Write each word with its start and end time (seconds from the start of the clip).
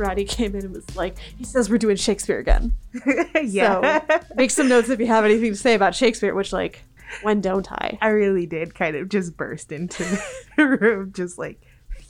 Rodi 0.00 0.28
came 0.28 0.54
in 0.56 0.64
and 0.64 0.74
was 0.74 0.96
like, 0.96 1.16
he 1.36 1.44
says 1.44 1.70
we're 1.70 1.78
doing 1.78 1.96
Shakespeare 1.96 2.38
again. 2.38 2.74
yeah. 3.42 4.00
So 4.08 4.18
make 4.34 4.50
some 4.50 4.68
notes 4.68 4.88
if 4.88 4.98
you 5.00 5.06
have 5.06 5.24
anything 5.24 5.52
to 5.52 5.56
say 5.56 5.74
about 5.74 5.94
Shakespeare, 5.94 6.34
which 6.34 6.52
like, 6.52 6.82
when 7.22 7.40
don't 7.40 7.70
I? 7.72 7.98
I 8.00 8.08
really 8.08 8.46
did 8.46 8.74
kind 8.74 8.96
of 8.96 9.08
just 9.08 9.36
burst 9.36 9.72
into 9.72 10.04
the 10.56 10.66
room, 10.80 11.12
just 11.14 11.38
like, 11.38 11.60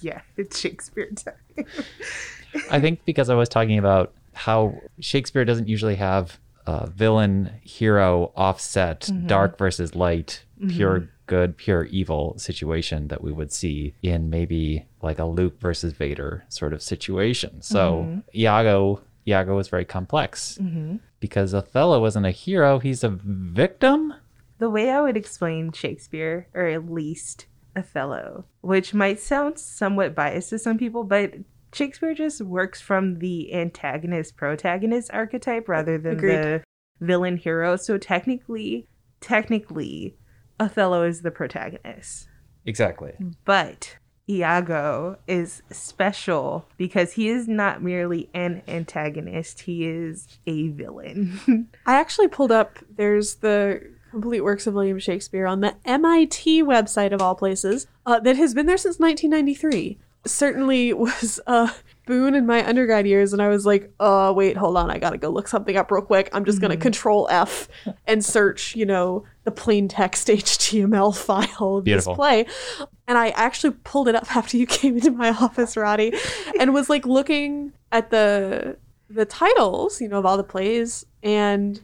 yeah, 0.00 0.20
it's 0.36 0.58
Shakespeare 0.58 1.10
time. 1.10 1.66
I 2.70 2.80
think 2.80 3.04
because 3.04 3.30
I 3.30 3.34
was 3.34 3.48
talking 3.48 3.78
about 3.78 4.12
how 4.32 4.80
Shakespeare 5.00 5.44
doesn't 5.44 5.68
usually 5.68 5.96
have 5.96 6.38
a 6.66 6.86
villain 6.88 7.50
hero 7.62 8.32
offset 8.36 9.00
Mm-hmm. 9.02 9.26
dark 9.26 9.58
versus 9.58 9.94
light, 9.94 10.44
pure 10.68 11.08
good, 11.30 11.56
pure 11.56 11.84
evil 11.84 12.34
situation 12.36 13.08
that 13.08 13.22
we 13.22 13.30
would 13.32 13.52
see 13.52 13.94
in 14.02 14.28
maybe 14.30 14.84
like 15.00 15.18
a 15.20 15.24
Luke 15.24 15.58
versus 15.60 15.92
Vader 15.92 16.44
sort 16.48 16.72
of 16.74 16.82
situation. 16.82 17.62
So 17.62 17.80
Mm-hmm. 18.04 18.18
Iago 18.44 19.00
Iago 19.28 19.58
is 19.58 19.68
very 19.68 19.84
complex 19.84 20.58
because 21.20 21.54
Othello 21.54 22.04
isn't 22.06 22.24
a 22.24 22.30
hero, 22.32 22.78
he's 22.80 23.04
a 23.04 23.10
victim. 23.10 24.14
the 24.58 24.68
way 24.70 24.90
I 24.90 25.00
would 25.00 25.16
explain 25.16 25.72
Shakespeare, 25.72 26.48
or 26.54 26.66
at 26.66 26.90
least 26.90 27.46
Othello, 27.76 28.44
which 28.62 28.92
might 28.92 29.20
sound 29.20 29.58
somewhat 29.58 30.14
biased 30.14 30.50
to 30.50 30.58
some 30.58 30.78
people, 30.78 31.04
but 31.04 31.34
Shakespeare 31.72 32.14
just 32.14 32.40
works 32.42 32.80
from 32.80 33.20
the 33.20 33.54
antagonist 33.54 34.36
protagonist 34.36 35.10
archetype 35.12 35.68
rather 35.68 35.96
than 35.98 36.12
Agreed. 36.18 36.36
the 36.42 36.62
villain 37.00 37.36
hero. 37.36 37.76
So 37.76 37.96
technically, 37.98 38.88
technically, 39.20 40.16
Othello 40.60 41.02
is 41.02 41.22
the 41.22 41.30
protagonist. 41.30 42.28
Exactly. 42.66 43.14
But 43.44 43.96
Iago 44.28 45.18
is 45.26 45.62
special 45.72 46.68
because 46.76 47.12
he 47.14 47.28
is 47.28 47.48
not 47.48 47.82
merely 47.82 48.30
an 48.32 48.62
antagonist, 48.68 49.62
he 49.62 49.86
is 49.86 50.38
a 50.46 50.68
villain. 50.68 51.68
I 51.86 51.96
actually 51.96 52.28
pulled 52.28 52.52
up. 52.52 52.78
There's 52.96 53.36
the 53.36 53.80
complete 54.10 54.42
works 54.42 54.66
of 54.66 54.74
William 54.74 54.98
Shakespeare 54.98 55.46
on 55.46 55.60
the 55.60 55.74
MIT 55.84 56.62
website 56.62 57.12
of 57.12 57.22
all 57.22 57.34
places 57.34 57.86
uh, 58.06 58.20
that 58.20 58.36
has 58.36 58.54
been 58.54 58.66
there 58.66 58.76
since 58.76 58.98
1993. 58.98 59.98
Certainly 60.26 60.92
was 60.94 61.40
a 61.46 61.72
boon 62.10 62.34
in 62.34 62.44
my 62.44 62.66
undergrad 62.68 63.06
years, 63.06 63.32
and 63.32 63.40
I 63.40 63.48
was 63.48 63.64
like, 63.64 63.92
oh, 64.00 64.32
wait, 64.32 64.56
hold 64.56 64.76
on, 64.76 64.90
I 64.90 64.98
gotta 64.98 65.16
go 65.16 65.30
look 65.30 65.46
something 65.46 65.76
up 65.76 65.92
real 65.92 66.02
quick. 66.02 66.28
I'm 66.32 66.44
just 66.44 66.60
gonna 66.60 66.74
mm-hmm. 66.74 66.82
Control 66.82 67.28
F 67.30 67.68
and 68.06 68.24
search, 68.24 68.74
you 68.74 68.84
know, 68.84 69.24
the 69.44 69.52
plain 69.52 69.86
text 69.86 70.26
HTML 70.28 71.16
file 71.16 71.76
of 71.76 71.84
Beautiful. 71.84 72.14
this 72.14 72.16
play." 72.16 72.46
And 73.06 73.16
I 73.16 73.28
actually 73.30 73.74
pulled 73.84 74.08
it 74.08 74.16
up 74.16 74.36
after 74.36 74.56
you 74.56 74.66
came 74.66 74.96
into 74.96 75.12
my 75.12 75.30
office, 75.30 75.76
Rodi, 75.76 76.18
and 76.58 76.74
was 76.74 76.90
like 76.90 77.06
looking 77.06 77.72
at 77.92 78.10
the 78.10 78.76
the 79.08 79.24
titles, 79.24 80.00
you 80.00 80.08
know, 80.08 80.18
of 80.18 80.26
all 80.26 80.36
the 80.36 80.44
plays, 80.44 81.06
and 81.22 81.80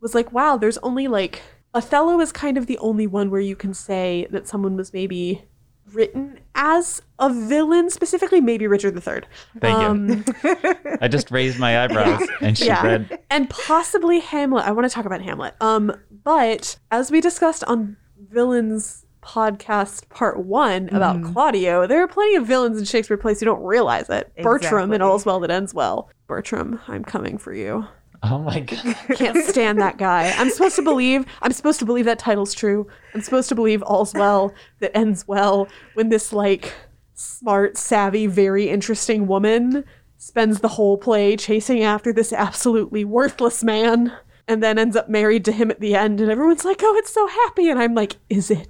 was 0.00 0.14
like, 0.14 0.32
wow, 0.32 0.58
there's 0.58 0.78
only 0.78 1.08
like 1.08 1.40
Othello 1.74 2.20
is 2.20 2.30
kind 2.30 2.58
of 2.58 2.66
the 2.66 2.78
only 2.78 3.06
one 3.06 3.30
where 3.30 3.40
you 3.40 3.56
can 3.56 3.72
say 3.72 4.26
that 4.30 4.46
someone 4.46 4.76
was 4.76 4.92
maybe 4.92 5.46
written 5.92 6.38
as 6.54 7.02
a 7.18 7.32
villain, 7.32 7.90
specifically 7.90 8.40
maybe 8.40 8.66
Richard 8.66 8.94
III. 8.96 9.22
Thank 9.60 9.80
you. 9.80 9.86
Um, 9.86 10.24
I 11.00 11.08
just 11.08 11.30
raised 11.30 11.58
my 11.58 11.84
eyebrows 11.84 12.22
and 12.40 12.56
she 12.56 12.66
Yeah. 12.66 12.84
read 12.86 13.18
and 13.30 13.48
possibly 13.50 14.20
Hamlet. 14.20 14.64
I 14.66 14.72
want 14.72 14.88
to 14.88 14.94
talk 14.94 15.04
about 15.04 15.20
Hamlet. 15.22 15.54
Um, 15.60 15.92
but 16.24 16.76
as 16.90 17.10
we 17.10 17.20
discussed 17.20 17.64
on 17.64 17.96
Villains 18.30 19.04
podcast 19.22 20.08
part 20.08 20.38
one 20.44 20.88
about 20.88 21.16
Mm-hmm. 21.16 21.32
Claudio, 21.32 21.86
there 21.86 22.02
are 22.02 22.08
plenty 22.08 22.34
of 22.36 22.46
villains 22.46 22.78
in 22.78 22.84
Shakespeare 22.84 23.16
plays 23.16 23.38
who 23.40 23.46
don't 23.46 23.62
realize 23.62 24.08
it. 24.10 24.32
Bertram 24.42 24.56
Exactly. 24.90 24.94
in 24.96 25.02
All's 25.02 25.24
Well 25.26 25.40
That 25.40 25.50
Ends 25.50 25.72
Well. 25.74 26.10
Bertram, 26.26 26.80
I'm 26.88 27.04
coming 27.04 27.38
for 27.38 27.52
you. 27.52 27.86
Oh 28.22 28.38
my 28.38 28.60
god. 28.60 28.96
Can't 29.16 29.44
stand 29.44 29.80
that 29.80 29.98
guy. 29.98 30.32
I'm 30.36 30.50
supposed 30.50 30.76
to 30.76 30.82
believe. 30.82 31.24
I'm 31.42 31.52
supposed 31.52 31.78
to 31.80 31.84
believe 31.84 32.04
that 32.04 32.18
title's 32.18 32.54
true. 32.54 32.86
I'm 33.14 33.20
supposed 33.20 33.48
to 33.48 33.54
believe 33.54 33.82
all's 33.82 34.14
well 34.14 34.54
that 34.78 34.96
ends 34.96 35.26
well 35.26 35.68
when 35.94 36.08
this 36.08 36.32
like 36.32 36.72
smart, 37.14 37.76
savvy, 37.76 38.26
very 38.26 38.68
interesting 38.68 39.26
woman 39.26 39.84
spends 40.18 40.60
the 40.60 40.68
whole 40.68 40.96
play 40.96 41.36
chasing 41.36 41.82
after 41.82 42.12
this 42.12 42.32
absolutely 42.32 43.04
worthless 43.04 43.64
man 43.64 44.12
and 44.46 44.62
then 44.62 44.78
ends 44.78 44.94
up 44.94 45.08
married 45.08 45.44
to 45.44 45.52
him 45.52 45.70
at 45.70 45.80
the 45.80 45.94
end 45.96 46.20
and 46.20 46.30
everyone's 46.30 46.64
like, 46.64 46.80
"Oh, 46.82 46.96
it's 46.96 47.12
so 47.12 47.26
happy." 47.26 47.68
And 47.68 47.78
I'm 47.80 47.94
like, 47.94 48.16
"Is 48.28 48.50
it?" 48.50 48.68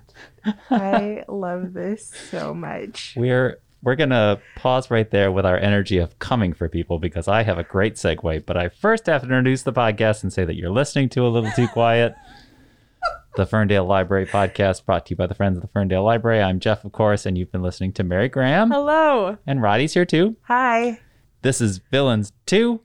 I 0.71 1.25
love 1.29 1.73
this 1.73 2.11
so 2.31 2.55
much. 2.55 3.15
We're 3.17 3.59
we're 3.83 3.97
gonna 3.97 4.41
pause 4.57 4.91
right 4.91 5.11
there 5.11 5.33
with 5.33 5.45
our 5.45 5.59
energy 5.59 5.99
of 5.99 6.19
coming 6.19 6.53
for 6.53 6.69
people 6.69 6.99
because 6.99 7.27
I 7.27 7.43
have 7.43 7.59
a 7.59 7.65
great 7.65 7.95
segue, 7.95 8.47
but 8.47 8.57
I 8.57 8.69
first 8.69 9.07
have 9.07 9.23
to 9.23 9.27
introduce 9.27 9.63
the 9.63 9.73
podcast 9.73 10.23
and 10.23 10.33
say 10.33 10.45
that 10.45 10.57
you're 10.57 10.71
listening 10.71 11.09
to 11.11 11.27
a 11.27 11.29
little 11.29 11.51
too 11.53 11.69
quiet. 11.69 12.15
the 13.37 13.47
Ferndale 13.47 13.87
Library 13.87 14.27
podcast 14.27 14.85
brought 14.85 15.07
to 15.07 15.11
you 15.11 15.17
by 15.17 15.27
the 15.27 15.35
Friends 15.35 15.57
of 15.57 15.63
the 15.63 15.69
Ferndale 15.69 16.05
Library. 16.05 16.43
I'm 16.43 16.61
Jeff, 16.61 16.85
of 16.85 16.93
course, 16.93 17.27
and 17.27 17.37
you've 17.37 17.51
been 17.51 17.63
listening 17.63 17.93
to 17.95 18.05
Mary 18.05 18.29
Grahame. 18.29 18.71
Hello. 18.71 19.39
And 19.47 19.63
Rodi's 19.63 19.95
here 19.95 20.05
too. 20.05 20.37
Hi. 20.43 21.01
This 21.41 21.61
is 21.61 21.79
Villains 21.91 22.33
2, 22.47 22.81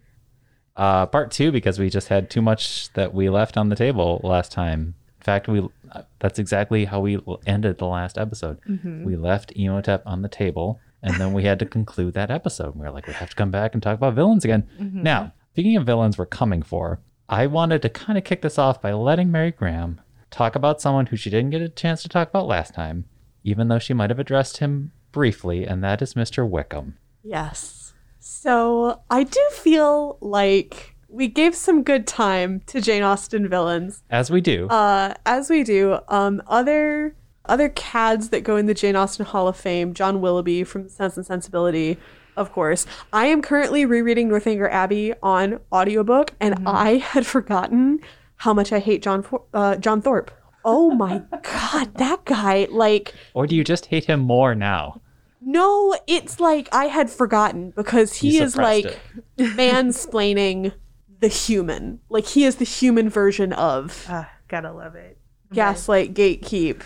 uh, 0.78 1.06
part 1.08 1.30
two, 1.32 1.52
because 1.52 1.78
we 1.78 1.92
just 1.92 2.08
had 2.08 2.30
too 2.30 2.42
much 2.42 2.92
that 2.94 3.14
we 3.14 3.30
left 3.30 3.56
on 3.56 3.70
the 3.70 3.76
table 3.76 4.20
last 4.24 4.52
time. 4.52 4.96
In 5.20 5.24
fact, 5.24 5.48
we 5.48 5.68
uh, 5.92 6.04
that's 6.20 6.40
exactly 6.40 6.86
how 6.86 7.02
we 7.02 7.20
ended 7.46 7.78
the 7.78 7.86
last 7.86 8.18
episode. 8.18 8.58
We 9.06 9.16
left 9.16 9.52
Imhotep 9.56 10.02
on 10.06 10.22
the 10.22 10.30
table, 10.30 10.80
and 11.04 11.16
then 11.16 11.34
we 11.34 11.44
had 11.44 11.60
to 11.60 11.66
conclude 11.66 12.14
that 12.16 12.32
episode. 12.32 12.74
And 12.74 12.76
We 12.76 12.82
were 12.88 12.92
like, 12.92 13.08
we 13.08 13.14
have 13.14 13.30
to 13.30 13.36
come 13.36 13.52
back 13.52 13.74
and 13.74 13.82
talk 13.84 13.96
about 13.96 14.14
villains 14.16 14.44
again. 14.46 14.68
Now, 14.80 15.34
speaking 15.54 15.76
of 15.78 15.86
villains 15.86 16.18
we're 16.18 16.26
coming 16.26 16.62
for, 16.62 17.02
I 17.30 17.48
wanted 17.48 17.82
to 17.82 17.90
kind 17.90 18.18
of 18.18 18.24
kick 18.24 18.42
this 18.42 18.58
off 18.58 18.82
by 18.82 18.94
letting 18.94 19.32
Mary 19.32 19.52
Grahame 19.52 20.00
talk 20.32 20.56
about 20.56 20.82
someone 20.82 21.08
who 21.08 21.16
she 21.18 21.30
didn't 21.30 21.52
get 21.52 21.62
a 21.62 21.70
chance 21.70 22.02
to 22.04 22.10
talk 22.10 22.30
about 22.30 22.48
last 22.48 22.74
time, 22.74 23.06
even 23.44 23.68
though 23.68 23.80
she 23.80 23.94
might 23.94 24.10
have 24.10 24.20
addressed 24.20 24.58
him 24.58 24.92
briefly, 25.12 25.66
and 25.66 25.84
that 25.84 26.02
is 26.02 26.14
Mr. 26.14 26.48
Wickham. 26.48 26.98
Yes. 27.24 27.94
So 28.20 29.02
I 29.10 29.24
do 29.24 29.40
feel 29.52 30.18
like 30.22 30.96
we 31.10 31.28
gave 31.28 31.56
some 31.56 31.84
good 31.84 32.06
time 32.06 32.62
to 32.68 32.82
Jane 32.82 33.04
Austen 33.04 33.48
villains. 33.48 34.04
As 34.10 34.30
we 34.30 34.42
do. 34.42 34.68
Uh, 34.68 35.14
as 35.26 35.50
we 35.50 35.64
do, 35.64 36.00
um, 36.10 36.42
other 36.48 37.16
other 37.48 37.70
cads 37.70 38.30
that 38.30 38.42
go 38.44 38.56
in 38.58 38.66
the 38.66 38.74
Jane 38.74 38.96
Austen 38.96 39.26
Hall 39.26 39.48
of 39.48 39.58
Fame, 39.58 39.94
John 39.94 40.22
Willoughby 40.22 40.64
from 40.64 40.90
Sense 40.90 41.18
and 41.18 41.26
Sensibility, 41.26 41.98
of 42.36 42.52
course. 42.52 42.86
I 43.12 43.26
am 43.28 43.42
currently 43.42 43.86
rereading 43.86 44.30
Northanger 44.30 44.70
Abbey 44.70 45.14
on 45.24 45.60
audiobook, 45.72 46.34
and 46.40 46.68
I 46.68 46.98
had 46.98 47.26
forgotten 47.26 48.00
how 48.38 48.54
much 48.54 48.72
I 48.72 48.80
hate 48.80 49.02
John 49.02 49.26
uh, 49.54 49.76
John 49.78 50.02
Thorpe. 50.02 50.32
Oh 50.66 50.92
my 50.92 51.24
god, 51.44 51.94
that 51.96 52.26
guy! 52.26 52.68
Like, 52.70 53.14
Or 53.34 53.48
do 53.48 53.56
you 53.56 53.64
just 53.64 53.88
hate 53.88 54.06
him 54.06 54.20
more 54.20 54.54
now? 54.54 55.02
no, 55.40 55.96
it's 56.08 56.40
like 56.42 56.68
I 56.74 56.86
had 56.86 57.10
forgotten 57.10 57.72
because 57.72 58.16
he 58.18 58.38
is 58.40 58.52
suppressed 58.54 58.86
like 58.86 59.00
mansplaining 59.38 60.74
the 61.20 61.28
human. 61.28 62.00
Like 62.10 62.26
he 62.26 62.44
is 62.44 62.58
the 62.58 62.66
human 62.66 63.10
version 63.10 63.54
of 63.54 64.06
Ah, 64.10 64.30
gotta 64.48 64.72
love 64.72 64.96
it. 64.96 65.18
gaslight, 65.54 66.14
gatekeep, 66.14 66.82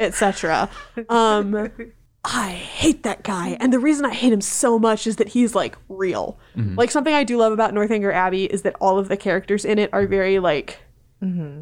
etc. 0.00 0.68
Um, 1.08 1.70
I 2.24 2.50
hate 2.50 3.02
that 3.02 3.24
guy, 3.24 3.56
and 3.58 3.72
the 3.72 3.80
reason 3.80 4.04
I 4.04 4.14
hate 4.14 4.32
him 4.32 4.40
so 4.40 4.78
much 4.78 5.06
is 5.06 5.16
that 5.16 5.28
he's 5.28 5.54
like 5.54 5.76
real. 5.88 6.38
Like 6.76 6.90
something 6.90 7.12
I 7.12 7.24
do 7.24 7.36
love 7.36 7.52
about 7.52 7.74
Northanger 7.74 8.12
Abbey 8.12 8.44
is 8.44 8.62
that 8.62 8.76
all 8.80 8.98
of 8.98 9.08
the 9.08 9.16
characters 9.16 9.64
in 9.64 9.78
it 9.78 9.90
are 9.92 10.06
very 10.06 10.38
like. 10.38 10.78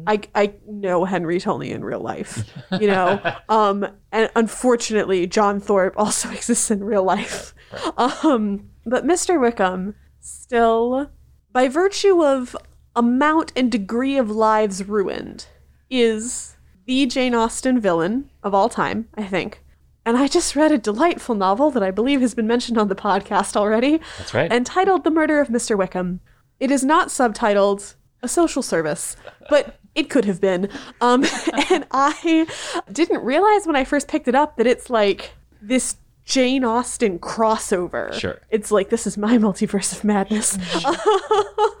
I, 0.07 0.21
I 0.33 0.53
know 0.67 1.05
Henry 1.05 1.39
Tilney 1.39 1.69
in 1.71 1.83
real 1.83 1.99
life, 1.99 2.49
you 2.79 2.87
know, 2.87 3.21
um, 3.49 3.87
and 4.11 4.27
unfortunately, 4.35 5.27
John 5.27 5.59
Thorpe 5.59 5.93
also 5.97 6.31
exists 6.33 6.71
in 6.71 6.83
real 6.83 7.03
life. 7.03 7.53
Um, 7.95 8.71
but 8.85 9.05
Mr. 9.05 9.39
Wickham 9.39 9.93
still, 10.19 11.11
by 11.51 11.67
virtue 11.67 12.23
of 12.23 12.55
amount 12.95 13.51
and 13.55 13.71
degree 13.71 14.17
of 14.17 14.31
lives 14.31 14.87
ruined, 14.87 15.45
is 15.91 16.50
the 16.91 17.05
Jane 17.05 17.33
Austen 17.33 17.79
villain 17.79 18.29
of 18.43 18.53
all 18.53 18.67
time, 18.67 19.07
I 19.15 19.23
think. 19.23 19.63
And 20.05 20.17
I 20.17 20.27
just 20.27 20.57
read 20.57 20.73
a 20.73 20.77
delightful 20.77 21.35
novel 21.35 21.71
that 21.71 21.81
I 21.81 21.89
believe 21.89 22.19
has 22.19 22.33
been 22.33 22.47
mentioned 22.47 22.77
on 22.77 22.89
the 22.89 22.95
podcast 22.95 23.55
already, 23.55 24.01
That's 24.17 24.33
right. 24.33 24.51
entitled 24.51 25.05
The 25.05 25.09
Murder 25.09 25.39
of 25.39 25.47
Mr. 25.47 25.77
Wickham. 25.77 26.19
It 26.59 26.69
is 26.69 26.83
not 26.83 27.07
subtitled 27.07 27.95
A 28.21 28.27
Social 28.27 28.61
Service, 28.61 29.15
but 29.49 29.79
it 29.95 30.09
could 30.09 30.25
have 30.25 30.41
been. 30.41 30.67
Um, 30.99 31.23
and 31.69 31.87
I 31.91 32.45
didn't 32.91 33.23
realize 33.23 33.65
when 33.65 33.77
I 33.77 33.85
first 33.85 34.09
picked 34.09 34.27
it 34.27 34.35
up 34.35 34.57
that 34.57 34.67
it's 34.67 34.89
like 34.89 35.31
this 35.61 35.95
Jane 36.31 36.63
Austen 36.63 37.19
crossover. 37.19 38.13
Sure. 38.13 38.39
It's 38.49 38.71
like, 38.71 38.89
this 38.89 39.05
is 39.05 39.17
my 39.17 39.37
multiverse 39.37 39.91
of 39.91 40.05
madness. 40.05 40.57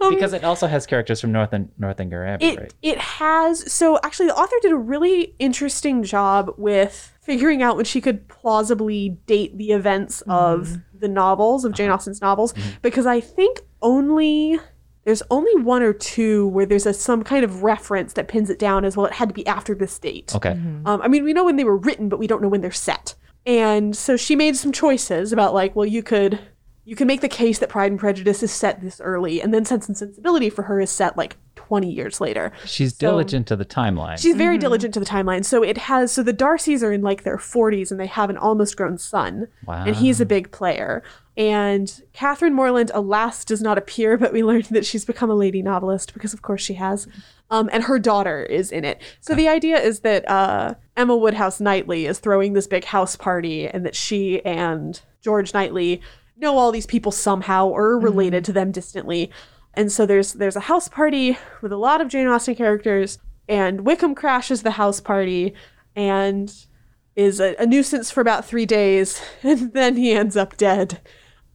Um, 0.01 0.15
because 0.15 0.33
it 0.33 0.43
also 0.43 0.65
has 0.65 0.87
characters 0.87 1.21
from 1.21 1.31
North 1.31 1.53
and 1.53 1.69
Northanger 1.77 2.25
Abbey, 2.25 2.45
It 2.45 2.59
right? 2.59 2.73
it 2.81 2.97
has 2.97 3.71
so 3.71 3.99
actually 4.03 4.27
the 4.27 4.35
author 4.35 4.55
did 4.63 4.71
a 4.71 4.77
really 4.77 5.35
interesting 5.37 6.01
job 6.01 6.55
with 6.57 7.15
figuring 7.21 7.61
out 7.61 7.75
when 7.75 7.85
she 7.85 8.01
could 8.01 8.27
plausibly 8.27 9.09
date 9.27 9.55
the 9.57 9.71
events 9.71 10.21
mm-hmm. 10.21 10.31
of 10.31 10.79
the 10.99 11.07
novels 11.07 11.65
of 11.65 11.73
Jane 11.73 11.89
uh-huh. 11.89 11.97
Austen's 11.97 12.19
novels 12.19 12.53
mm-hmm. 12.53 12.69
because 12.81 13.05
I 13.05 13.19
think 13.21 13.61
only 13.83 14.59
there's 15.03 15.21
only 15.29 15.55
one 15.61 15.83
or 15.83 15.93
two 15.93 16.47
where 16.47 16.65
there's 16.65 16.87
a 16.87 16.93
some 16.93 17.23
kind 17.23 17.43
of 17.43 17.61
reference 17.61 18.13
that 18.13 18.27
pins 18.27 18.49
it 18.49 18.57
down 18.57 18.85
as 18.85 18.97
well. 18.97 19.05
It 19.05 19.13
had 19.13 19.29
to 19.29 19.35
be 19.35 19.45
after 19.45 19.75
this 19.75 19.97
date. 19.99 20.35
Okay. 20.35 20.53
Mm-hmm. 20.53 20.87
Um, 20.87 21.01
I 21.01 21.07
mean, 21.07 21.23
we 21.23 21.33
know 21.33 21.45
when 21.45 21.57
they 21.57 21.63
were 21.63 21.77
written, 21.77 22.09
but 22.09 22.17
we 22.17 22.25
don't 22.25 22.41
know 22.41 22.49
when 22.49 22.61
they're 22.61 22.71
set. 22.71 23.13
And 23.45 23.95
so 23.95 24.17
she 24.17 24.35
made 24.35 24.55
some 24.55 24.71
choices 24.71 25.33
about 25.33 25.53
like, 25.53 25.75
well, 25.75 25.85
you 25.85 26.03
could 26.03 26.39
you 26.83 26.95
can 26.95 27.07
make 27.07 27.21
the 27.21 27.29
case 27.29 27.59
that 27.59 27.69
Pride 27.69 27.91
and 27.91 27.99
Prejudice 27.99 28.41
is 28.41 28.51
set 28.51 28.81
this 28.81 28.99
early, 29.01 29.41
and 29.41 29.53
then 29.53 29.65
Sense 29.65 29.87
and 29.87 29.97
Sensibility 29.97 30.49
for 30.49 30.63
her 30.63 30.79
is 30.79 30.89
set 30.89 31.15
like 31.15 31.37
20 31.71 31.89
years 31.89 32.19
later. 32.19 32.51
She's 32.65 32.91
diligent 32.91 33.47
to 33.47 33.55
the 33.55 33.63
timeline. 33.63 34.17
She's 34.17 34.35
very 34.35 34.57
diligent 34.57 34.93
to 34.95 34.99
the 34.99 35.05
timeline. 35.05 35.45
So 35.45 35.63
it 35.63 35.77
has 35.77 36.11
so 36.11 36.21
the 36.21 36.33
Darcys 36.33 36.83
are 36.83 36.91
in 36.91 37.01
like 37.01 37.23
their 37.23 37.37
40s 37.37 37.91
and 37.91 37.97
they 37.97 38.07
have 38.07 38.29
an 38.29 38.35
almost 38.35 38.75
grown 38.75 38.97
son. 38.97 39.47
Wow. 39.65 39.85
And 39.85 39.95
he's 39.95 40.19
a 40.19 40.25
big 40.25 40.51
player. 40.51 41.01
And 41.37 42.01
Catherine 42.11 42.53
Morland, 42.53 42.91
alas, 42.93 43.45
does 43.45 43.61
not 43.61 43.77
appear, 43.77 44.17
but 44.17 44.33
we 44.33 44.43
learned 44.43 44.65
that 44.65 44.85
she's 44.85 45.05
become 45.05 45.29
a 45.29 45.33
lady 45.33 45.61
novelist 45.61 46.13
because, 46.13 46.33
of 46.33 46.41
course, 46.41 46.61
she 46.61 46.73
has. 46.73 47.07
Um, 47.49 47.69
and 47.71 47.85
her 47.85 47.99
daughter 47.99 48.43
is 48.43 48.69
in 48.69 48.83
it. 48.83 49.01
So 49.21 49.33
the 49.33 49.47
idea 49.47 49.79
is 49.79 50.01
that 50.01 50.29
uh, 50.29 50.73
Emma 50.97 51.15
Woodhouse 51.15 51.61
Knightley 51.61 52.05
is 52.05 52.19
throwing 52.19 52.51
this 52.51 52.67
big 52.67 52.83
house 52.83 53.15
party, 53.15 53.65
and 53.65 53.85
that 53.85 53.95
she 53.95 54.43
and 54.43 54.99
George 55.21 55.53
Knightley 55.53 56.01
know 56.35 56.57
all 56.57 56.73
these 56.73 56.85
people 56.85 57.13
somehow 57.13 57.67
or 57.67 57.91
are 57.91 57.99
related 57.99 58.43
to 58.45 58.51
them 58.51 58.73
distantly. 58.73 59.31
And 59.73 59.91
so 59.91 60.05
there's 60.05 60.33
there's 60.33 60.55
a 60.55 60.61
house 60.61 60.87
party 60.89 61.37
with 61.61 61.71
a 61.71 61.77
lot 61.77 62.01
of 62.01 62.07
Jane 62.09 62.27
Austen 62.27 62.55
characters, 62.55 63.19
and 63.47 63.81
Wickham 63.85 64.15
crashes 64.15 64.63
the 64.63 64.71
house 64.71 64.99
party 64.99 65.53
and 65.95 66.53
is 67.15 67.39
a, 67.39 67.55
a 67.59 67.65
nuisance 67.65 68.11
for 68.11 68.21
about 68.21 68.45
three 68.45 68.65
days, 68.65 69.21
and 69.43 69.73
then 69.73 69.95
he 69.95 70.11
ends 70.13 70.35
up 70.37 70.57
dead. 70.57 70.99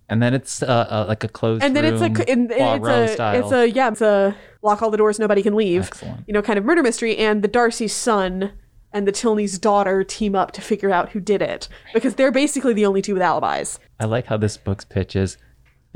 and 0.09 0.23
then 0.23 0.33
it's 0.35 0.63
uh, 0.63 0.67
uh, 0.67 1.05
like 1.09 1.25
a 1.25 1.29
closed 1.29 1.63
And 1.63 1.75
then 1.77 1.85
it's 1.85 2.01
a 2.01 2.31
in, 2.31 2.49
it's 2.51 2.87
a 2.87 3.09
style. 3.15 3.41
it's 3.43 3.53
a 3.53 3.69
yeah 3.71 3.89
it's 3.89 4.01
a 4.01 4.37
lock 4.63 4.81
all 4.83 4.91
the 4.91 4.97
doors 4.97 5.19
nobody 5.19 5.43
can 5.43 5.55
leave 5.55 5.87
Excellent. 5.89 6.25
you 6.27 6.33
know 6.33 6.43
kind 6.43 6.59
of 6.59 6.65
murder 6.65 6.83
mystery 6.83 7.17
and 7.17 7.43
the 7.43 7.49
Darcy 7.49 7.89
son 7.89 8.53
and 8.93 9.07
the 9.07 9.13
Tilney's 9.13 9.59
daughter 9.59 10.05
team 10.05 10.35
up 10.35 10.53
to 10.53 10.61
figure 10.63 10.91
out 10.91 11.11
who 11.11 11.21
did 11.21 11.43
it 11.43 11.69
because 11.93 12.15
they're 12.15 12.31
basically 12.33 12.73
the 12.73 12.87
only 12.87 13.03
two 13.03 13.15
with 13.15 13.23
alibis. 13.23 13.79
I 14.01 14.05
like 14.07 14.27
how 14.27 14.37
this 14.39 14.57
book's 14.57 14.85
pitch 14.85 15.17
is 15.17 15.37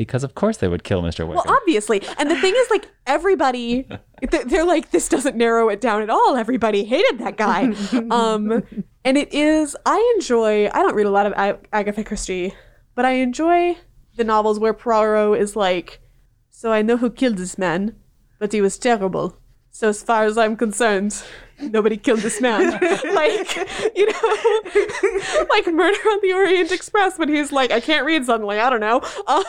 because 0.01 0.25
of 0.25 0.35
course 0.35 0.57
they 0.57 0.67
would 0.67 0.83
kill 0.83 1.03
Mr. 1.03 1.29
Wickham. 1.29 1.45
Well, 1.45 1.57
obviously. 1.61 2.03
And 2.17 2.31
the 2.31 2.41
thing 2.41 2.55
is, 2.57 2.71
like, 2.71 2.89
everybody, 3.07 3.87
they're 4.47 4.65
like, 4.65 4.93
this 4.93 5.11
doesn't 5.11 5.37
narrow 5.37 5.69
it 5.69 5.79
down 5.79 6.01
at 6.01 6.09
all. 6.09 6.37
Everybody 6.37 6.85
hated 6.85 7.19
that 7.19 7.37
guy. 7.37 7.75
um, 8.11 8.63
and 9.05 9.19
it 9.19 9.35
is, 9.35 9.77
I 9.85 10.15
enjoy, 10.17 10.69
I 10.69 10.83
don't 10.83 10.95
read 10.95 11.05
a 11.05 11.11
lot 11.11 11.27
of 11.27 11.35
Ag- 11.35 11.69
Agatha 11.75 12.03
Christie, 12.03 12.55
but 12.95 13.05
I 13.05 13.17
enjoy 13.17 13.77
the 14.17 14.25
novels 14.25 14.59
where 14.59 14.73
Poirot 14.73 15.39
is 15.39 15.55
like, 15.55 16.01
so 16.49 16.73
I 16.73 16.81
know 16.81 16.97
who 16.97 17.11
killed 17.11 17.37
this 17.37 17.59
man, 17.59 17.95
but 18.39 18.55
he 18.55 18.63
was 18.63 18.79
terrible. 18.79 19.37
So 19.73 19.89
as 19.89 20.03
far 20.03 20.25
as 20.25 20.37
I'm 20.37 20.57
concerned, 20.57 21.23
nobody 21.61 21.97
killed 21.97 22.21
this 22.21 22.41
man. 22.41 22.73
like, 23.15 23.57
you 23.97 24.07
know, 24.07 25.47
like 25.49 25.67
Murder 25.67 25.99
on 25.99 26.21
the 26.23 26.33
Orient 26.35 26.73
Express 26.73 27.19
when 27.19 27.29
he's 27.29 27.53
like, 27.53 27.71
I 27.71 27.81
can't 27.81 28.05
read 28.05 28.25
suddenly, 28.27 28.59
I 28.59 28.71
don't 28.71 28.81
know. 28.81 29.01
Um, 29.31 29.45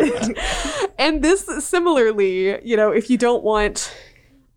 and, 0.00 0.38
and 0.98 1.22
this 1.22 1.46
similarly, 1.64 2.64
you 2.66 2.76
know, 2.76 2.90
if 2.90 3.08
you 3.08 3.16
don't 3.16 3.44
want 3.44 3.94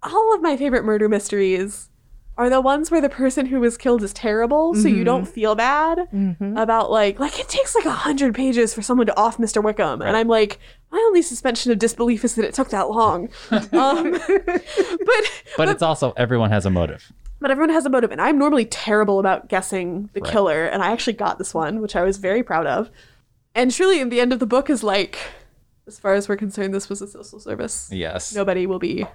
all 0.02 0.34
of 0.34 0.42
my 0.42 0.58
favorite 0.58 0.84
murder 0.84 1.08
mysteries 1.08 1.90
are 2.40 2.50
the 2.50 2.62
ones 2.62 2.90
where 2.90 3.02
the 3.02 3.10
person 3.10 3.46
who 3.46 3.60
was 3.60 3.78
killed 3.78 4.02
is 4.02 4.14
terrible, 4.14 4.74
so 4.74 4.88
you 4.88 5.04
don't 5.04 5.26
feel 5.26 5.56
bad 5.56 6.08
about 6.56 6.90
like 6.90 7.20
like 7.20 7.38
it 7.38 7.50
takes 7.50 7.76
like 7.76 7.84
a 7.84 7.92
hundred 7.92 8.34
pages 8.34 8.74
for 8.74 8.82
someone 8.82 9.06
to 9.08 9.18
off 9.20 9.38
Mr. 9.38 9.62
Wickham, 9.62 10.02
and 10.02 10.16
I'm 10.16 10.30
like, 10.30 10.58
my 10.90 10.98
only 11.08 11.22
suspension 11.22 11.70
of 11.74 11.80
disbelief 11.80 12.24
is 12.24 12.36
that 12.36 12.46
it 12.46 12.54
took 12.54 12.70
that 12.70 12.90
long. 12.90 13.28
um, 13.52 14.12
but 14.28 15.24
but 15.58 15.68
it's 15.68 15.84
also 15.84 16.14
everyone 16.16 16.50
has 16.50 16.66
a 16.66 16.70
motive. 16.70 17.12
but 17.42 17.52
everyone 17.52 17.74
has 17.74 17.86
a 17.86 17.90
motive, 17.90 18.10
and 18.10 18.22
I'm 18.22 18.40
normally 18.40 18.66
terrible 18.66 19.20
about 19.20 19.50
guessing 19.50 20.10
the 20.14 20.22
killer, 20.22 20.66
and 20.66 20.82
I 20.82 20.92
actually 20.92 21.14
got 21.14 21.40
this 21.40 21.54
one, 21.54 21.82
which 21.82 21.96
I 21.98 22.04
was 22.04 22.18
very 22.18 22.42
proud 22.42 22.66
of. 22.66 22.90
And 23.54 23.70
truly, 23.70 24.00
in 24.00 24.08
the 24.08 24.22
end 24.22 24.32
of 24.32 24.40
the 24.40 24.48
book, 24.48 24.70
is 24.70 24.82
like, 24.82 25.20
as 25.88 26.00
far 26.00 26.14
as 26.14 26.30
we're 26.30 26.38
concerned, 26.38 26.74
this 26.74 26.88
was 26.88 27.02
a 27.02 27.08
social 27.08 27.42
service. 27.42 27.90
Yes. 27.92 28.34
Nobody 28.34 28.66
will 28.66 28.80
be 28.80 29.06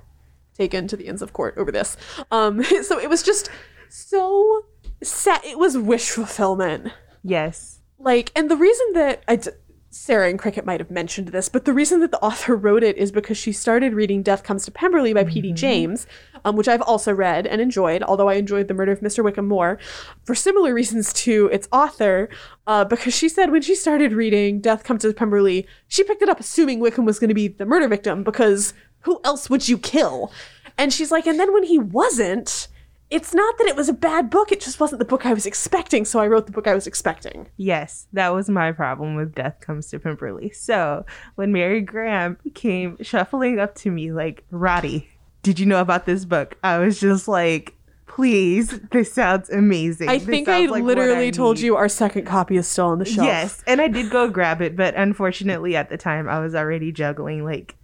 taken 0.55 0.89
to 0.89 0.97
the 0.97 1.06
inns 1.06 1.23
of 1.23 1.33
court 1.33 1.55
over 1.56 1.71
this. 1.71 1.97
Um, 2.31 2.62
so 2.83 2.99
it 2.99 3.11
was 3.11 3.23
just 3.23 3.51
so 3.89 4.65
sad. 5.03 5.41
It 5.45 5.59
was 5.59 5.77
wish 5.77 6.11
fulfillment. 6.11 6.93
Yes. 7.23 7.81
Like, 7.99 8.33
and 8.37 8.51
the 8.51 8.56
reason 8.56 8.93
that 8.95 9.23
I. 9.29 9.37
D- 9.37 9.51
Sarah 9.95 10.29
and 10.29 10.41
Cricket 10.41 10.67
might 10.67 10.81
have 10.81 10.91
mentioned 10.91 11.29
this, 11.29 11.49
but 11.49 11.67
the 11.67 11.73
reason 11.73 12.01
that 12.01 12.11
the 12.11 12.21
author 12.21 12.56
wrote 12.56 12.83
it 12.83 12.97
is 12.97 13.12
because 13.12 13.39
she 13.39 13.53
started 13.53 13.95
reading 13.95 14.25
Death 14.25 14.43
Comes 14.43 14.65
to 14.65 14.73
Pemberley 14.73 15.12
by 15.12 15.23
P.D. 15.23 15.53
James, 15.53 16.09
um, 16.45 16.57
which 16.57 16.67
I've 16.67 16.83
also 16.83 17.12
read 17.12 17.47
and 17.47 17.61
enjoyed, 17.61 18.03
although 18.03 18.29
I 18.29 18.35
enjoyed 18.35 18.67
The 18.67 18.75
Murder 18.75 18.91
of 18.91 19.00
Mr. 19.00 19.23
Wickham 19.23 19.47
more, 19.47 19.79
for 20.25 20.35
similar 20.35 20.75
reasons 20.75 21.12
to 21.12 21.49
its 21.53 21.69
author, 21.71 22.29
uh, 22.67 22.85
because 22.85 23.15
she 23.15 23.29
said 23.29 23.53
when 23.53 23.62
she 23.62 23.77
started 23.77 24.12
reading 24.12 24.61
Death 24.61 24.83
Comes 24.83 25.03
to 25.03 25.12
Pemberley, 25.12 25.65
she 25.87 26.03
picked 26.03 26.23
it 26.23 26.29
up 26.29 26.41
assuming 26.41 26.81
Wickham 26.81 27.05
was 27.05 27.21
going 27.21 27.29
to 27.29 27.35
be 27.35 27.47
the 27.47 27.65
murder 27.65 27.87
victim, 27.87 28.25
because 28.25 28.75
who 29.05 29.21
else 29.25 29.49
would 29.49 29.69
you 29.69 29.79
kill? 29.79 30.33
And 30.77 30.93
she's 30.93 31.11
like, 31.11 31.27
and 31.27 31.39
then 31.39 31.53
when 31.53 31.62
he 31.62 31.79
wasn't, 31.79 32.69
it's 33.11 33.33
not 33.33 33.59
that 33.59 33.69
it 33.69 33.77
was 33.77 33.89
a 33.89 33.93
bad 33.93 34.29
book, 34.31 34.51
it 34.51 34.61
just 34.61 34.81
wasn't 34.81 34.99
the 34.99 35.05
book 35.05 35.25
I 35.25 35.33
was 35.33 35.47
expecting, 35.47 36.05
so 36.05 36.19
I 36.19 36.27
wrote 36.27 36.47
the 36.47 36.53
book 36.53 36.67
I 36.67 36.75
was 36.75 36.87
expecting. 36.87 37.49
Yes, 37.56 38.06
that 38.12 38.35
was 38.35 38.49
my 38.49 38.73
problem 38.73 39.15
with 39.15 39.35
Death 39.35 39.61
Comes 39.61 39.87
to 39.89 39.99
Pemberley. 40.01 40.51
So 40.51 41.06
when 41.37 41.53
Mary 41.53 41.85
Grahame 41.85 42.37
came 42.55 42.97
shuffling 43.03 43.59
up 43.61 43.75
to 43.77 43.91
me 43.91 44.11
like, 44.11 44.45
Rodi, 44.51 45.07
did 45.43 45.61
you 45.61 45.67
know 45.67 45.81
about 45.81 46.07
this 46.07 46.25
book? 46.25 46.57
I 46.65 46.79
was 46.79 46.99
just 46.99 47.29
like, 47.29 47.75
please, 48.07 48.81
this 48.91 49.12
sounds 49.12 49.50
amazing. 49.50 50.09
I 50.09 50.19
This 50.19 50.27
think 50.27 50.49
I 50.49 50.67
like 50.67 50.83
literally 50.83 51.31
told 51.31 51.57
need." 51.59 51.67
you 51.67 51.76
our 51.76 51.88
second 51.88 52.25
copy 52.26 52.57
is 52.57 52.67
still 52.67 52.87
on 52.87 52.99
the 52.99 53.05
shelf. 53.05 53.26
Yes, 53.26 53.62
and 53.67 53.81
I 53.81 53.88
did 53.88 54.11
go 54.11 54.28
grab 54.28 54.62
it, 54.62 54.75
but 54.76 54.95
unfortunately 54.95 55.76
at 55.76 55.88
the 55.90 55.97
time 55.99 56.28
I 56.28 56.40
was 56.40 56.55
already 56.55 56.90
juggling 56.90 57.45
like 57.45 57.76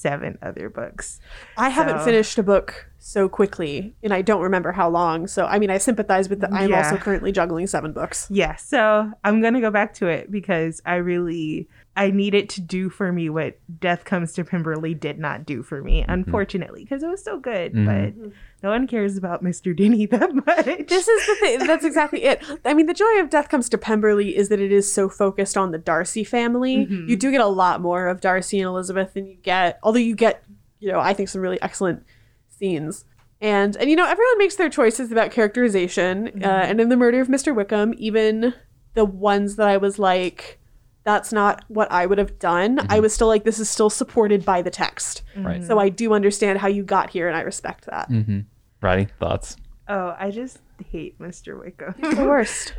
seven 0.00 0.38
other 0.42 0.70
books. 0.70 1.20
I 1.56 1.68
haven't 1.68 2.00
finished 2.00 2.38
a 2.38 2.42
book 2.42 2.90
so 2.98 3.28
quickly, 3.28 3.94
and 4.02 4.12
I 4.12 4.22
don't 4.22 4.42
remember 4.42 4.72
how 4.72 4.88
long. 4.88 5.26
So, 5.26 5.46
I 5.46 5.58
mean, 5.58 5.70
I 5.70 5.78
sympathize 5.78 6.28
with 6.28 6.40
the. 6.40 6.52
I'm 6.52 6.70
Yeah. 6.70 6.84
also 6.84 6.96
currently 6.96 7.32
juggling 7.32 7.66
seven 7.66 7.92
books. 7.92 8.26
Yeah, 8.30 8.56
so 8.56 9.10
I'm 9.24 9.40
gonna 9.40 9.60
go 9.60 9.70
back 9.70 9.94
to 9.94 10.06
it 10.06 10.30
because 10.30 10.80
I 10.84 10.96
really 10.96 11.68
I 11.96 12.10
need 12.10 12.34
it 12.34 12.48
to 12.50 12.60
do 12.60 12.88
for 12.88 13.12
me 13.12 13.28
what 13.28 13.58
Death 13.80 14.04
Comes 14.04 14.32
to 14.34 14.44
Pemberley 14.44 14.94
did 14.94 15.18
not 15.18 15.44
do 15.44 15.62
for 15.62 15.82
me, 15.82 16.00
mm-hmm. 16.00 16.10
unfortunately, 16.10 16.84
because 16.84 17.02
it 17.02 17.08
was 17.08 17.22
so 17.22 17.38
good, 17.38 17.72
mm-hmm. 17.72 17.84
but 17.84 18.18
mm-hmm. 18.18 18.28
No 18.62 18.70
one 18.70 18.86
cares 18.86 19.16
about 19.16 19.42
Mr. 19.42 19.76
Denny 19.76 20.06
that 20.06 20.34
much. 20.46 20.64
This 20.88 21.08
is 21.08 21.26
the 21.26 21.34
thing. 21.36 21.58
That's 21.66 21.84
exactly 21.84 22.24
it. 22.24 22.42
I 22.64 22.74
mean, 22.74 22.86
the 22.86 22.94
joy 22.94 23.20
of 23.20 23.30
Death 23.30 23.48
Comes 23.48 23.68
to 23.70 23.78
Pemberley 23.78 24.36
is 24.36 24.48
that 24.50 24.60
it 24.60 24.70
is 24.72 24.90
so 24.92 25.08
focused 25.08 25.56
on 25.56 25.70
the 25.70 25.78
Darcy 25.78 26.24
family. 26.24 26.86
You 27.08 27.16
do 27.16 27.30
get 27.30 27.40
a 27.40 27.46
lot 27.46 27.80
more 27.80 28.06
of 28.08 28.20
Darcy 28.20 28.58
and 28.60 28.66
Elizabeth 28.68 29.14
than 29.14 29.26
you 29.26 29.36
get, 29.36 29.78
although 29.82 29.98
you 29.98 30.14
get, 30.14 30.44
you 30.78 30.92
know, 30.92 31.00
I 31.00 31.14
think 31.14 31.28
some 31.28 31.40
really 31.40 31.60
excellent 31.62 32.04
scenes. 32.48 33.04
And 33.40 33.74
and 33.76 33.88
you 33.88 33.96
know, 33.96 34.04
everyone 34.06 34.38
makes 34.38 34.56
their 34.56 34.68
choices 34.68 35.10
about 35.10 35.30
characterization. 35.30 36.42
Uh, 36.44 36.48
and 36.48 36.80
in 36.80 36.90
the 36.90 36.96
murder 36.96 37.20
of 37.20 37.28
Mr. 37.28 37.54
Wickham, 37.54 37.94
even 37.96 38.54
the 38.94 39.04
ones 39.06 39.56
that 39.56 39.66
I 39.66 39.78
was 39.78 39.98
like, 39.98 40.59
that's 41.04 41.32
not 41.32 41.64
what 41.68 41.90
I 41.90 42.06
would 42.06 42.18
have 42.18 42.38
done. 42.38 42.86
I 42.90 43.00
was 43.00 43.14
still 43.14 43.28
like, 43.28 43.44
this 43.44 43.58
is 43.58 43.70
still 43.70 43.90
supported 43.90 44.44
by 44.44 44.62
the 44.62 44.70
text. 44.70 45.22
Right. 45.36 45.64
So 45.64 45.78
I 45.78 45.88
do 45.88 46.12
understand 46.12 46.58
how 46.58 46.68
you 46.68 46.82
got 46.82 47.10
here, 47.10 47.28
and 47.28 47.36
I 47.36 47.40
respect 47.40 47.86
that. 47.86 48.10
Mm-hmm. 48.10 48.40
Rodi, 48.82 49.08
thoughts? 49.18 49.56
oh, 49.90 50.14
I 50.18 50.30
just 50.30 50.58
hate 50.90 51.18
Mr. 51.18 51.58
Wickham. 51.58 51.94
The 52.00 52.24
worst. 52.24 52.72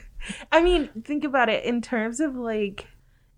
I 0.52 0.62
mean, 0.62 0.88
think 1.04 1.22
about 1.22 1.48
it 1.48 1.64
in 1.64 1.80
terms 1.80 2.18
of 2.18 2.34
like 2.34 2.86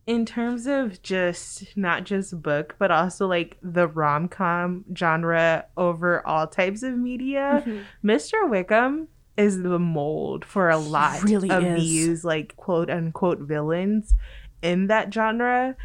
in 0.06 0.24
terms 0.24 0.68
of 0.68 1.02
just 1.02 1.76
not 1.76 2.04
just 2.04 2.40
book, 2.40 2.76
but 2.78 2.92
also 2.92 3.26
like 3.26 3.58
the 3.60 3.88
rom 3.88 4.28
com 4.28 4.84
genre 4.96 5.66
over 5.76 6.24
all 6.26 6.46
types 6.46 6.82
of 6.84 6.96
media. 6.96 7.64
Mm-hmm. 7.66 8.08
Mr. 8.08 8.48
Wickham 8.48 9.08
is 9.36 9.62
the 9.62 9.78
mold 9.78 10.44
for 10.44 10.68
a 10.70 10.78
lot 10.78 11.22
really 11.22 11.50
of 11.50 11.62
is. 11.64 11.80
these 11.80 12.24
like 12.24 12.56
quote 12.56 12.88
unquote 12.90 13.40
villains 13.40 14.14
in 14.62 14.86
that 14.88 15.12
genre. 15.12 15.76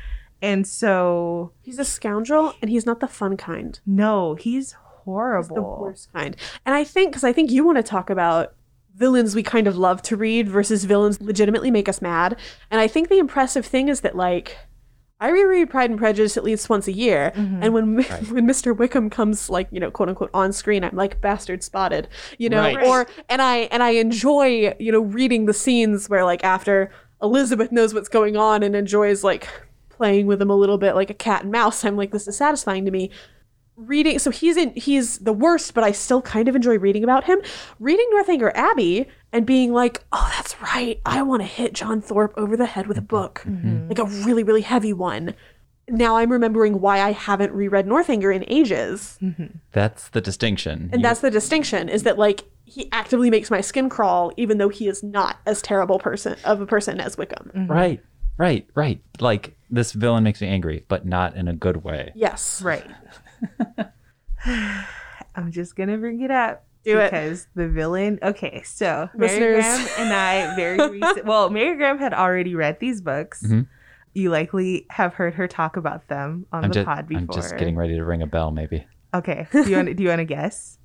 And 0.42 0.66
so 0.68 1.52
He's 1.62 1.78
a 1.78 1.86
scoundrel, 1.86 2.54
and 2.62 2.72
he's 2.72 2.86
not 2.86 3.00
the 3.00 3.08
fun 3.08 3.38
kind. 3.38 3.80
no, 3.86 4.36
he's 4.36 4.72
He's 4.72 4.76
horrible. 5.04 5.56
the 5.56 5.62
worst 5.62 6.12
kind. 6.14 6.36
And 6.66 6.74
I 6.76 6.84
think, 6.84 7.12
because 7.12 7.24
I 7.24 7.34
think 7.34 7.52
you 7.52 7.66
want 7.66 7.78
to 7.78 7.84
talk 7.84 8.10
about 8.10 8.54
villains 8.96 9.36
we 9.36 9.42
kind 9.44 9.68
of 9.68 9.78
love 9.78 10.02
to 10.04 10.16
read 10.18 10.48
versus 10.50 10.84
villains 10.86 11.22
legitimately 11.22 11.72
make 11.72 11.88
us 11.90 12.02
mad. 12.02 12.38
And 12.70 12.80
I 12.82 12.88
think 12.88 13.10
the 13.10 13.20
impressive 13.20 13.66
thing 13.66 13.88
is 13.88 14.02
that, 14.02 14.16
like, 14.16 14.58
I 15.22 15.30
reread 15.30 15.70
Pride 15.70 15.90
and 15.92 16.00
Prejudice 16.00 16.36
at 16.36 16.44
least 16.44 16.68
once 16.68 16.88
a 16.88 16.92
year, 16.92 17.32
mm-hmm. 17.36 17.64
and 17.64 17.74
when 17.74 17.96
when 18.04 18.48
Mr. 18.48 18.76
Wickham 18.76 19.10
comes, 19.10 19.50
like 19.50 19.68
you 19.72 19.80
know, 19.80 19.92
quote 19.92 20.10
unquote, 20.10 20.32
on 20.34 20.52
screen, 20.52 20.84
I'm 20.84 20.96
like 20.96 21.22
bastard 21.22 21.64
spotted, 21.64 22.10
you 22.40 22.50
know, 22.50 22.62
Right. 22.62 22.86
or 22.86 23.08
and 23.30 23.42
I 23.42 23.58
and 23.72 23.84
I 23.84 23.92
enjoy 23.92 24.74
you 24.80 24.92
know 24.92 25.02
reading 25.02 25.46
the 25.46 25.54
scenes 25.54 26.10
where 26.10 26.26
like 26.26 26.44
after 26.44 26.92
Elizabeth 27.22 27.72
knows 27.72 27.94
what's 27.94 28.10
going 28.10 28.36
on 28.36 28.64
and 28.64 28.76
enjoys 28.76 29.24
like 29.24 29.48
playing 29.90 30.26
with 30.26 30.42
him 30.42 30.50
a 30.50 30.56
little 30.56 30.80
bit 30.80 30.96
like 30.96 31.12
a 31.12 31.14
cat 31.14 31.44
and 31.44 31.52
mouse. 31.52 31.86
I'm 31.86 31.96
like, 31.96 32.12
this 32.12 32.28
is 32.28 32.36
satisfying 32.36 32.86
to 32.86 32.92
me. 32.92 33.12
Reading, 33.78 34.20
so 34.20 34.32
he's 34.32 34.58
in, 34.58 34.74
he's 34.76 35.20
the 35.20 35.34
worst, 35.34 35.74
but 35.74 35.84
I 35.84 35.92
still 35.92 36.22
kind 36.22 36.48
of 36.48 36.56
enjoy 36.56 36.78
reading 36.78 37.04
about 37.04 37.24
him. 37.24 37.40
Reading 37.80 38.08
Northanger 38.12 38.52
Abbey 38.56 39.08
and 39.34 39.46
being 39.46 39.74
like, 39.74 40.04
oh, 40.12 40.30
that's 40.36 40.62
right, 40.62 41.00
I 41.06 41.22
want 41.22 41.42
to 41.42 41.48
hit 41.48 41.74
John 41.74 42.02
Thorpe 42.02 42.34
over 42.38 42.58
the 42.58 42.66
head 42.66 42.88
with 42.88 42.98
a 42.98 43.02
book, 43.02 43.44
mm-hmm. 43.46 43.88
like 43.88 44.00
a 44.00 44.06
really, 44.26 44.44
really 44.44 44.62
heavy 44.62 44.94
one. 44.94 45.34
Now 45.88 46.18
I'm 46.18 46.32
remembering 46.32 46.80
why 46.80 47.02
I 47.02 47.12
haven't 47.12 47.52
reread 47.54 47.88
Northanger 47.88 48.32
in 48.32 48.46
ages. 48.48 49.18
Mm-hmm. 49.22 49.58
That's 49.72 50.10
the 50.10 50.22
distinction. 50.22 50.90
And 50.92 51.02
You- 51.02 51.08
that's 51.08 51.22
the 51.22 51.32
distinction 51.32 51.90
is 51.90 52.04
that 52.04 52.18
like 52.18 52.46
he 52.66 52.88
actively 52.92 53.30
makes 53.30 53.52
my 53.52 53.60
skin 53.60 53.90
crawl 53.90 54.32
even 54.38 54.58
though 54.58 54.70
he 54.70 54.88
is 54.88 55.04
not 55.04 55.38
as 55.46 55.62
terrible 55.62 56.00
person 56.00 56.38
of 56.46 56.62
a 56.62 56.66
person 56.66 57.02
as 57.02 57.18
Wickham. 57.18 57.52
Mm-hmm. 57.54 57.72
right, 57.72 58.02
right, 58.38 58.68
right. 58.76 59.02
Like 59.20 59.58
this 59.70 59.92
villain 59.92 60.24
makes 60.24 60.40
me 60.40 60.48
angry, 60.48 60.86
but 60.88 61.06
not 61.06 61.36
in 61.36 61.48
a 61.48 61.54
good 61.54 61.84
way. 61.84 62.12
Yes. 62.16 62.62
Right. 62.62 62.86
I'm 64.46 65.52
just 65.52 65.76
gonna 65.76 65.98
bring 65.98 66.22
it 66.22 66.32
up. 66.32 66.66
Do 66.84 66.98
it. 67.00 67.12
because 67.12 67.48
the 67.56 67.68
villain. 67.68 68.20
Okay, 68.24 68.62
so 68.64 69.10
Mary 69.16 69.62
Grahame 69.62 70.00
and 70.00 70.14
I 70.14 70.56
very 70.56 70.90
recent. 70.90 71.26
Well, 71.26 71.50
Mary 71.50 71.78
Grahame 71.78 72.00
had 72.00 72.14
already 72.14 72.56
read 72.56 72.80
these 72.80 73.02
books. 73.02 73.44
Mhm. 73.44 73.68
You 74.14 74.30
likely 74.30 74.86
have 74.90 75.14
heard 75.14 75.36
her 75.36 75.48
talk 75.48 75.78
about 75.78 76.08
them 76.08 76.46
on 76.52 76.66
I'm 76.66 76.70
the 76.70 76.76
just, 76.76 76.86
pod 76.86 77.08
before. 77.08 77.22
I'm 77.22 77.28
just 77.28 77.58
getting 77.58 77.76
ready 77.76 77.96
to 77.96 78.04
ring 78.04 78.22
a 78.22 78.28
bell. 78.28 78.52
Maybe. 78.52 78.86
Okay. 79.14 79.48
Do 79.52 79.70
you 79.70 79.76
want? 79.76 79.96
do 79.96 80.04
you 80.04 80.10
want 80.10 80.20
to 80.20 80.26
guess? 80.26 80.78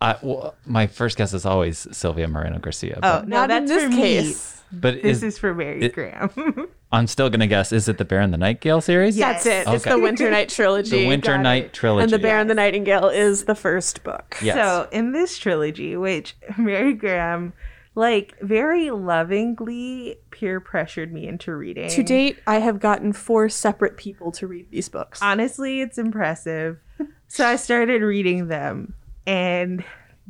I, 0.00 0.16
well, 0.22 0.54
my 0.64 0.86
first 0.86 1.16
guess 1.16 1.34
is 1.34 1.44
always 1.44 1.88
Silvia 1.96 2.28
Moreno 2.28 2.58
Garcia. 2.60 2.98
Oh 2.98 3.00
But, 3.00 3.28
no, 3.28 3.36
Not 3.38 3.48
that's 3.48 3.68
in 3.70 3.76
this 3.76 3.82
for 3.84 3.90
me. 3.90 4.34
Case. 4.70 4.78
but 4.80 5.02
This 5.02 5.18
is, 5.18 5.22
is 5.34 5.38
for 5.38 5.54
Mary 5.54 5.82
it- 5.82 5.94
Graham. 5.94 6.30
I'm 6.92 7.06
still 7.06 7.28
gonna 7.28 7.46
guess. 7.46 7.70
Is 7.70 7.86
it 7.88 7.98
the 7.98 8.04
Bear 8.06 8.20
and 8.20 8.32
the 8.32 8.38
Nightingale 8.38 8.80
series? 8.80 9.16
Yes. 9.18 9.44
That's 9.44 9.68
it. 9.68 9.72
It's 9.74 9.84
the 9.84 9.90
Winternight 9.90 10.48
trilogy. 10.48 11.02
The 11.02 11.06
Winter 11.08 11.32
Got 11.32 11.42
Night 11.42 11.64
it. 11.66 11.72
trilogy. 11.74 12.04
And 12.04 12.12
The 12.12 12.18
Bear 12.18 12.38
and 12.38 12.48
the 12.48 12.54
Nightingale 12.54 13.08
is 13.08 13.44
the 13.44 13.54
first 13.54 14.02
book. 14.04 14.36
Yes. 14.40 14.56
So 14.56 14.88
in 14.90 15.12
this 15.12 15.36
trilogy, 15.38 15.96
which 15.96 16.34
Mary 16.58 16.94
Grahame, 16.96 17.52
like 17.94 18.36
very 18.40 18.90
lovingly 18.90 20.16
peer 20.30 20.60
pressured 20.60 21.12
me 21.12 21.26
into 21.28 21.54
reading. 21.54 21.90
To 21.90 22.02
date, 22.02 22.38
I 22.46 22.60
have 22.60 22.80
gotten 22.80 23.12
four 23.12 23.48
separate 23.50 23.96
people 23.98 24.32
to 24.32 24.46
read 24.46 24.70
these 24.70 24.88
books. 24.88 25.20
honestly 25.20 25.80
it's 25.80 25.98
impressive 25.98 26.78
so 27.26 27.44
i 27.46 27.56
started 27.56 28.02
reading 28.02 28.48
them 28.48 28.94
and 29.26 29.84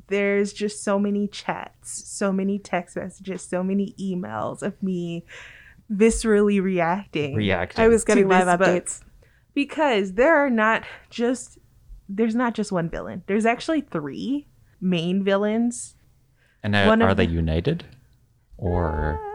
there's 0.08 0.52
just 0.52 0.82
so 0.82 0.98
many 0.98 1.28
chats 1.28 2.08
so 2.08 2.32
many 2.32 2.58
text 2.58 2.96
messages 2.96 3.42
so 3.42 3.62
many 3.62 3.94
emails 4.00 4.62
of 4.62 4.82
me 4.82 5.24
viscerally 5.90 6.60
reacting 6.62 7.34
reacting. 7.34 7.82
I 7.84 7.88
was 7.88 8.04
getting 8.04 8.28
to 8.28 8.34
this 8.34 8.44
live 8.46 8.58
book. 8.58 8.68
updates. 8.68 9.00
because 9.54 10.12
there 10.14 10.36
are 10.36 10.50
not 10.50 10.82
just 11.10 11.58
there's 12.08 12.34
not 12.34 12.54
just 12.54 12.72
one 12.72 12.88
villain 12.90 13.22
there's 13.26 13.46
actually 13.46 13.80
three 13.80 14.48
main 14.80 15.24
villains 15.24 15.94
And 16.62 16.74
are, 16.76 16.90
are 17.02 17.14
they 17.14 17.26
the- 17.26 17.32
united, 17.32 17.84
or 18.56 19.14
uh, 19.24 19.28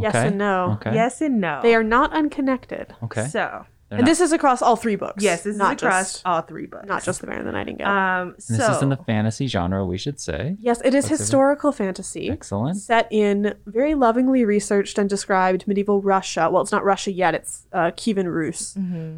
Yes 0.00 0.14
Okay. 0.14 0.28
and 0.28 0.38
no. 0.38 0.72
Okay. 0.80 0.94
yes 0.94 1.20
and 1.20 1.40
no 1.40 1.60
They 1.62 1.74
are 1.74 1.82
not 1.82 2.12
unconnected. 2.12 2.94
Okay. 3.02 3.26
so 3.26 3.66
They're 3.88 3.98
and 3.98 4.04
not- 4.04 4.10
this 4.10 4.20
is 4.20 4.32
across 4.32 4.60
all 4.60 4.76
three 4.76 4.96
books. 4.96 5.22
yes 5.22 5.42
this 5.44 5.56
not 5.56 5.76
is 5.76 5.82
across 5.82 6.12
just, 6.12 6.26
all 6.26 6.42
three 6.42 6.66
books 6.66 6.86
not 6.86 7.02
just 7.04 7.20
The 7.22 7.26
Bear 7.26 7.38
and 7.38 7.46
the 7.46 7.52
Nightingale. 7.52 7.86
um 7.88 8.34
so 8.38 8.56
this 8.56 8.68
is 8.76 8.82
in 8.82 8.90
the 8.90 8.96
fantasy 8.98 9.46
genre, 9.46 9.84
we 9.86 9.96
should 9.98 10.20
say. 10.20 10.56
yes, 10.60 10.80
it 10.84 10.88
is 10.94 11.04
Let's 11.04 11.06
see. 11.08 11.22
historical 11.22 11.72
fantasy. 11.72 12.30
Excellent. 12.30 12.76
set 12.76 13.08
in 13.10 13.54
very 13.66 13.94
lovingly 13.94 14.44
researched 14.44 14.98
and 14.98 15.08
described 15.08 15.66
medieval 15.66 16.02
Russia. 16.02 16.50
Well, 16.52 16.62
it's 16.62 16.72
not 16.72 16.84
Russia 16.84 17.10
yet; 17.12 17.34
it's 17.34 17.66
uh, 17.72 17.90
Kievan 17.92 18.26
Rus, 18.32 18.76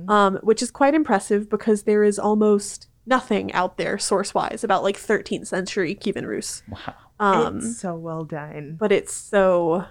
um, 0.08 0.38
which 0.42 0.62
is 0.62 0.70
quite 0.70 0.94
impressive 0.94 1.50
because 1.50 1.82
there 1.82 2.04
is 2.04 2.18
almost 2.18 2.86
nothing 3.06 3.52
out 3.52 3.76
there 3.76 3.98
source-wise 3.98 4.62
about 4.62 4.82
like 4.84 4.96
13th 4.96 5.46
century 5.48 5.94
Kievan 5.96 6.26
Rus. 6.26 6.62
Wow. 6.68 6.94
Um, 7.18 7.58
it's 7.58 7.78
so 7.80 7.96
well 7.96 8.24
done 8.24 8.76
but 8.78 8.92
it's 8.92 9.12
so 9.12 9.84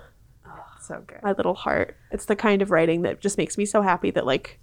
so 0.81 1.03
good 1.05 1.19
my 1.21 1.33
little 1.33 1.53
heart. 1.53 1.95
It's 2.12 2.25
the 2.25 2.36
kind 2.36 2.62
of 2.62 2.71
writing 2.71 3.01
that 3.03 3.19
just 3.21 3.38
makes 3.38 3.57
me 3.57 3.65
so 3.65 3.81
happy 3.81 4.09
that 4.12 4.25
like 4.25 4.59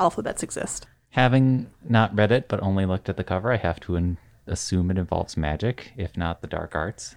alphabets 0.00 0.42
exist. 0.42 0.86
Having 1.10 1.70
not 1.88 2.14
read 2.16 2.32
it, 2.32 2.48
but 2.48 2.62
only 2.62 2.86
looked 2.86 3.08
at 3.08 3.16
the 3.16 3.24
cover, 3.24 3.52
I 3.52 3.56
have 3.56 3.80
to 3.80 3.96
in- 3.96 4.16
assume 4.46 4.90
it 4.90 4.98
involves 4.98 5.36
magic, 5.36 5.92
if 5.96 6.16
not 6.16 6.40
the 6.40 6.46
dark 6.48 6.74
arts 6.74 7.14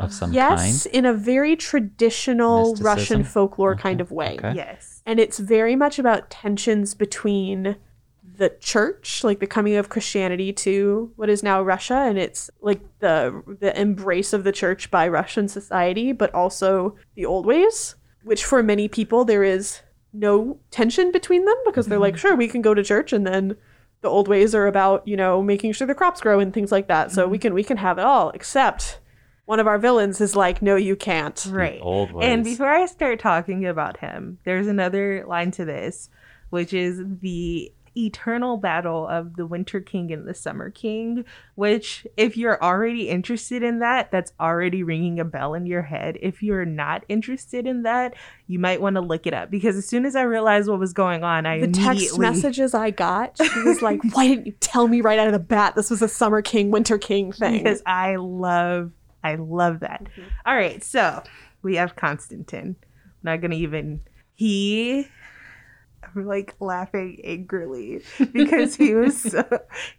of 0.00 0.12
some 0.12 0.32
Yes, 0.32 0.84
kind. 0.84 0.94
in 0.94 1.06
a 1.06 1.12
very 1.12 1.54
traditional 1.56 2.70
Mysticism? 2.70 2.86
Russian 2.86 3.24
folklore 3.24 3.76
kind 3.76 4.00
of 4.00 4.10
way. 4.10 4.34
Okay. 4.38 4.54
yes 4.54 5.02
and 5.04 5.18
it's 5.20 5.38
very 5.38 5.76
much 5.76 5.98
about 5.98 6.30
tensions 6.30 6.94
between 6.94 7.76
the 8.36 8.48
church 8.60 9.22
like 9.24 9.40
the 9.40 9.46
coming 9.46 9.74
of 9.76 9.88
christianity 9.90 10.52
to 10.52 11.12
what 11.16 11.28
is 11.28 11.42
now 11.42 11.60
russia 11.62 11.94
and 12.08 12.18
it's 12.18 12.50
like 12.62 12.80
the 13.00 13.42
the 13.60 13.78
embrace 13.78 14.32
of 14.32 14.42
the 14.44 14.52
church 14.52 14.90
by 14.90 15.06
russian 15.06 15.48
society 15.48 16.12
but 16.12 16.32
also 16.34 16.96
the 17.14 17.26
old 17.26 17.44
ways 17.44 17.94
which 18.24 18.44
for 18.44 18.62
many 18.62 18.88
people 18.88 19.24
there 19.24 19.44
is 19.44 19.80
no 20.12 20.58
tension 20.70 21.10
between 21.10 21.44
them 21.44 21.56
because 21.64 21.86
they're 21.86 21.98
like 21.98 22.14
mm-hmm. 22.14 22.20
sure 22.20 22.36
we 22.36 22.48
can 22.48 22.62
go 22.62 22.74
to 22.74 22.82
church 22.82 23.12
and 23.12 23.26
then 23.26 23.56
the 24.02 24.08
old 24.08 24.28
ways 24.28 24.54
are 24.54 24.66
about 24.66 25.06
you 25.06 25.16
know 25.16 25.42
making 25.42 25.72
sure 25.72 25.86
the 25.86 25.94
crops 25.94 26.20
grow 26.20 26.40
and 26.40 26.52
things 26.52 26.72
like 26.72 26.88
that 26.88 27.10
so 27.10 27.26
we 27.26 27.36
mm-hmm. 27.36 27.42
can 27.42 27.54
we 27.54 27.64
can 27.64 27.76
have 27.76 27.98
it 27.98 28.04
all 28.04 28.30
except 28.30 28.98
one 29.44 29.58
of 29.58 29.66
our 29.66 29.78
villains 29.78 30.20
is 30.20 30.36
like 30.36 30.62
no 30.62 30.76
you 30.76 30.96
can't 30.96 31.46
Right. 31.50 31.80
old 31.82 32.12
ways. 32.12 32.28
And 32.28 32.44
before 32.44 32.68
I 32.68 32.86
start 32.86 33.18
talking 33.18 33.66
about 33.66 33.98
him, 33.98 34.38
there's 34.44 34.66
another 34.66 35.24
line 35.26 35.50
to 35.52 35.64
this, 35.64 36.08
which 36.50 36.72
is 36.72 37.02
the 37.20 37.72
eternal 37.96 38.56
battle 38.56 39.06
of 39.06 39.36
the 39.36 39.46
Winter 39.46 39.80
King 39.80 40.12
and 40.12 40.26
the 40.26 40.34
Summer 40.34 40.70
King, 40.70 41.24
which, 41.54 42.06
if 42.16 42.36
you're 42.36 42.62
already 42.62 43.08
interested 43.08 43.62
in 43.62 43.80
that, 43.80 44.10
that's 44.10 44.32
already 44.40 44.82
ringing 44.82 45.20
a 45.20 45.24
bell 45.24 45.54
in 45.54 45.66
your 45.66 45.82
head. 45.82 46.18
If 46.20 46.42
you're 46.42 46.64
not 46.64 47.04
interested 47.08 47.66
in 47.66 47.82
that, 47.82 48.14
you 48.46 48.58
might 48.58 48.80
want 48.80 48.96
to 48.96 49.00
look 49.00 49.26
it 49.26 49.34
up 49.34 49.50
because 49.50 49.76
as 49.76 49.86
soon 49.86 50.04
as 50.04 50.16
I 50.16 50.22
realized 50.22 50.68
what 50.68 50.78
was 50.78 50.92
going 50.92 51.24
on, 51.24 51.46
I 51.46 51.60
the 51.60 51.68
text 51.68 52.18
messages 52.18 52.74
I 52.74 52.90
got, 52.90 53.36
she 53.36 53.62
was 53.62 53.82
like, 53.82 54.00
"Why 54.12 54.28
didn't 54.28 54.46
you 54.46 54.52
tell 54.60 54.88
me 54.88 55.00
right 55.00 55.18
out 55.18 55.26
of 55.26 55.32
the 55.32 55.38
bat 55.38 55.74
this 55.74 55.90
was 55.90 56.02
a 56.02 56.08
Summer 56.08 56.42
King, 56.42 56.70
Winter 56.70 56.98
King 56.98 57.32
thing?" 57.32 57.62
because 57.62 57.82
I 57.86 58.16
love 58.16 58.92
I 59.24 59.36
love 59.36 59.80
that. 59.80 60.04
Mm-hmm. 60.04 60.28
All 60.46 60.54
right, 60.54 60.82
so 60.82 61.22
we 61.62 61.76
have 61.76 61.96
Constantine. 61.96 62.76
not 63.22 63.40
gonna 63.40 63.54
even 63.54 64.00
he 64.34 65.08
I'm 66.14 66.26
like 66.26 66.54
laughing 66.60 67.20
angrily 67.24 68.02
because 68.32 68.76
he 68.76 68.94
was 68.94 69.20
so 69.20 69.44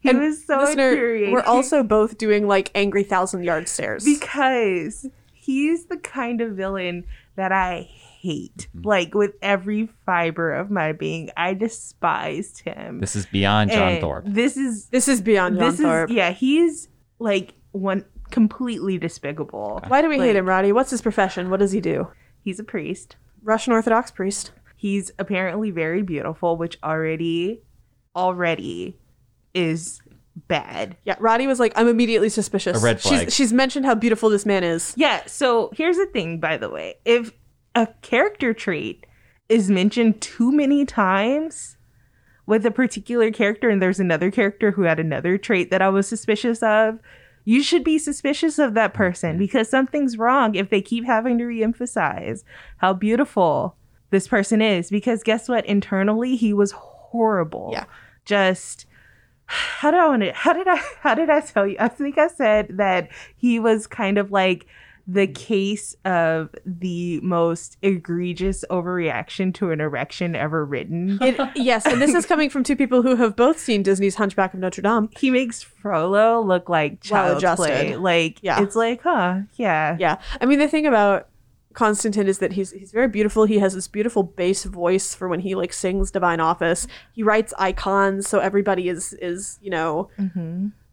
he 0.01 0.09
And 0.09 0.19
was 0.19 0.45
so 0.45 0.57
Listener, 0.57 0.89
infuriating. 0.91 1.33
we're 1.33 1.41
also 1.41 1.83
both 1.83 2.17
doing 2.17 2.47
like 2.47 2.71
angry 2.75 3.03
thousand 3.03 3.43
yard 3.43 3.67
stares. 3.67 4.03
because 4.05 5.07
he's 5.33 5.85
the 5.85 5.97
kind 5.97 6.41
of 6.41 6.51
villain 6.53 7.05
that 7.35 7.51
I 7.51 7.81
hate. 7.89 8.67
Mm-hmm. 8.75 8.87
Like 8.87 9.13
with 9.15 9.33
every 9.41 9.89
fiber 10.05 10.53
of 10.53 10.69
my 10.71 10.91
being, 10.93 11.29
I 11.35 11.53
despised 11.53 12.59
him. 12.61 12.99
This 12.99 13.15
is 13.15 13.25
beyond 13.25 13.71
John 13.71 13.93
And 13.93 14.01
Thorpe. 14.01 14.23
This 14.27 14.55
is 14.57 14.87
this 14.89 15.07
is 15.07 15.21
beyond 15.21 15.57
John 15.59 15.71
this 15.71 15.79
Thorpe. 15.79 16.09
is 16.09 16.15
yeah, 16.15 16.31
he's 16.31 16.87
like 17.19 17.53
one 17.71 18.05
completely 18.31 18.97
despicable. 18.97 19.81
Why 19.87 20.01
do 20.01 20.09
we 20.09 20.17
hate 20.17 20.35
him, 20.35 20.45
Rodi? 20.45 20.71
What's 20.73 20.89
his 20.91 21.01
profession? 21.01 21.49
What 21.49 21.59
does 21.59 21.71
he 21.71 21.81
do? 21.81 22.07
He's 22.43 22.59
a 22.59 22.63
priest. 22.63 23.15
Russian 23.43 23.73
Orthodox 23.73 24.09
priest. 24.11 24.51
He's 24.83 25.13
apparently 25.17 25.71
very 25.71 26.01
beautiful, 26.01 26.57
which 26.57 26.77
already 26.83 27.61
already 28.17 28.99
is 29.53 30.01
bad. 30.49 30.97
Yeah, 31.05 31.15
Rodi 31.19 31.47
was 31.47 31.57
like, 31.57 31.71
I'm 31.77 31.87
immediately 31.87 32.27
suspicious. 32.27 32.83
A 32.83 32.85
red 32.85 32.99
flag. 32.99 33.27
She's, 33.27 33.33
she's 33.33 33.53
mentioned 33.53 33.85
how 33.85 33.95
beautiful 33.95 34.29
this 34.29 34.45
man 34.45 34.65
is. 34.65 34.93
Yeah, 34.97 35.25
so 35.25 35.71
here's 35.73 35.95
the 35.95 36.05
thing 36.07 36.41
by 36.41 36.57
the 36.57 36.69
way. 36.69 36.95
If 37.05 37.31
a 37.73 37.87
character 38.01 38.53
trait 38.53 39.05
is 39.47 39.69
mentioned 39.69 40.19
too 40.19 40.51
many 40.51 40.85
times 40.85 41.77
with 42.45 42.65
a 42.65 42.71
particular 42.71 43.31
character 43.31 43.69
and 43.69 43.81
there's 43.81 44.01
another 44.01 44.31
character 44.31 44.71
who 44.71 44.81
had 44.81 44.99
another 44.99 45.37
trait 45.37 45.71
that 45.71 45.81
I 45.81 45.87
was 45.87 46.09
suspicious 46.09 46.61
of, 46.61 46.99
you 47.45 47.63
should 47.63 47.85
be 47.85 47.97
suspicious 47.97 48.59
of 48.59 48.73
that 48.73 48.93
person 48.93 49.29
mm-hmm. 49.29 49.39
because 49.39 49.69
something's 49.69 50.17
wrong 50.17 50.55
if 50.55 50.69
they 50.69 50.81
keep 50.81 51.05
having 51.05 51.37
to 51.37 51.45
reemphasize 51.45 52.43
how 52.79 52.91
beautiful 52.91 53.77
this 54.13 54.27
person 54.29 54.61
is 54.61 54.89
because 54.89 55.21
guess 55.23 55.49
what 55.49 55.65
internally 55.65 56.37
he 56.37 56.53
was 56.53 56.71
horrible. 56.71 57.69
Yeah. 57.73 57.85
Just 58.23 58.85
how 59.45 59.91
do 59.91 59.97
I 59.97 60.07
want 60.07 60.21
to 60.23 60.31
how 60.31 60.53
did 60.53 60.67
I 60.69 60.77
how 61.01 61.13
did 61.15 61.29
I 61.29 61.41
tell 61.41 61.67
you? 61.67 61.75
I 61.79 61.89
think 61.89 62.17
I 62.17 62.27
said 62.27 62.77
that 62.77 63.09
he 63.35 63.59
was 63.59 63.87
kind 63.87 64.17
of 64.17 64.31
like 64.31 64.65
the 65.05 65.27
case 65.27 65.97
of 66.05 66.49
the 66.65 67.19
most 67.19 67.75
egregious 67.81 68.63
overreaction 68.69 69.53
to 69.55 69.71
an 69.71 69.81
erection 69.81 70.33
ever 70.33 70.63
written. 70.63 71.17
It, 71.21 71.37
yes, 71.57 71.85
and 71.85 72.01
this 72.01 72.13
is 72.13 72.25
coming 72.25 72.49
from 72.49 72.63
two 72.63 72.77
people 72.77 73.01
who 73.01 73.17
have 73.17 73.35
both 73.35 73.59
seen 73.59 73.83
Disney's 73.83 74.15
Hunchback 74.15 74.53
of 74.53 74.61
Notre 74.61 74.81
Dame. 74.81 75.09
he 75.19 75.29
makes 75.29 75.61
Frollo 75.61 76.39
look 76.41 76.69
like 76.69 76.99
Well 77.11 77.37
child's 77.41 77.59
play. 77.59 77.97
Like 77.97 78.39
Yeah. 78.41 78.63
it's 78.63 78.77
like, 78.77 79.01
huh, 79.01 79.41
yeah. 79.55 79.97
Yeah, 79.99 80.21
I 80.39 80.45
mean 80.45 80.59
the 80.59 80.69
thing 80.69 80.85
about 80.87 81.27
Constantine 81.73 82.27
is 82.27 82.39
that 82.39 82.53
he's 82.53 82.71
he's 82.71 82.91
very 82.91 83.07
beautiful. 83.07 83.45
He 83.45 83.59
has 83.59 83.73
this 83.73 83.87
beautiful 83.87 84.23
bass 84.23 84.63
voice 84.63 85.15
for 85.15 85.27
when 85.27 85.39
he 85.39 85.55
like 85.55 85.73
sings 85.73 86.11
Divine 86.11 86.39
Office. 86.39 86.87
He 87.13 87.23
writes 87.23 87.53
icons, 87.57 88.27
so 88.27 88.39
everybody 88.39 88.89
is 88.89 89.13
is 89.13 89.59
you 89.61 89.69
know 89.69 90.09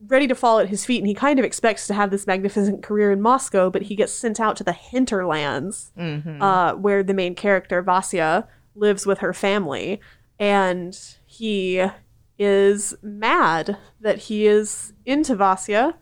ready 0.06 0.26
to 0.26 0.34
fall 0.34 0.58
at 0.58 0.68
his 0.70 0.84
feet, 0.86 0.98
and 0.98 1.06
he 1.06 1.14
kind 1.14 1.38
of 1.38 1.44
expects 1.44 1.86
to 1.86 1.94
have 1.94 2.10
this 2.10 2.26
magnificent 2.26 2.82
career 2.82 3.12
in 3.12 3.20
Moscow, 3.20 3.68
but 3.68 3.82
he 3.82 3.94
gets 3.94 4.12
sent 4.12 4.40
out 4.40 4.56
to 4.56 4.64
the 4.64 4.72
hinterlands, 4.72 5.92
uh, 6.42 6.72
where 6.74 7.02
the 7.02 7.12
main 7.14 7.34
character 7.34 7.82
Vasya 7.82 8.46
lives 8.74 9.04
with 9.06 9.18
her 9.18 9.34
family, 9.34 10.00
and 10.38 10.98
he 11.26 11.84
is 12.38 12.94
mad 13.02 13.76
that 14.00 14.18
he 14.18 14.46
is 14.46 14.94
into 15.04 15.36
Vasya, 15.36 15.94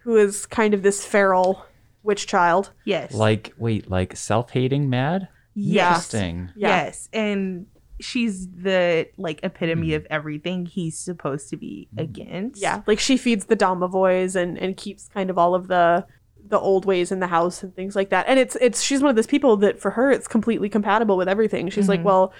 who 0.00 0.16
is 0.16 0.46
kind 0.46 0.72
of 0.72 0.82
this 0.82 1.04
feral 1.04 1.66
witch 2.02 2.26
child. 2.26 2.70
Yes. 2.84 3.12
Like, 3.14 3.54
wait, 3.58 3.90
like 3.90 4.16
self-hating 4.16 4.88
mad? 4.88 5.28
Yes. 5.54 6.12
Interesting. 6.12 6.50
Yeah. 6.56 6.68
Yes. 6.68 7.08
And 7.12 7.66
she's 8.00 8.48
the 8.48 9.08
like 9.16 9.40
epitome 9.42 9.94
of 9.94 10.06
everything 10.10 10.66
he's 10.66 10.98
supposed 10.98 11.48
to 11.50 11.56
be 11.56 11.88
mm. 11.94 12.02
against. 12.02 12.60
Yeah, 12.60 12.82
like 12.86 12.98
she 12.98 13.16
feeds 13.16 13.46
the 13.46 13.56
domovoys 13.56 14.36
and 14.36 14.58
and 14.58 14.76
keeps 14.76 15.08
kind 15.08 15.30
of 15.30 15.38
all 15.38 15.54
of 15.54 15.68
the 15.68 16.06
the 16.48 16.58
old 16.58 16.84
ways 16.84 17.12
in 17.12 17.20
the 17.20 17.28
house 17.28 17.62
and 17.62 17.74
things 17.74 17.96
like 17.96 18.10
that. 18.10 18.26
And 18.28 18.38
it's 18.38 18.56
it's 18.60 18.82
she's 18.82 19.00
one 19.00 19.10
of 19.10 19.16
those 19.16 19.26
people 19.26 19.56
that 19.58 19.80
for 19.80 19.92
her 19.92 20.10
it's 20.10 20.28
completely 20.28 20.68
compatible 20.68 21.16
with 21.16 21.28
everything. 21.28 21.70
She's 21.70 21.88
like, 21.88 22.00
mm-hmm. 22.00 22.08
well, 22.08 22.32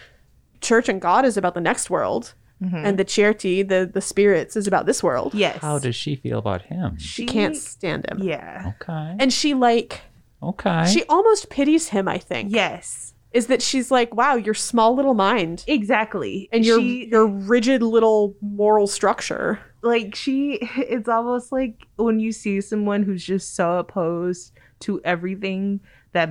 church 0.60 0.88
and 0.88 1.00
God 1.00 1.24
is 1.24 1.36
about 1.36 1.54
the 1.54 1.60
next 1.60 1.90
world, 1.90 2.34
and 2.74 2.98
the 2.98 3.04
charity, 3.04 3.62
the 3.62 3.90
the 3.92 4.00
spirits, 4.00 4.56
is 4.56 4.66
about 4.66 4.86
this 4.86 5.02
world. 5.02 5.34
Yes. 5.34 5.58
How 5.58 5.78
does 5.78 5.96
she 5.96 6.16
feel 6.16 6.38
about 6.38 6.62
him? 6.62 6.98
She 6.98 7.26
can't 7.26 7.56
stand 7.56 8.06
him, 8.10 8.18
Yeah. 8.22 8.72
Okay. 8.80 9.16
and 9.18 9.32
she 9.32 9.54
like 9.54 10.00
Okay. 10.42 10.86
she 10.86 11.04
almost 11.08 11.50
pities 11.50 11.88
him. 11.88 12.08
I 12.08 12.18
think 12.18 12.52
Yes. 12.52 13.14
is 13.32 13.46
that 13.46 13.62
she's 13.62 13.90
like, 13.90 14.14
wow, 14.14 14.34
your 14.34 14.54
small 14.54 14.94
little 14.94 15.14
mind 15.14 15.64
Exactly. 15.66 16.48
and 16.52 16.64
your 16.66 16.80
she, 16.80 17.06
your 17.10 17.26
rigid 17.26 17.82
little 17.82 18.34
moral 18.40 18.86
structure. 18.86 19.58
like 19.82 20.14
she 20.14 20.58
it's 20.76 21.08
almost 21.08 21.50
like 21.52 21.86
when 21.96 22.20
you 22.20 22.30
see 22.32 22.60
someone 22.60 23.02
who's 23.02 23.24
just 23.24 23.54
so 23.56 23.78
opposed 23.78 24.52
to 24.80 25.00
everything 25.04 25.80
that 26.12 26.28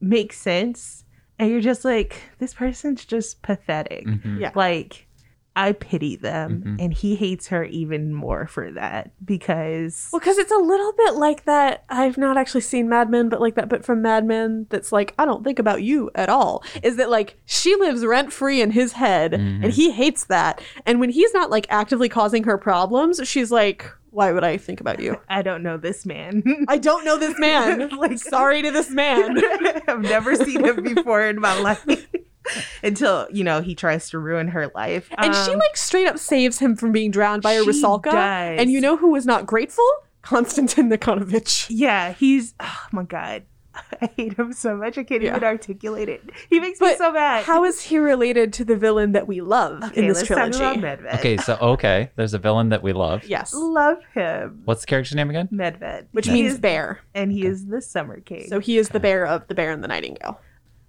makes 0.00 0.36
sense 0.38 1.04
and 1.38 1.50
you're 1.50 1.60
just 1.60 1.84
like 1.84 2.22
this 2.38 2.54
person's 2.54 3.04
just 3.04 3.42
pathetic 3.42 4.06
Mhm. 4.06 4.40
Yeah. 4.40 4.52
like 4.54 5.06
i 5.58 5.72
pity 5.72 6.16
them 6.16 6.62
Mhm. 6.64 6.82
and 6.84 6.92
he 6.94 7.16
hates 7.16 7.48
her 7.48 7.64
even 7.64 8.14
more 8.14 8.46
for 8.46 8.70
that 8.72 9.10
because 9.24 10.08
Well, 10.12 10.20
because 10.20 10.38
it's 10.38 10.52
a 10.52 10.56
little 10.56 10.92
bit 10.92 11.14
like 11.14 11.44
that. 11.44 11.84
I've 11.88 12.16
not 12.18 12.36
actually 12.36 12.60
seen 12.62 12.88
Mad 12.88 13.10
Men, 13.10 13.28
but 13.28 13.40
like 13.40 13.54
that 13.56 13.68
bit 13.68 13.84
from 13.84 14.02
Mad 14.02 14.24
Men 14.24 14.66
that's 14.70 14.92
like, 14.92 15.14
I 15.18 15.24
don't 15.24 15.44
think 15.44 15.58
about 15.58 15.82
you 15.82 16.10
at 16.14 16.28
all. 16.28 16.62
Is 16.82 16.96
that 16.96 17.10
like 17.10 17.36
she 17.44 17.74
lives 17.76 18.04
rent 18.04 18.32
free 18.32 18.60
in 18.60 18.70
his 18.72 18.92
head 18.92 19.34
and 19.34 19.72
he 19.72 19.90
hates 19.90 20.24
that. 20.24 20.60
And 20.86 21.00
when 21.00 21.10
he's 21.10 21.32
not 21.34 21.50
like 21.50 21.66
actively 21.70 22.08
causing 22.08 22.44
her 22.44 22.58
problems, 22.58 23.20
she's 23.24 23.50
like, 23.50 23.90
why 24.10 24.32
would 24.32 24.44
I 24.44 24.56
think 24.56 24.80
about 24.80 25.00
you? 25.00 25.20
i 25.28 25.42
don't 25.42 25.62
know 25.62 25.76
this 25.76 26.06
man 26.06 26.42
I 26.68 26.78
don't 26.78 27.04
know 27.04 27.18
this 27.18 27.38
man. 27.38 27.90
Like- 27.96 28.18
Sorry 28.36 28.62
to 28.62 28.70
this 28.70 28.90
man. 28.90 29.38
i've 29.88 30.00
never 30.00 30.34
seen 30.34 30.64
him 30.64 30.82
before 30.82 31.22
in 31.26 31.40
my 31.40 31.58
life 31.60 31.84
until 32.82 33.26
you 33.32 33.44
know 33.44 33.60
he 33.60 33.74
tries 33.74 34.10
to 34.10 34.18
ruin 34.18 34.48
her 34.48 34.70
life 34.74 35.08
And 35.18 35.34
she 35.34 35.50
Um, 35.52 35.58
like 35.58 35.76
straight 35.76 36.06
up 36.06 36.18
saves 36.18 36.58
him 36.58 36.76
from 36.76 36.92
being 36.92 37.10
drowned 37.10 37.42
by 37.42 37.52
a 37.52 37.62
she 37.64 37.70
Rusalka. 37.70 38.04
does. 38.10 38.60
And 38.60 38.70
you 38.70 38.80
know 38.80 38.96
who 38.96 39.10
was 39.10 39.26
not 39.26 39.46
grateful? 39.46 39.84
Konstantin 40.22 40.90
Nikonovich. 40.90 41.66
Yeah, 41.70 42.12
he's 42.12 42.54
oh 42.60 42.86
my 42.92 43.04
god. 43.04 43.44
I 44.02 44.10
hate 44.16 44.32
him 44.36 44.52
so 44.52 44.76
much. 44.76 44.98
I 44.98 45.04
can't 45.04 45.22
Yeah. 45.22 45.30
even 45.30 45.44
articulate 45.44 46.08
it. 46.08 46.22
He 46.50 46.58
makes 46.58 46.80
me 46.80 46.96
so 46.96 47.12
mad. 47.12 47.44
How 47.44 47.62
is 47.62 47.80
he 47.80 47.98
related 47.98 48.52
to 48.54 48.64
the 48.64 48.74
villain 48.76 49.12
that 49.12 49.28
we 49.28 49.40
love 49.40 49.84
okay, 49.84 50.00
in 50.00 50.08
this 50.08 50.16
let's 50.18 50.26
trilogy? 50.26 50.58
talk 50.58 50.76
about 50.76 50.98
Medved. 51.00 51.14
Okay, 51.20 51.36
so 51.36 51.56
okay, 51.60 52.10
there's 52.16 52.34
a 52.34 52.38
villain 52.38 52.70
that 52.70 52.82
we 52.82 52.92
love. 52.92 53.24
Yes. 53.24 53.54
Love 53.54 53.98
him. 54.14 54.62
What's 54.64 54.80
the 54.80 54.88
character's 54.88 55.14
name 55.14 55.30
again? 55.30 55.48
Medved. 55.52 56.06
Which 56.10 56.26
He 56.26 56.32
means 56.42 56.58
bear. 56.58 57.00
and 57.14 57.30
he 57.30 57.46
is 57.46 57.66
the 57.66 57.80
Summer 57.80 58.18
King. 58.20 58.48
So 58.48 58.58
he 58.58 58.78
is 58.78 58.88
the 58.88 58.98
bear 59.00 59.24
of 59.24 59.46
the 59.46 59.54
Bear 59.54 59.70
and 59.70 59.84
the 59.84 59.88
Nightingale. 59.88 60.40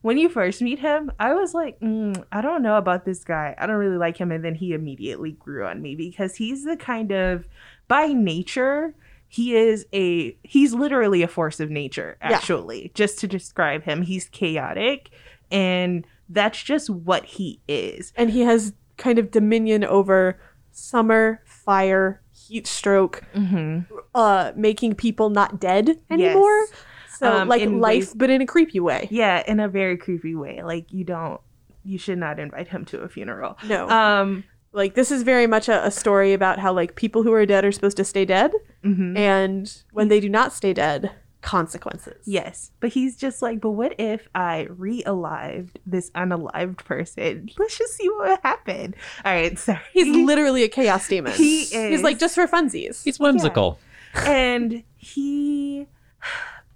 When 0.01 0.17
you 0.17 0.29
first 0.29 0.61
meet 0.61 0.79
him, 0.79 1.11
I 1.19 1.33
was 1.33 1.53
like, 1.53 1.79
mm, 1.79 2.23
I 2.31 2.41
don't 2.41 2.61
know 2.63 2.77
about 2.77 3.05
this 3.05 3.23
guy. 3.23 3.55
I 3.57 3.65
don't 3.67 3.75
really 3.75 3.97
like 3.97 4.17
him. 4.17 4.31
And 4.31 4.43
then 4.45 4.55
he 4.55 4.73
immediately 4.73 5.33
grew 5.33 5.65
on 5.65 5.81
me 5.81 5.95
because 5.95 6.35
he's 6.35 6.63
the 6.63 6.77
kind 6.77 7.11
of, 7.11 7.47
by 7.87 8.07
nature, 8.07 8.93
he 9.27 9.55
is 9.55 9.85
a, 9.93 10.35
he's 10.43 10.73
literally 10.73 11.21
a 11.21 11.27
force 11.27 11.59
of 11.59 11.69
nature, 11.69 12.17
Yeah. 12.21 12.31
actually. 12.37 12.91
Just 12.93 13.19
to 13.19 13.27
describe 13.27 13.83
him, 13.83 14.01
he's 14.03 14.27
chaotic. 14.29 15.09
And 15.51 16.05
that's 16.29 16.61
just 16.63 16.89
what 16.89 17.25
he 17.25 17.59
is. 17.67 18.13
And 18.15 18.29
he 18.31 18.41
has 18.41 18.73
kind 18.97 19.19
of 19.19 19.31
dominion 19.31 19.83
over 19.83 20.39
summer, 20.71 21.41
fire, 21.45 22.21
heat 22.31 22.65
stroke, 22.67 23.23
Mm-hmm. 23.35 23.93
uh, 24.15 24.51
making 24.55 24.95
people 24.95 25.29
not 25.29 25.59
dead 25.59 25.99
anymore. 26.09 26.59
Yes. 26.61 26.73
So 27.19 27.31
Um, 27.41 27.47
like 27.49 27.61
life, 27.67 27.71
ways- 27.81 28.13
but 28.13 28.29
in 28.29 28.41
a 28.41 28.45
creepy 28.45 28.79
way. 28.79 29.07
Yeah, 29.11 29.43
in 29.45 29.59
a 29.59 29.67
very 29.67 29.97
creepy 29.97 30.35
way. 30.35 30.61
Like, 30.63 30.91
you 30.93 31.03
don't, 31.03 31.41
you 31.83 31.97
should 31.97 32.17
not 32.17 32.39
invite 32.39 32.69
him 32.69 32.85
to 32.85 33.01
a 33.01 33.09
funeral. 33.09 33.57
No. 33.67 33.89
Um, 33.89 34.43
like 34.71 34.93
this 34.93 35.09
is 35.11 35.23
very 35.23 35.47
much 35.47 35.67
a, 35.67 35.85
a 35.85 35.91
story 35.91 36.31
about 36.33 36.59
how 36.59 36.71
like 36.71 36.95
people 36.95 37.23
who 37.23 37.33
are 37.33 37.45
dead 37.45 37.65
are 37.65 37.71
supposed 37.71 37.97
to 37.97 38.05
stay 38.05 38.23
dead. 38.23 38.51
mhm. 38.85 39.17
And 39.17 39.83
when 39.91 40.07
they 40.07 40.19
do 40.19 40.29
not 40.29 40.53
stay 40.53 40.73
dead, 40.73 41.11
consequences. 41.41 42.21
Yes, 42.25 42.71
but 42.79 42.91
he's 42.91 43.17
just 43.17 43.41
like, 43.41 43.59
but 43.61 43.71
what 43.71 43.95
if 43.97 44.27
I 44.35 44.67
re-alived 44.69 45.77
this 45.85 46.11
unalived 46.11 46.83
person? 46.85 47.49
Let's 47.57 47.77
just 47.77 47.95
see 47.95 48.07
what 48.09 48.29
would 48.29 48.39
happen. 48.43 48.93
All 49.25 49.33
right, 49.33 49.57
sorry. 49.67 49.79
He's 49.93 50.13
literally 50.15 50.63
a 50.63 50.67
chaos 50.69 51.07
demon. 51.07 51.33
He 51.33 51.61
is. 51.61 51.71
He's 51.71 51.99
is. 51.99 52.03
like 52.03 52.19
just 52.19 52.35
for 52.35 52.45
funsies. 52.47 53.03
He's 53.03 53.19
whimsical. 53.19 53.79
and 54.13 54.83
he, 54.97 55.87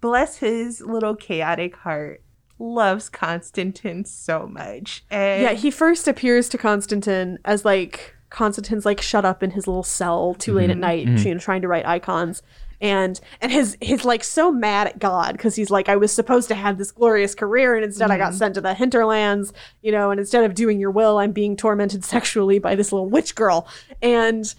bless 0.04 0.36
his 0.40 0.82
little 0.82 1.16
chaotic 1.16 1.78
heart, 1.78 2.22
loves 2.60 3.08
Constantine 3.08 4.04
so 4.04 4.46
much. 4.46 5.06
And 5.10 5.42
Yeah, 5.42 5.54
he 5.54 5.72
first 5.72 6.10
appears 6.10 6.50
to 6.50 6.58
Constantine 6.58 7.40
as 7.46 7.64
like 7.64 8.14
Constantine's 8.30 8.86
like 8.86 9.00
shut 9.00 9.24
up 9.24 9.42
in 9.42 9.52
his 9.52 9.66
little 9.66 9.82
cell 9.82 10.34
too 10.34 10.56
late 10.56 10.70
at 10.70 10.74
mm-hmm. 10.74 10.82
night, 10.82 11.08
mm-hmm. 11.08 11.26
you 11.26 11.34
know, 11.34 11.40
trying 11.40 11.62
to 11.62 11.70
write 11.70 11.86
icons. 11.86 12.44
And 12.82 13.18
and 13.40 13.50
his 13.50 13.78
he's 13.80 14.04
like 14.04 14.26
so 14.26 14.52
mad 14.52 14.88
at 14.88 15.00
God 15.00 15.38
because 15.38 15.56
he's 15.56 15.72
like, 15.72 15.88
I 15.88 15.96
was 15.96 16.12
supposed 16.12 16.50
to 16.50 16.56
have 16.56 16.78
this 16.78 16.92
glorious 16.92 17.34
career 17.34 17.74
and 17.74 17.86
instead 17.86 18.12
I 18.12 18.18
got 18.18 18.32
mm-hmm. 18.32 18.40
sent 18.40 18.56
to 18.56 18.62
the 18.62 18.74
hinterlands, 18.74 19.54
you 19.82 19.94
know, 19.94 20.12
and 20.12 20.20
instead 20.20 20.44
of 20.44 20.54
doing 20.54 20.82
your 20.82 20.92
will, 20.92 21.18
I'm 21.18 21.32
being 21.32 21.56
tormented 21.56 22.04
sexually 22.14 22.60
by 22.60 22.76
this 22.76 22.92
little 22.92 23.08
witch 23.08 23.36
girl. 23.36 23.70
And 24.02 24.54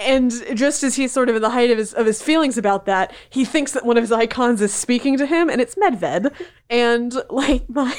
and 0.00 0.32
just 0.54 0.82
as 0.82 0.96
he's 0.96 1.12
sort 1.12 1.28
of 1.28 1.36
in 1.36 1.42
the 1.42 1.50
height 1.50 1.70
of 1.70 1.78
his 1.78 1.92
of 1.92 2.06
his 2.06 2.22
feelings 2.22 2.58
about 2.58 2.86
that, 2.86 3.12
he 3.28 3.44
thinks 3.44 3.72
that 3.72 3.84
one 3.84 3.96
of 3.96 4.02
his 4.02 4.12
icons 4.12 4.60
is 4.60 4.72
speaking 4.72 5.16
to 5.18 5.26
him, 5.26 5.48
and 5.48 5.60
it's 5.60 5.74
Medved. 5.74 6.32
And 6.68 7.14
like 7.28 7.64
my 7.68 7.96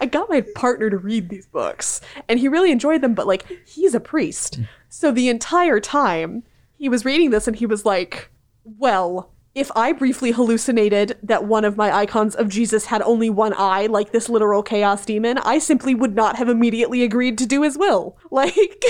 I 0.00 0.06
got 0.06 0.30
my 0.30 0.40
partner 0.54 0.90
to 0.90 0.96
read 0.96 1.28
these 1.28 1.46
books, 1.46 2.00
and 2.28 2.40
he 2.40 2.48
really 2.48 2.72
enjoyed 2.72 3.02
them, 3.02 3.14
but 3.14 3.26
like 3.26 3.46
he's 3.66 3.94
a 3.94 4.00
priest. 4.00 4.56
Hmm. 4.56 4.62
So 4.88 5.12
the 5.12 5.28
entire 5.28 5.80
time 5.80 6.44
he 6.76 6.88
was 6.88 7.04
reading 7.04 7.30
this 7.30 7.46
and 7.46 7.56
he 7.56 7.66
was 7.66 7.84
like, 7.84 8.30
Well, 8.64 9.30
if 9.54 9.70
I 9.74 9.92
briefly 9.92 10.30
hallucinated 10.30 11.18
that 11.22 11.44
one 11.44 11.64
of 11.64 11.76
my 11.76 11.92
icons 11.92 12.34
of 12.34 12.48
Jesus 12.48 12.86
had 12.86 13.02
only 13.02 13.28
one 13.28 13.52
eye, 13.54 13.86
like 13.86 14.12
this 14.12 14.28
literal 14.28 14.62
chaos 14.62 15.04
demon, 15.04 15.38
I 15.38 15.58
simply 15.58 15.94
would 15.94 16.14
not 16.14 16.36
have 16.36 16.48
immediately 16.48 17.02
agreed 17.02 17.36
to 17.38 17.46
do 17.46 17.62
his 17.62 17.76
will. 17.76 18.16
Like 18.30 18.84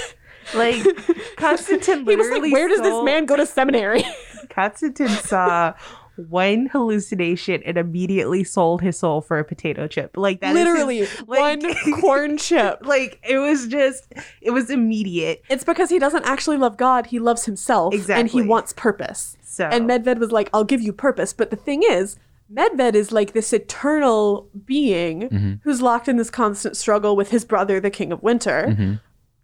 like 0.54 0.82
Constantine 1.36 2.04
he 2.06 2.16
was 2.16 2.28
like, 2.30 2.52
Where 2.52 2.68
does 2.68 2.80
this 2.80 3.02
man 3.04 3.26
go 3.26 3.36
to 3.36 3.46
seminary? 3.46 4.04
Constantine 4.50 5.08
saw 5.08 5.74
one 6.16 6.66
hallucination 6.66 7.62
and 7.64 7.76
immediately 7.76 8.42
sold 8.42 8.82
his 8.82 8.98
soul 8.98 9.20
for 9.20 9.38
a 9.38 9.44
potato 9.44 9.86
chip. 9.86 10.16
Like 10.16 10.40
that 10.40 10.56
is 10.56 10.58
his- 10.58 10.66
Literally, 10.66 11.08
like- 11.26 11.62
one 11.62 12.00
corn 12.00 12.38
chip. 12.38 12.80
like 12.82 13.20
it 13.28 13.38
was 13.38 13.68
just 13.68 14.12
it 14.40 14.50
was 14.50 14.70
immediate. 14.70 15.42
It's 15.48 15.64
because 15.64 15.90
he 15.90 15.98
doesn't 15.98 16.24
actually 16.24 16.56
love 16.56 16.76
God, 16.76 17.06
he 17.06 17.18
loves 17.18 17.44
himself. 17.44 17.94
And 18.08 18.28
he 18.28 18.42
wants 18.42 18.72
purpose. 18.72 19.36
So 19.42 19.66
And 19.66 19.88
Medved 19.88 20.18
was 20.18 20.32
like, 20.32 20.50
I'll 20.52 20.64
give 20.64 20.82
you 20.82 20.92
purpose. 20.92 21.32
But 21.32 21.50
the 21.50 21.56
thing 21.56 21.82
is, 21.82 22.16
Medved 22.52 22.94
is 22.94 23.12
like 23.12 23.32
this 23.32 23.52
eternal 23.52 24.48
being 24.64 25.22
mm-hmm. 25.22 25.54
who's 25.62 25.82
locked 25.82 26.08
in 26.08 26.16
this 26.16 26.30
constant 26.30 26.76
struggle 26.76 27.14
with 27.14 27.30
his 27.30 27.44
brother, 27.44 27.78
the 27.80 27.90
King 27.90 28.12
of 28.12 28.22
Winter. 28.22 28.66
Mm-hmm. 28.68 28.94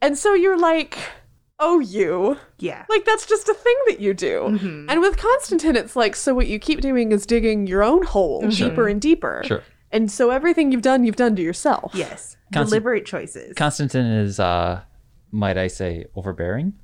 And 0.04 0.18
so 0.18 0.34
you're 0.34 0.58
like, 0.58 0.98
oh, 1.58 1.80
you. 1.80 2.36
yeah. 2.58 2.84
Like, 2.90 3.04
that's 3.06 3.26
just 3.26 3.48
a 3.48 3.54
thing 3.54 3.76
that 3.86 4.00
you 4.00 4.12
do. 4.12 4.46
And 4.88 5.00
with 5.00 5.16
Constantine, 5.16 5.76
it's 5.76 5.96
like, 5.96 6.14
so 6.14 6.34
what 6.34 6.46
you 6.46 6.58
keep 6.58 6.80
doing 6.82 7.10
is 7.10 7.24
digging 7.24 7.66
your 7.66 7.82
own 7.82 8.04
hole 8.04 8.46
deeper 8.48 8.86
and 8.86 9.00
deeper. 9.00 9.42
Sure. 9.46 9.62
And 9.90 10.10
so 10.10 10.30
everything 10.30 10.72
you've 10.72 10.82
done, 10.82 11.04
you've 11.04 11.16
done 11.16 11.34
to 11.36 11.42
yourself. 11.42 11.92
Yes. 11.94 12.36
Constant- 12.52 12.68
Deliberate 12.70 13.06
choices. 13.06 13.54
Constantine 13.56 14.04
is, 14.06 14.38
uh, 14.38 14.82
might 15.32 15.56
I 15.56 15.68
say, 15.68 16.04
overbearing. 16.14 16.74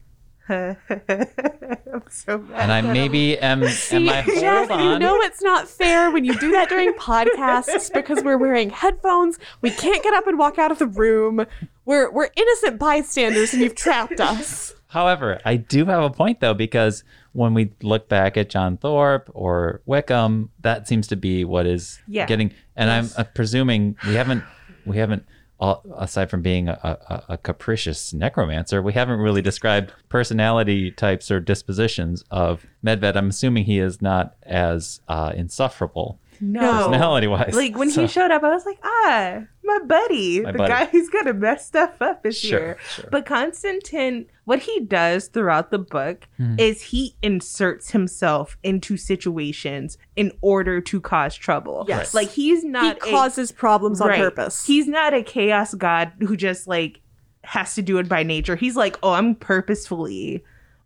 I'm 0.50 2.02
so 2.10 2.38
mad. 2.38 2.60
And 2.60 2.72
I 2.72 2.80
maybe 2.80 3.38
am. 3.38 3.62
am 3.62 4.08
I 4.08 4.20
hold 4.22 4.40
Jeff, 4.40 4.70
on? 4.70 4.80
you 4.92 4.98
know 4.98 5.16
it's 5.20 5.42
not 5.42 5.68
fair 5.68 6.10
when 6.10 6.24
you 6.24 6.36
do 6.38 6.50
that 6.52 6.68
during 6.68 6.92
podcasts 6.94 7.92
because 7.92 8.22
we're 8.24 8.38
wearing 8.38 8.70
headphones. 8.70 9.38
We 9.60 9.70
can't 9.70 10.02
get 10.02 10.14
up 10.14 10.26
and 10.26 10.38
walk 10.38 10.58
out 10.58 10.70
of 10.70 10.78
the 10.78 10.86
room. 10.86 11.46
We're 11.84 12.10
we're 12.10 12.28
innocent 12.36 12.78
bystanders, 12.78 13.52
and 13.52 13.62
you've 13.62 13.74
trapped 13.74 14.20
us. 14.20 14.74
However, 14.88 15.40
I 15.44 15.56
do 15.56 15.84
have 15.86 16.02
a 16.02 16.10
point 16.10 16.40
though, 16.40 16.54
because 16.54 17.04
when 17.32 17.54
we 17.54 17.72
look 17.82 18.08
back 18.08 18.36
at 18.36 18.50
John 18.50 18.76
Thorpe 18.76 19.30
or 19.34 19.80
Wickham, 19.86 20.50
that 20.60 20.88
seems 20.88 21.06
to 21.08 21.16
be 21.16 21.44
what 21.44 21.64
is 21.66 22.00
Yeah. 22.08 22.26
getting. 22.26 22.52
And 22.74 22.90
I'm 22.90 23.08
uh, 23.16 23.22
presuming 23.22 23.96
we 24.04 24.14
haven't, 24.14 24.42
we 24.84 24.96
haven't, 24.96 25.24
all, 25.60 25.84
aside 25.96 26.30
from 26.30 26.42
being 26.42 26.68
a, 26.68 26.78
a, 26.82 27.24
a 27.30 27.38
capricious 27.38 28.12
necromancer, 28.12 28.82
we 28.82 28.94
haven't 28.94 29.20
really 29.20 29.42
described 29.42 29.92
personality 30.08 30.90
types 30.90 31.30
or 31.30 31.38
dispositions 31.38 32.24
of 32.30 32.66
Medved. 32.84 33.16
I'm 33.16 33.28
assuming 33.28 33.64
he 33.64 33.78
is 33.78 34.00
not 34.00 34.34
as 34.42 35.00
uh, 35.08 35.32
insufferable 35.34 36.18
no. 36.40 36.60
personality 36.60 37.26
wise. 37.26 37.54
Like 37.54 37.76
when 37.76 37.90
he 37.90 38.06
showed 38.06 38.30
up, 38.30 38.42
I 38.42 38.48
was 38.50 38.64
like, 38.66 38.78
ah, 38.82 39.40
my 39.64 39.78
buddy, 39.86 40.40
My 40.40 40.52
the 40.52 40.58
buddy. 40.58 40.72
guy 40.72 40.84
who's 40.86 41.08
gonna 41.08 41.34
mess 41.34 41.66
stuff 41.66 42.00
up 42.00 42.22
this 42.22 42.38
Sure, 42.38 42.58
year. 42.58 42.76
sure. 42.94 43.08
But 43.10 43.26
Constantine, 43.26 44.26
what 44.44 44.60
he 44.60 44.80
does 44.80 45.28
throughout 45.28 45.70
the 45.70 45.78
book 45.78 46.26
Hmm. 46.38 46.56
is 46.58 46.82
he 46.82 47.14
inserts 47.22 47.90
himself 47.92 48.56
into 48.62 48.96
situations 48.96 49.96
in 50.16 50.32
order 50.40 50.80
to 50.80 51.00
cause 51.00 51.34
trouble. 51.36 51.84
Yes. 51.88 52.14
like 52.14 52.28
he's 52.30 52.62
He 52.62 52.68
not 52.68 52.96
a- 52.96 53.00
causes 53.00 53.52
problems 53.52 54.00
on 54.00 54.08
purpose. 54.08 54.66
He's 54.66 54.88
not 54.88 55.14
a 55.14 55.22
chaos 55.22 55.74
god 55.74 56.12
who 56.20 56.36
just 56.36 56.66
like 56.66 57.00
has 57.44 57.74
to 57.74 57.82
do 57.82 57.98
it 57.98 58.08
by 58.08 58.22
nature. 58.22 58.54
He's 58.56 58.76
like, 58.76 58.98
oh, 59.02 59.12
I'm 59.12 59.34
purposefully 59.34 60.42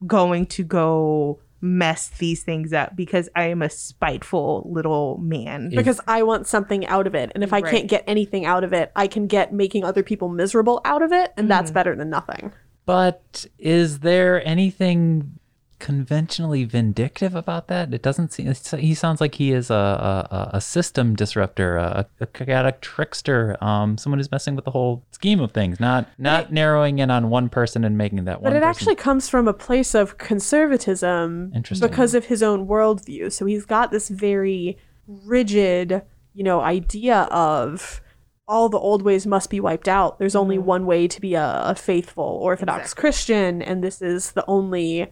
going 0.07 0.47
to 0.47 0.63
go 0.63 1.41
mess 1.61 2.09
these 2.19 2.43
things 2.43 2.73
up 2.73 2.95
because 2.95 3.29
I 3.35 3.45
am 3.45 3.63
a 3.63 3.71
spiteful 3.71 4.69
little 4.71 5.19
man. 5.19 5.71
because 5.71 6.01
I 6.07 6.23
want 6.23 6.47
something 6.47 6.87
out 6.87 7.07
of 7.07 7.15
it. 7.15 7.33
And 7.35 7.43
if 7.43 7.53
I 7.53 7.61
Right. 7.61 7.71
can't 7.71 7.89
get 7.89 8.05
anything 8.07 8.45
out 8.45 8.65
of 8.65 8.73
it, 8.73 8.93
I 8.95 9.07
can 9.07 9.27
get 9.27 9.53
making 9.53 9.85
other 9.85 10.03
people 10.03 10.29
miserable 10.29 10.81
out 10.85 11.03
of 11.03 11.13
it, 11.13 11.33
and 11.37 11.51
that's 11.51 11.71
mm-hmm. 11.71 11.75
better 11.75 11.97
than 11.97 12.11
nothing. 12.11 12.53
But 12.87 13.47
is 13.59 14.01
there 14.01 14.47
anything 14.47 15.39
conventionally 15.85 16.65
vindictive 16.65 17.35
about 17.35 17.69
that? 17.69 17.93
It 17.93 18.01
doesn't 18.01 18.33
seem. 18.33 18.51
He 18.81 18.95
sounds 18.95 19.21
like 19.21 19.35
he 19.35 19.53
is 19.53 19.69
a 19.69 19.75
a, 19.75 20.51
a 20.55 20.61
system 20.63 21.15
disruptor, 21.15 21.77
a, 21.77 22.07
a 22.21 22.27
chaotic 22.27 22.81
trickster, 22.81 23.63
um, 23.63 23.99
someone 23.99 24.19
who's 24.19 24.31
messing 24.31 24.57
with 24.57 24.65
the 24.65 24.71
whole 24.71 25.05
scheme 25.11 25.41
of 25.41 25.53
things, 25.53 25.79
not 25.79 26.09
not 26.19 26.51
narrowing 26.51 27.01
in 27.01 27.11
on 27.11 27.29
one 27.29 27.51
person 27.51 27.85
and 27.85 27.99
making 27.99 28.25
that 28.25 28.41
one. 28.41 28.51
But 28.51 28.57
it 28.57 28.61
person- 28.61 28.71
actually 28.71 28.95
comes 28.95 29.29
from 29.29 29.47
a 29.47 29.53
place 29.53 29.95
of 29.95 30.17
conservatism 30.17 31.53
because 31.79 32.15
of 32.15 32.25
his 32.25 32.43
own 32.43 32.67
worldview. 32.67 33.31
So 33.31 33.45
he's 33.45 33.67
got 33.67 33.91
this 33.91 34.09
very 34.09 34.79
rigid, 35.07 36.01
you 36.33 36.45
know, 36.45 36.63
idea 36.63 37.29
of 37.31 38.01
all 38.49 38.71
the 38.71 38.79
old 38.79 39.03
ways 39.03 39.27
must 39.27 39.51
be 39.51 39.61
wiped 39.61 39.89
out. 39.89 40.19
There's 40.19 40.35
only 40.35 40.57
one 40.57 40.87
way 40.87 41.09
to 41.09 41.21
be 41.21 41.35
a, 41.35 41.63
a 41.63 41.75
faithful 41.75 42.25
Orthodox 42.25 42.95
Christian, 42.95 43.61
and 43.61 43.85
this 43.85 44.01
is 44.01 44.33
the 44.33 44.47
only 44.49 45.11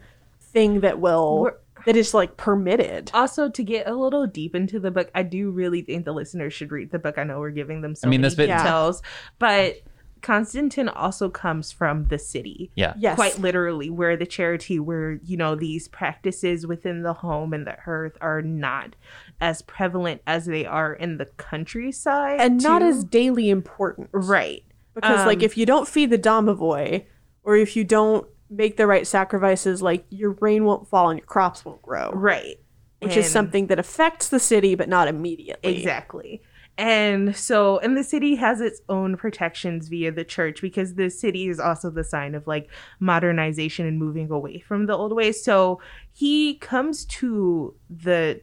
thing 0.52 0.80
that 0.80 1.00
will 1.00 1.42
We're- 1.42 1.56
that 1.86 1.96
is 1.96 2.14
like 2.14 2.36
permitted. 2.36 3.10
Also, 3.12 3.48
to 3.50 3.62
get 3.64 3.88
a 3.88 3.94
little 3.96 4.26
deep 4.26 4.54
into 4.54 4.78
the 4.78 4.90
book, 4.92 5.10
I 5.16 5.24
do 5.24 5.50
really 5.50 5.82
think 5.82 6.04
the 6.04 6.12
listeners 6.12 6.52
should 6.54 6.70
read 6.70 6.92
the 6.92 6.98
book. 7.00 7.18
I 7.18 7.24
know 7.24 7.40
we're 7.40 7.50
giving 7.50 7.80
them 7.80 7.94
so 7.96 8.06
I 8.06 8.10
mean, 8.10 8.20
many 8.20 8.28
this 8.28 8.36
bit- 8.36 8.48
Yeah. 8.48 8.58
details, 8.62 9.02
but 9.40 9.76
Constantine 10.20 10.88
also 10.88 11.28
comes 11.28 11.72
from 11.72 12.04
the 12.04 12.18
city. 12.18 12.70
yeah. 12.76 12.94
Yes. 12.96 13.16
quite 13.16 13.40
literally 13.40 13.90
where 13.90 14.16
the 14.16 14.26
charity 14.26 14.78
where 14.78 15.14
you 15.24 15.36
know 15.36 15.56
these 15.56 15.88
practices 15.88 16.64
within 16.64 17.02
the 17.02 17.12
home 17.14 17.52
and 17.52 17.66
the 17.66 17.74
hearth 17.84 18.16
are 18.20 18.40
not 18.42 18.94
as 19.40 19.62
prevalent 19.62 20.22
as 20.24 20.46
they 20.46 20.64
are 20.64 20.92
in 20.94 21.16
the 21.18 21.26
countryside 21.66 22.40
and 22.40 22.62
not 22.62 22.82
as 22.82 23.02
daily 23.02 23.50
important. 23.50 24.08
right 24.12 24.62
Because 24.94 25.26
like 25.26 25.38
Um, 25.38 25.44
if 25.44 25.56
you 25.58 25.66
don't 25.66 25.88
feed 25.88 26.10
the 26.10 26.18
domovoy 26.18 27.04
or 27.42 27.56
if 27.56 27.74
you 27.74 27.82
don't 27.82 28.24
make 28.52 28.76
the 28.76 28.86
right 28.86 29.06
sacrifices, 29.06 29.82
like 29.82 30.04
your 30.10 30.32
rain 30.40 30.64
won't 30.64 30.88
fall 30.88 31.10
and 31.10 31.18
your 31.18 31.26
crops 31.26 31.64
won't 31.64 31.82
grow. 31.82 32.10
right 32.12 32.58
Which 33.00 33.16
is 33.16 33.30
something 33.30 33.66
that 33.68 33.78
affects 33.78 34.28
the 34.28 34.38
city 34.38 34.74
but 34.74 34.88
not 34.88 35.08
immediately. 35.08 35.76
exactly 35.76 36.42
and 36.78 37.36
so 37.36 37.78
and 37.80 37.96
the 37.96 38.02
city 38.04 38.34
has 38.34 38.60
its 38.60 38.80
own 38.88 39.16
protections 39.16 39.88
via 39.88 40.10
the 40.10 40.24
church 40.24 40.62
because 40.62 40.94
the 40.94 41.10
city 41.10 41.48
is 41.48 41.60
also 41.60 41.90
the 41.90 42.02
sign 42.04 42.34
of 42.34 42.46
like 42.46 42.70
modernization 42.98 43.86
and 43.86 43.98
moving 43.98 44.30
away 44.30 44.58
from 44.58 44.86
the 44.86 44.96
old 44.96 45.12
ways 45.12 45.44
so 45.44 45.78
he 46.12 46.54
comes 46.54 47.04
to 47.04 47.74
the 47.90 48.40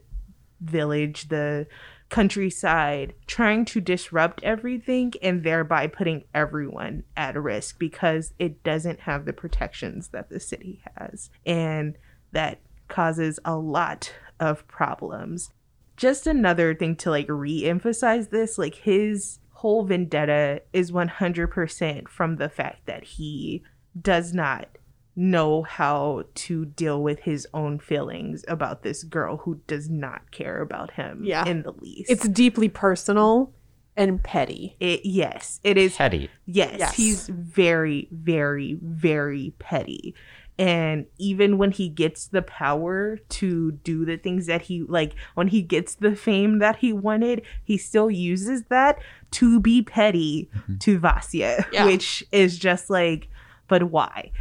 village 0.62 1.28
the 1.30 1.66
countryside 2.10 3.14
trying 3.28 3.66
to 3.66 3.80
disrupt 3.80 4.44
everything 4.44 5.14
and 5.22 5.44
thereby 5.44 5.88
putting 5.88 6.24
everyone 6.34 7.04
at 7.16 7.40
risk 7.40 7.78
because 7.78 8.34
it 8.40 8.64
doesn't 8.64 9.02
have 9.02 9.26
the 9.26 9.34
protections 9.34 10.10
that 10.10 10.30
the 10.30 10.40
city 10.40 10.82
has 10.98 11.30
and 11.46 11.98
that 12.32 12.60
causes 12.88 13.40
a 13.46 13.56
lot 13.56 14.12
of 14.40 14.68
problems. 14.68 15.52
Just 15.98 16.26
another 16.26 16.74
thing 16.74 16.96
to 16.98 17.12
like 17.12 17.28
re-emphasize 17.30 18.30
this 18.30 18.58
like 18.58 18.76
his 18.76 19.40
whole 19.52 19.84
vendetta 19.84 20.62
is 20.74 20.92
100% 20.92 22.08
from 22.08 22.38
the 22.38 22.50
fact 22.50 22.86
that 22.86 23.04
he 23.04 23.64
does 24.02 24.34
not 24.34 24.79
know 25.20 25.64
how 25.64 26.24
to 26.34 26.64
deal 26.66 27.04
with 27.04 27.20
his 27.20 27.46
own 27.54 27.78
feelings 27.78 28.46
about 28.48 28.84
this 28.84 29.04
girl 29.04 29.38
who 29.38 29.60
does 29.68 29.90
not 29.90 30.32
care 30.32 30.62
about 30.62 30.92
him 30.92 31.22
Yeah. 31.26 31.46
in 31.46 31.64
the 31.64 31.74
least 31.74 32.10
It's 32.10 32.28
deeply 32.30 32.70
personal 32.70 33.54
and 33.98 34.24
petty. 34.24 34.78
it 34.80 35.02
yes 35.04 35.60
it 35.64 35.78
is 35.78 35.98
Petty. 35.98 36.30
Yes, 36.46 36.76
Yes. 36.80 36.96
he's 36.96 37.28
very, 37.28 38.08
very, 38.12 38.80
very 38.82 39.54
petty. 39.60 40.16
And 40.58 41.06
even 41.18 41.58
when 41.58 41.72
he 41.72 41.90
gets 41.90 42.28
the 42.28 42.42
power 42.42 43.18
to 43.18 43.72
do 43.72 44.06
the 44.06 44.16
things 44.18 44.46
that 44.48 44.64
he 44.64 44.84
like, 44.84 45.16
when 45.36 45.48
he 45.50 45.62
gets 45.62 45.96
the 45.96 46.16
fame 46.16 46.60
that 46.60 46.78
he 46.78 46.92
wanted, 46.94 47.42
he 47.64 47.78
still 47.78 48.10
uses 48.10 48.64
that 48.70 49.00
to 49.32 49.60
be 49.60 49.82
petty 49.82 50.50
mm-hmm. 50.56 50.78
to 50.78 50.98
Vasya, 51.00 51.66
Yeah. 51.74 51.86
which 51.86 52.24
is 52.32 52.58
just 52.58 52.90
like, 52.90 53.28
but 53.68 53.84
why? 53.84 54.32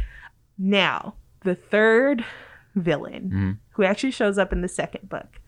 Now, 0.59 1.15
the 1.43 1.55
third 1.55 2.25
villain 2.75 3.31
Mhm. 3.33 3.57
who 3.71 3.83
actually 3.83 4.11
shows 4.11 4.37
up 4.37 4.51
in 4.53 4.61
the 4.61 4.67
second 4.67 5.09
book, 5.09 5.39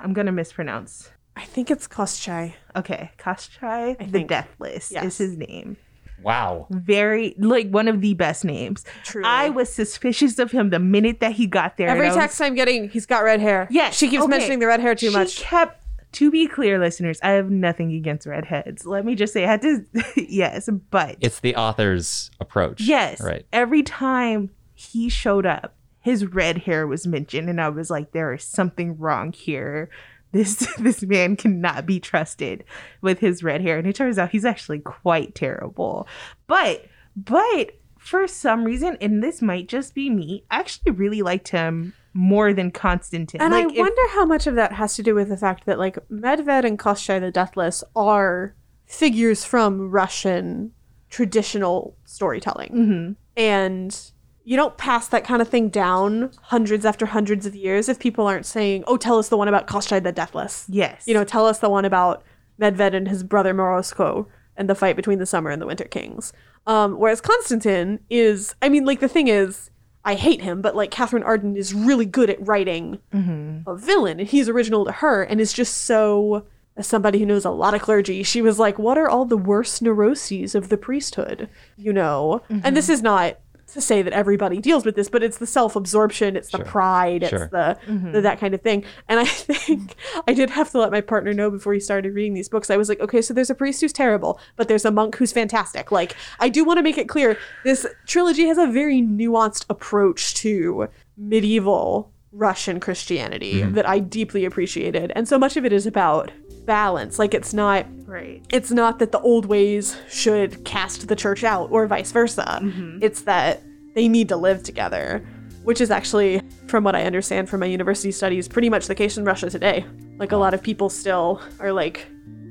I'm 0.00 0.12
going 0.12 0.26
to 0.26 0.32
mispronounce. 0.32 1.10
I 1.36 1.44
think 1.44 1.70
it's 1.70 1.86
Kaschei. 1.86 2.54
Okay, 2.74 3.10
Kaschei 3.18 3.98
the 3.98 4.04
think. 4.06 4.28
Deathless 4.28 4.90
Yes. 4.90 5.04
is 5.04 5.18
his 5.18 5.36
name 5.36 5.76
Wow. 6.22 6.66
very 6.70 7.34
like 7.38 7.68
one 7.70 7.88
of 7.88 8.00
the 8.00 8.14
best 8.14 8.44
names. 8.44 8.84
Truly. 9.02 9.26
I 9.28 9.50
was 9.50 9.72
suspicious 9.72 10.38
of 10.38 10.52
him 10.52 10.70
the 10.70 10.78
minute 10.78 11.20
that 11.20 11.32
he 11.32 11.46
got 11.46 11.76
there. 11.76 11.88
Every 11.88 12.06
and 12.06 12.12
I 12.12 12.16
was- 12.16 12.22
text 12.22 12.40
I'm 12.40 12.54
getting, 12.54 12.88
he's 12.88 13.04
got 13.06 13.24
red 13.24 13.40
hair. 13.40 13.66
Yes, 13.70 13.94
She 13.96 14.08
keeps 14.08 14.22
okay. 14.22 14.30
mentioning 14.30 14.60
the 14.60 14.66
red 14.68 14.80
hair 14.80 14.94
too 14.94 15.10
she 15.10 15.12
much. 15.16 15.40
kept. 15.40 15.83
To 16.14 16.30
be 16.30 16.46
clear, 16.46 16.78
listeners, 16.78 17.18
I 17.22 17.30
have 17.30 17.50
nothing 17.50 17.92
against 17.92 18.26
redheads. 18.26 18.86
Let 18.86 19.04
me 19.04 19.14
just 19.14 19.32
say, 19.32 19.44
I 19.44 19.48
had 19.48 19.62
to. 19.62 19.84
yes, 20.16 20.68
but 20.90 21.16
It's 21.20 21.40
the 21.40 21.56
author's 21.56 22.30
approach. 22.40 22.80
yes, 22.80 23.20
Right. 23.20 23.46
Every 23.52 23.82
time 23.82 24.50
he 24.74 25.08
showed 25.08 25.44
up, 25.46 25.74
his 26.00 26.26
red 26.26 26.58
hair 26.58 26.86
was 26.86 27.06
mentioned, 27.06 27.48
and 27.48 27.60
I 27.60 27.68
was 27.68 27.90
like, 27.90 28.12
there 28.12 28.32
is 28.32 28.44
something 28.44 28.96
wrong 28.98 29.32
here. 29.32 29.88
This 30.32 30.56
this 30.78 31.02
man 31.02 31.36
cannot 31.36 31.86
be 31.86 31.98
trusted 31.98 32.64
with 33.00 33.20
his 33.20 33.42
red 33.42 33.60
hair, 33.60 33.78
and 33.78 33.86
it 33.86 33.96
turns 33.96 34.18
out 34.18 34.30
he's 34.30 34.44
actually 34.44 34.80
quite 34.80 35.34
terrible. 35.34 36.06
But 36.46 36.86
but 37.16 37.78
for 37.98 38.26
some 38.28 38.64
reason, 38.64 38.98
and 39.00 39.22
this 39.22 39.40
might 39.40 39.66
just 39.66 39.94
be 39.94 40.10
me, 40.10 40.44
I 40.50 40.58
actually 40.60 40.92
really 40.92 41.22
liked 41.22 41.48
him 41.48 41.94
more 42.14 42.52
than 42.54 42.70
Constantine. 42.70 43.40
And 43.40 43.52
like, 43.52 43.66
I 43.66 43.70
if- 43.72 43.76
wonder 43.78 44.02
how 44.10 44.24
much 44.24 44.46
of 44.46 44.54
that 44.54 44.72
has 44.74 44.94
to 44.96 45.02
do 45.02 45.14
with 45.14 45.28
the 45.28 45.36
fact 45.36 45.66
that 45.66 45.78
like 45.78 45.98
Medved 46.08 46.64
and 46.64 46.78
Kaschei 46.78 47.20
the 47.20 47.30
Deathless 47.32 47.82
are 47.96 48.54
figures 48.86 49.44
from 49.44 49.90
Russian 49.90 50.70
traditional 51.10 51.96
storytelling. 52.04 52.70
Mhm. 52.72 53.16
And 53.36 54.10
you 54.44 54.56
don't 54.56 54.76
pass 54.76 55.08
that 55.08 55.24
kind 55.24 55.40
of 55.40 55.48
thing 55.48 55.68
down 55.70 56.30
hundreds 56.42 56.84
after 56.84 57.06
hundreds 57.06 57.46
of 57.46 57.54
years 57.54 57.88
if 57.88 57.98
people 57.98 58.26
aren't 58.26 58.44
saying, 58.46 58.84
"Oh, 58.86 58.96
tell 58.96 59.18
us 59.18 59.28
the 59.28 59.36
one 59.38 59.48
about 59.48 59.66
Kaschei 59.66 60.02
the 60.02 60.12
Deathless." 60.12 60.66
yes, 60.68 61.04
You 61.06 61.14
know, 61.14 61.24
tell 61.24 61.46
us 61.46 61.60
the 61.60 61.70
one 61.70 61.84
about 61.84 62.22
Medved 62.60 62.94
and 62.94 63.08
his 63.08 63.22
brother 63.24 63.54
Morozko 63.54 64.26
and 64.56 64.68
the 64.68 64.74
fight 64.74 64.96
between 64.96 65.18
the 65.18 65.26
Summer 65.26 65.50
and 65.50 65.62
the 65.62 65.66
Winter 65.66 65.84
Kings. 65.84 66.32
Um, 66.66 66.98
whereas 66.98 67.20
Constantine 67.20 68.00
is, 68.10 68.54
I 68.62 68.68
mean, 68.68 68.84
like 68.84 69.00
the 69.00 69.08
thing 69.08 69.28
is, 69.28 69.70
I 70.04 70.14
hate 70.14 70.42
him, 70.42 70.60
but 70.60 70.76
like 70.76 70.90
Katherine 70.90 71.22
Arden 71.22 71.56
is 71.56 71.72
really 71.72 72.06
good 72.06 72.30
at 72.30 72.46
writing 72.46 72.98
mm-hmm. 73.12 73.68
a 73.68 73.76
villain, 73.76 74.20
and 74.20 74.28
he's 74.28 74.48
original 74.48 74.84
to 74.84 74.92
her, 74.92 75.22
and 75.22 75.40
is 75.40 75.52
just 75.52 75.78
so. 75.78 76.46
As 76.76 76.88
somebody 76.88 77.20
who 77.20 77.26
knows 77.26 77.44
a 77.44 77.50
lot 77.50 77.74
of 77.74 77.82
clergy, 77.82 78.24
she 78.24 78.42
was 78.42 78.58
like, 78.58 78.80
"What 78.80 78.98
are 78.98 79.08
all 79.08 79.24
the 79.24 79.36
worst 79.36 79.80
neuroses 79.80 80.56
of 80.56 80.70
the 80.70 80.76
priesthood?" 80.76 81.48
You 81.76 81.92
know, 81.92 82.42
and 82.50 82.76
this 82.76 82.86
mm-hmm. 82.86 82.94
is 82.94 83.02
not 83.02 83.38
to 83.72 83.80
say 83.80 84.02
that 84.02 84.12
everybody 84.12 84.58
deals 84.58 84.84
with 84.84 84.94
this, 84.94 85.08
but 85.08 85.22
it's 85.22 85.38
the 85.38 85.46
self-absorption, 85.46 86.36
it's 86.36 86.50
the 86.50 86.58
Sure. 86.58 86.66
pride, 86.66 87.22
it's 87.22 87.30
Sure. 87.30 87.48
the, 87.50 87.78
the 88.12 88.20
that 88.20 88.38
kind 88.38 88.54
of 88.54 88.62
thing. 88.62 88.84
And 89.08 89.18
I 89.20 89.24
think 89.26 89.94
I 90.28 90.34
did 90.34 90.50
have 90.50 90.70
to 90.70 90.78
let 90.78 90.90
my 90.90 91.00
partner 91.00 91.32
know 91.32 91.50
before 91.50 91.74
he 91.74 91.80
started 91.80 92.14
reading 92.14 92.34
these 92.34 92.48
books. 92.48 92.70
I 92.70 92.76
was 92.76 92.88
like, 92.88 93.00
okay, 93.00 93.22
so 93.22 93.34
there's 93.34 93.50
a 93.50 93.54
priest 93.54 93.80
who's 93.80 93.92
terrible, 93.92 94.38
but 94.56 94.68
there's 94.68 94.84
a 94.84 94.90
monk 94.90 95.16
who's 95.16 95.32
fantastic. 95.32 95.90
Like, 95.90 96.14
I 96.38 96.48
do 96.48 96.64
want 96.64 96.78
to 96.78 96.82
make 96.82 96.98
it 96.98 97.08
clear 97.08 97.38
this 97.64 97.86
trilogy 98.06 98.46
has 98.46 98.58
a 98.58 98.66
very 98.66 99.00
nuanced 99.00 99.64
approach 99.68 100.34
to 100.34 100.88
medieval 101.16 102.12
Russian 102.34 102.80
Christianity 102.80 103.60
mm-hmm. 103.62 103.74
that 103.74 103.88
I 103.88 104.00
deeply 104.00 104.44
appreciated. 104.44 105.12
And 105.14 105.28
so 105.28 105.38
much 105.38 105.56
of 105.56 105.64
it 105.64 105.72
is 105.72 105.86
about 105.86 106.32
balance. 106.66 107.18
Like 107.18 107.34
it's 107.34 107.52
not 107.52 107.86
Right. 108.06 108.44
it's 108.52 108.70
not 108.70 108.98
that 109.00 109.12
the 109.12 109.20
old 109.20 109.46
ways 109.46 109.96
should 110.08 110.64
cast 110.64 111.08
the 111.08 111.16
church 111.16 111.42
out 111.42 111.70
or 111.72 111.86
vice 111.86 112.12
versa. 112.12 112.60
Mm-hmm. 112.62 112.98
It's 113.02 113.22
that 113.22 113.62
they 113.94 114.08
need 114.08 114.28
to 114.28 114.36
live 114.36 114.62
together, 114.62 115.26
which 115.62 115.80
is 115.80 115.90
actually, 115.90 116.42
from 116.66 116.84
what 116.84 116.94
I 116.94 117.04
understand 117.04 117.48
from 117.48 117.60
my 117.60 117.66
university 117.66 118.12
studies, 118.12 118.46
pretty 118.46 118.68
much 118.68 118.86
the 118.86 118.94
case 118.94 119.16
in 119.16 119.24
Russia 119.24 119.50
today. 119.50 119.84
Like 120.18 120.32
a 120.32 120.36
lot 120.36 120.54
of 120.54 120.62
people 120.62 120.88
still 120.88 121.40
are 121.58 121.72
like, 121.72 122.06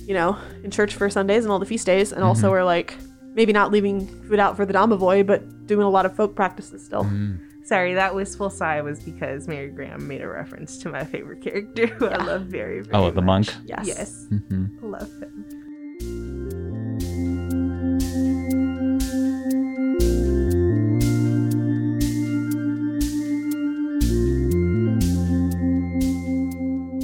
you 0.05 0.13
know, 0.13 0.37
in 0.63 0.71
church 0.71 0.95
for 0.95 1.09
Sundays 1.09 1.45
and 1.45 1.51
all 1.51 1.59
the 1.59 1.65
feast 1.65 1.85
days, 1.85 2.11
and 2.11 2.23
also 2.23 2.47
mm-hmm. 2.47 2.55
are 2.55 2.63
like 2.63 2.97
maybe 3.35 3.53
not 3.53 3.71
leaving 3.71 4.07
food 4.23 4.39
out 4.39 4.55
for 4.55 4.65
the 4.65 4.73
domovoy, 4.73 5.25
but 5.25 5.67
doing 5.67 5.85
a 5.85 5.89
lot 5.89 6.05
of 6.05 6.15
folk 6.15 6.35
practices 6.35 6.83
still. 6.85 7.03
Mm. 7.03 7.39
Sorry, 7.65 7.93
that 7.93 8.13
wistful 8.13 8.49
sigh 8.49 8.81
was 8.81 8.99
because 9.01 9.47
Mary 9.47 9.71
Grahame 9.71 10.01
made 10.01 10.21
a 10.21 10.27
reference 10.27 10.77
to 10.79 10.89
my 10.89 11.03
favorite 11.05 11.41
character 11.41 11.87
who 11.87 12.07
I 12.07 12.17
love 12.17 12.43
very, 12.43 12.81
very 12.81 12.93
Oh, 12.93 13.09
the 13.09 13.21
much. 13.21 13.47
monk. 13.47 13.57
Yes. 13.65 13.87
Yes. 13.87 14.25
hmm 14.49 14.65
Love 14.81 15.09
him. 15.21 15.45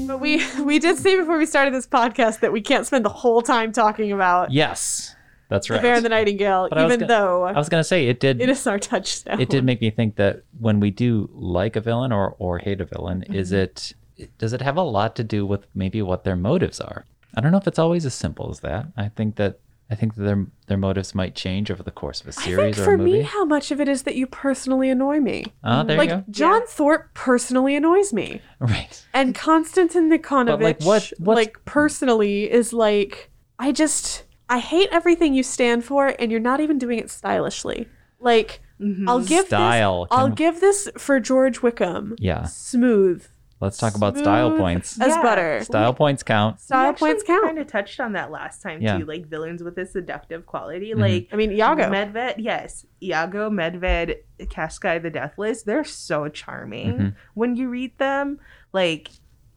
But 0.07 0.19
we 0.19 0.43
we 0.63 0.79
did 0.79 0.97
say 0.97 1.15
before 1.17 1.37
we 1.37 1.45
started 1.45 1.73
this 1.73 1.87
podcast 1.87 2.39
that 2.39 2.51
we 2.51 2.61
can't 2.61 2.85
spend 2.85 3.05
the 3.05 3.09
whole 3.09 3.41
time 3.41 3.71
talking 3.71 4.11
about 4.11 4.51
Yes, 4.51 5.15
that's 5.49 5.67
the 5.67 5.73
right. 5.73 5.81
Bear 5.83 5.95
and 5.95 6.05
the 6.05 6.09
Nightingale, 6.09 6.67
But 6.69 6.77
I 6.77 6.85
even 6.85 6.99
gonna- 7.01 7.07
though 7.07 7.43
I 7.43 7.51
was 7.53 7.67
gonna 7.69 7.83
say 7.83 8.07
it 8.07 8.19
did. 8.21 8.39
it 8.41 8.47
is 8.49 8.65
our 8.65 8.79
touchstone. 8.79 9.41
it 9.41 9.49
did 9.49 9.63
make 9.65 9.81
me 9.81 9.89
think 9.89 10.15
that 10.15 10.43
when 10.59 10.79
we 10.79 10.89
do 10.91 11.29
like 11.33 11.75
a 11.75 11.81
villain 11.81 12.11
or 12.11 12.35
or 12.39 12.59
hate 12.59 12.79
a 12.79 12.85
villain, 12.85 13.23
is 13.23 13.51
it 13.51 13.93
does 14.37 14.53
it 14.53 14.61
have 14.61 14.77
a 14.77 14.81
lot 14.83 15.15
to 15.17 15.23
do 15.23 15.45
with 15.45 15.65
maybe 15.75 16.01
what 16.01 16.23
their 16.23 16.35
motives 16.35 16.79
are? 16.79 17.05
I 17.35 17.41
don't 17.41 17.51
know 17.51 17.57
if 17.57 17.67
it's 17.67 17.79
always 17.79 18.05
as 18.05 18.13
simple 18.13 18.49
as 18.49 18.59
that. 18.61 18.87
I 18.97 19.09
think 19.09 19.35
that 19.35 19.59
I 19.91 19.95
think 19.95 20.13
that 20.15 20.21
their 20.23 20.45
their 20.67 20.77
motives 20.77 21.15
might 21.15 21.33
change 21.35 21.71
over 21.71 21.81
the 21.81 21.89
course 21.89 22.21
of 22.21 22.27
a 22.27 22.31
series 22.31 22.75
think 22.75 22.77
or 22.77 22.83
for 22.83 22.93
a 22.93 22.97
movie. 22.97 23.11
me, 23.13 23.21
how 23.23 23.43
much 23.45 23.71
of 23.71 23.81
it 23.81 23.87
is 23.87 24.03
that 24.03 24.15
you 24.15 24.27
personally 24.27 24.89
annoy 24.91 25.19
me. 25.19 25.45
Ah, 25.63 25.81
there 25.83 25.97
like 25.97 26.09
you 26.11 26.15
go. 26.17 26.23
John 26.29 26.61
Yeah. 26.61 26.67
Thorpe 26.67 27.13
personally 27.15 27.75
annoys 27.75 28.13
me, 28.13 28.41
Right. 28.59 29.03
and 29.15 29.33
Konstantin 29.33 30.11
Nikonovich, 30.11 30.61
like, 30.61 30.83
what- 30.83 31.11
like 31.19 31.57
personally, 31.65 32.51
is 32.51 32.71
like 32.71 33.31
I 33.57 33.71
just 33.71 34.25
I 34.49 34.59
hate 34.59 34.89
everything 34.91 35.33
you 35.33 35.43
stand 35.43 35.85
for, 35.85 36.15
and 36.19 36.31
you're 36.31 36.39
not 36.39 36.59
even 36.59 36.77
doing 36.77 36.99
it 36.99 37.09
stylishly. 37.09 37.87
Like 38.19 38.61
I'll 39.07 39.21
give 39.21 39.45
Style. 39.47 40.05
this, 40.05 40.07
I'll 40.17 40.25
Can- 40.27 40.35
give 40.35 40.59
this 40.61 40.89
for 40.97 41.19
George 41.19 41.61
Wickham. 41.61 42.15
Yeah. 42.17 42.43
smooth 42.45 43.25
Let's 43.61 43.77
talk 43.77 43.95
about 43.95 44.17
style 44.17 44.55
points. 44.55 44.99
as 45.01 45.09
Yeah. 45.09 45.21
butter. 45.21 45.61
Style 45.65 45.93
points 45.93 46.23
count. 46.23 46.61
Style 46.61 46.93
points 46.93 47.23
count. 47.23 47.43
Kind 47.45 47.59
of 47.59 47.67
touched 47.67 47.99
on 47.99 48.13
that 48.13 48.31
last 48.31 48.61
time 48.61 48.81
Yeah. 48.81 48.97
too, 48.97 49.05
like 49.05 49.27
villains 49.27 49.61
with 49.61 49.77
a 49.77 49.85
seductive 49.85 50.45
quality. 50.45 50.91
Mm-hmm. 50.91 51.01
Like 51.01 51.27
I 51.33 51.35
mean, 51.35 51.51
Iago. 51.51 51.89
Medved, 51.89 52.35
yes, 52.37 52.85
Iago, 53.03 53.49
Medved, 53.49 54.15
Kaschei 54.43 55.01
the 55.01 55.09
Deathless. 55.09 55.63
They're 55.63 55.83
so 55.83 56.29
charming 56.29 56.93
Mm-hmm. 56.93 57.07
when 57.33 57.57
you 57.57 57.67
read 57.69 57.97
them. 57.97 58.39
Like, 58.71 59.09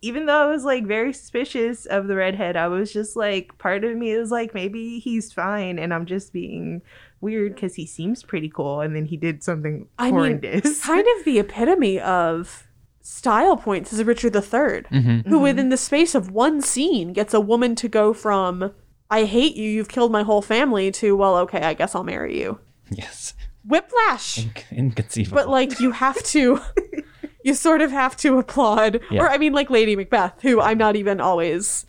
even 0.02 0.26
though 0.26 0.42
I 0.42 0.46
was 0.46 0.64
like 0.64 0.84
very 0.86 1.12
suspicious 1.12 1.86
of 1.86 2.06
the 2.08 2.16
redhead, 2.16 2.56
I 2.56 2.68
was 2.68 2.92
just 2.92 3.16
like, 3.16 3.56
part 3.58 3.84
of 3.84 3.96
me 3.96 4.10
is 4.10 4.30
like, 4.30 4.52
maybe 4.54 4.98
he's 4.98 5.32
fine, 5.32 5.78
and 5.78 5.94
I'm 5.94 6.06
just 6.06 6.32
being 6.32 6.82
weird 7.20 7.54
because 7.54 7.74
he 7.76 7.86
seems 7.86 8.22
pretty 8.22 8.48
cool, 8.48 8.80
and 8.80 8.94
then 8.96 9.04
he 9.06 9.16
did 9.16 9.42
something 9.42 9.86
I 9.98 10.06
mean, 10.06 10.14
horrendous. 10.14 10.84
kind 10.84 11.06
of 11.18 11.24
the 11.24 11.38
epitome 11.38 12.00
of 12.00 12.66
style 13.00 13.56
points 13.56 13.92
is 13.92 14.02
Richard 14.04 14.34
III, 14.34 14.42
Mm-hmm. 14.42 15.28
who 15.30 15.38
within 15.40 15.68
the 15.70 15.76
space 15.76 16.14
of 16.14 16.30
one 16.30 16.60
scene 16.60 17.12
gets 17.12 17.32
a 17.32 17.40
woman 17.40 17.74
to 17.76 17.88
go 17.88 18.12
from 18.12 18.72
"I 19.10 19.24
hate 19.24 19.54
you, 19.56 19.68
you've 19.68 19.88
killed 19.88 20.10
my 20.12 20.22
whole 20.24 20.42
family" 20.42 20.90
to 20.92 21.14
"Well, 21.16 21.36
okay, 21.38 21.60
I 21.62 21.74
guess 21.74 21.94
I'll 21.94 22.04
marry 22.04 22.38
you." 22.40 22.58
Yes. 22.90 23.34
Whiplash. 23.64 24.44
Inconceivable. 24.72 25.36
But 25.36 25.48
like 25.48 25.78
you 25.78 25.92
have 25.92 26.20
to, 26.24 26.60
you 27.44 27.54
sort 27.54 27.80
of 27.80 27.90
have 27.90 28.16
to 28.18 28.38
applaud, 28.38 29.00
Yeah. 29.10 29.22
or 29.22 29.28
I 29.30 29.38
mean, 29.38 29.52
like 29.52 29.70
Lady 29.70 29.96
Macbeth, 29.96 30.42
who 30.42 30.60
I'm 30.60 30.78
not 30.78 30.96
even 30.96 31.20
always. 31.20 31.86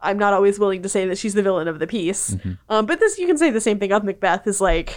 I'm 0.00 0.16
not 0.18 0.32
always 0.32 0.60
willing 0.60 0.82
to 0.82 0.88
say 0.88 1.06
that 1.06 1.18
she's 1.18 1.34
the 1.34 1.42
villain 1.42 1.66
of 1.66 1.80
the 1.80 1.86
piece. 1.86 2.30
Mm-hmm. 2.30 2.52
Um, 2.68 2.86
but 2.86 3.00
this, 3.00 3.18
you 3.18 3.26
can 3.26 3.36
say 3.36 3.50
the 3.50 3.60
same 3.60 3.80
thing 3.80 3.90
of 3.90 4.04
Macbeth 4.04 4.46
is 4.46 4.60
like, 4.60 4.96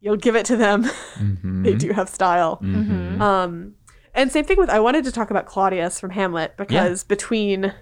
you'll 0.00 0.16
give 0.18 0.36
it 0.36 0.44
to 0.46 0.56
them. 0.56 0.84
Mm-hmm. 1.14 1.62
they 1.64 1.74
do 1.74 1.92
have 1.94 2.10
style. 2.10 2.58
Um, 2.62 3.74
and 4.14 4.30
same 4.30 4.44
thing 4.44 4.58
with, 4.58 4.68
I 4.68 4.80
wanted 4.80 5.04
to 5.04 5.12
talk 5.12 5.30
about 5.30 5.46
Claudius 5.46 5.98
from 5.98 6.10
Hamlet 6.10 6.58
because 6.58 7.04
between 7.04 7.72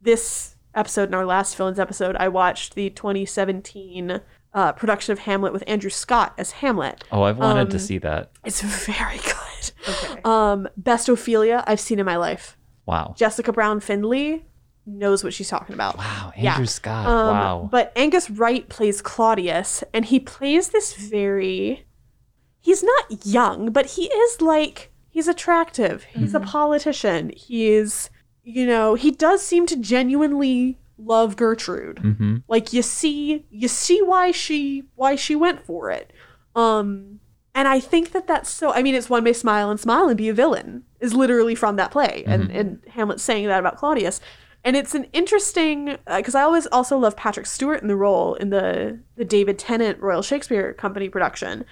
this 0.00 0.54
episode 0.74 1.04
and 1.04 1.16
our 1.16 1.26
last 1.26 1.56
villains 1.56 1.80
episode, 1.80 2.14
I 2.16 2.28
watched 2.28 2.76
the 2.76 2.90
2017 2.90 4.20
uh, 4.54 4.72
production 4.72 5.12
of 5.12 5.20
Hamlet 5.20 5.52
with 5.52 5.64
Andrew 5.66 5.90
Scott 5.90 6.32
as 6.38 6.52
Hamlet. 6.52 7.04
oh, 7.10 7.22
I've 7.22 7.38
wanted 7.38 7.62
um, 7.62 7.68
to 7.70 7.78
see 7.78 7.98
that. 7.98 8.30
It's 8.44 8.62
very 8.86 9.18
good. 9.18 9.72
Okay. 9.88 10.20
Um, 10.24 10.68
best 10.76 11.08
Ophelia 11.08 11.64
I've 11.66 11.80
seen 11.80 11.98
in 11.98 12.06
my 12.06 12.16
life. 12.16 12.56
Wow. 12.86 13.14
Jessica 13.16 13.52
Brown 13.52 13.80
Findlay 13.80 14.44
knows 14.86 15.24
what 15.24 15.34
she's 15.34 15.48
talking 15.48 15.74
about. 15.74 15.98
Wow. 15.98 16.32
Yeah. 16.36 16.52
Andrew 16.52 16.66
Scott. 16.66 17.06
Um, 17.06 17.36
wow. 17.36 17.68
But 17.70 17.92
Angus 17.96 18.30
Wright 18.30 18.68
plays 18.68 19.02
Claudius, 19.02 19.82
and 19.92 20.04
he 20.04 20.20
plays 20.20 20.68
this 20.68 20.94
very. 20.94 21.86
He's 22.60 22.82
not 22.82 23.26
young, 23.26 23.72
but 23.72 23.86
he 23.86 24.04
is 24.04 24.40
like. 24.40 24.90
He's 25.10 25.28
attractive. 25.28 26.02
He's 26.04 26.34
a 26.34 26.40
politician. 26.40 27.30
He's, 27.36 28.10
you 28.42 28.66
know, 28.66 28.96
he 28.96 29.12
does 29.12 29.42
seem 29.46 29.64
to 29.66 29.76
genuinely 29.76 30.80
love 30.98 31.36
Gertrude. 31.36 31.96
mm-hmm. 31.96 32.36
Like 32.48 32.72
you 32.72 32.82
see, 32.82 33.46
you 33.50 33.68
see 33.68 34.00
why 34.02 34.30
she 34.30 34.84
why 34.94 35.16
she 35.16 35.34
went 35.34 35.64
for 35.64 35.90
it. 35.90 36.12
Um, 36.54 37.20
and 37.54 37.68
I 37.68 37.80
think 37.80 38.12
that 38.12 38.26
that's 38.26 38.50
so. 38.50 38.72
I 38.72 38.82
mean, 38.82 38.94
it's 38.94 39.08
one 39.08 39.24
may 39.24 39.32
smile 39.32 39.70
and 39.70 39.78
smile 39.78 40.08
and 40.08 40.18
be 40.18 40.28
a 40.28 40.34
villain 40.34 40.84
is 41.00 41.14
literally 41.14 41.54
from 41.54 41.76
that 41.76 41.90
play, 41.90 42.24
and 42.26 42.50
and 42.50 42.80
Hamlet 42.88 43.20
saying 43.20 43.46
that 43.46 43.60
about 43.60 43.76
Claudius. 43.76 44.20
And 44.64 44.76
it's 44.76 44.94
an 44.94 45.04
interesting 45.12 45.98
because 46.16 46.34
I 46.34 46.42
always 46.42 46.66
also 46.68 46.96
love 46.96 47.16
Patrick 47.16 47.44
Stewart 47.44 47.82
in 47.82 47.88
the 47.88 47.96
role 47.96 48.34
in 48.34 48.50
the 48.50 48.98
the 49.14 49.24
David 49.24 49.58
Tennant 49.58 50.00
Royal 50.00 50.22
Shakespeare 50.22 50.72
Company 50.72 51.08
production. 51.08 51.64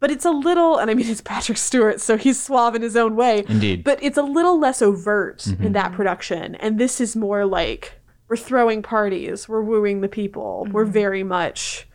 But 0.00 0.10
it's 0.10 0.24
a 0.24 0.32
little, 0.32 0.78
and 0.78 0.90
I 0.90 0.94
mean, 0.94 1.06
it's 1.08 1.20
Patrick 1.20 1.56
Stewart, 1.56 2.00
so 2.00 2.16
he's 2.18 2.42
suave 2.42 2.74
in 2.74 2.82
his 2.82 2.96
own 2.96 3.14
way. 3.14 3.44
Indeed. 3.48 3.84
But 3.84 4.02
it's 4.02 4.18
a 4.18 4.22
little 4.22 4.58
less 4.58 4.82
overt 4.82 5.46
in 5.46 5.72
that 5.74 5.92
production. 5.92 6.56
And 6.56 6.78
this 6.78 7.00
is 7.00 7.14
more 7.14 7.46
like 7.46 8.01
we're 8.32 8.36
throwing 8.38 8.80
parties, 8.80 9.46
we're 9.46 9.60
wooing 9.60 10.00
the 10.00 10.08
people, 10.08 10.66
we're 10.70 10.84
mm-hmm. 10.84 10.92
very 10.94 11.22
much 11.22 11.86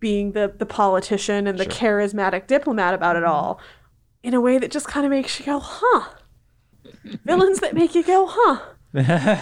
being 0.00 0.32
the, 0.32 0.52
the 0.58 0.66
politician 0.66 1.46
and 1.46 1.56
the 1.56 1.64
charismatic 1.66 2.48
diplomat 2.48 2.94
about 2.94 3.14
it 3.14 3.22
mm-hmm. 3.22 3.30
all 3.30 3.60
in 4.24 4.34
a 4.34 4.40
way 4.40 4.58
that 4.58 4.72
just 4.72 4.88
kind 4.88 5.06
of 5.06 5.10
makes 5.10 5.38
you 5.38 5.46
go, 5.46 5.60
huh. 5.60 6.08
Villains 7.24 7.60
that 7.60 7.74
make 7.74 7.94
you 7.94 8.02
go, 8.02 8.26
huh. 8.28 9.38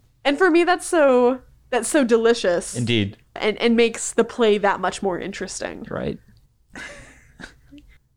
And 0.24 0.38
for 0.38 0.52
me, 0.52 0.62
that's 0.62 0.86
so 0.86 1.40
that's 1.70 1.88
so 1.88 2.04
delicious 2.04 2.76
Indeed. 2.76 3.16
and, 3.34 3.60
and 3.60 3.74
makes 3.76 4.12
the 4.12 4.22
play 4.22 4.56
that 4.58 4.78
much 4.78 5.02
more 5.02 5.18
interesting. 5.18 5.84
Right. 5.90 6.20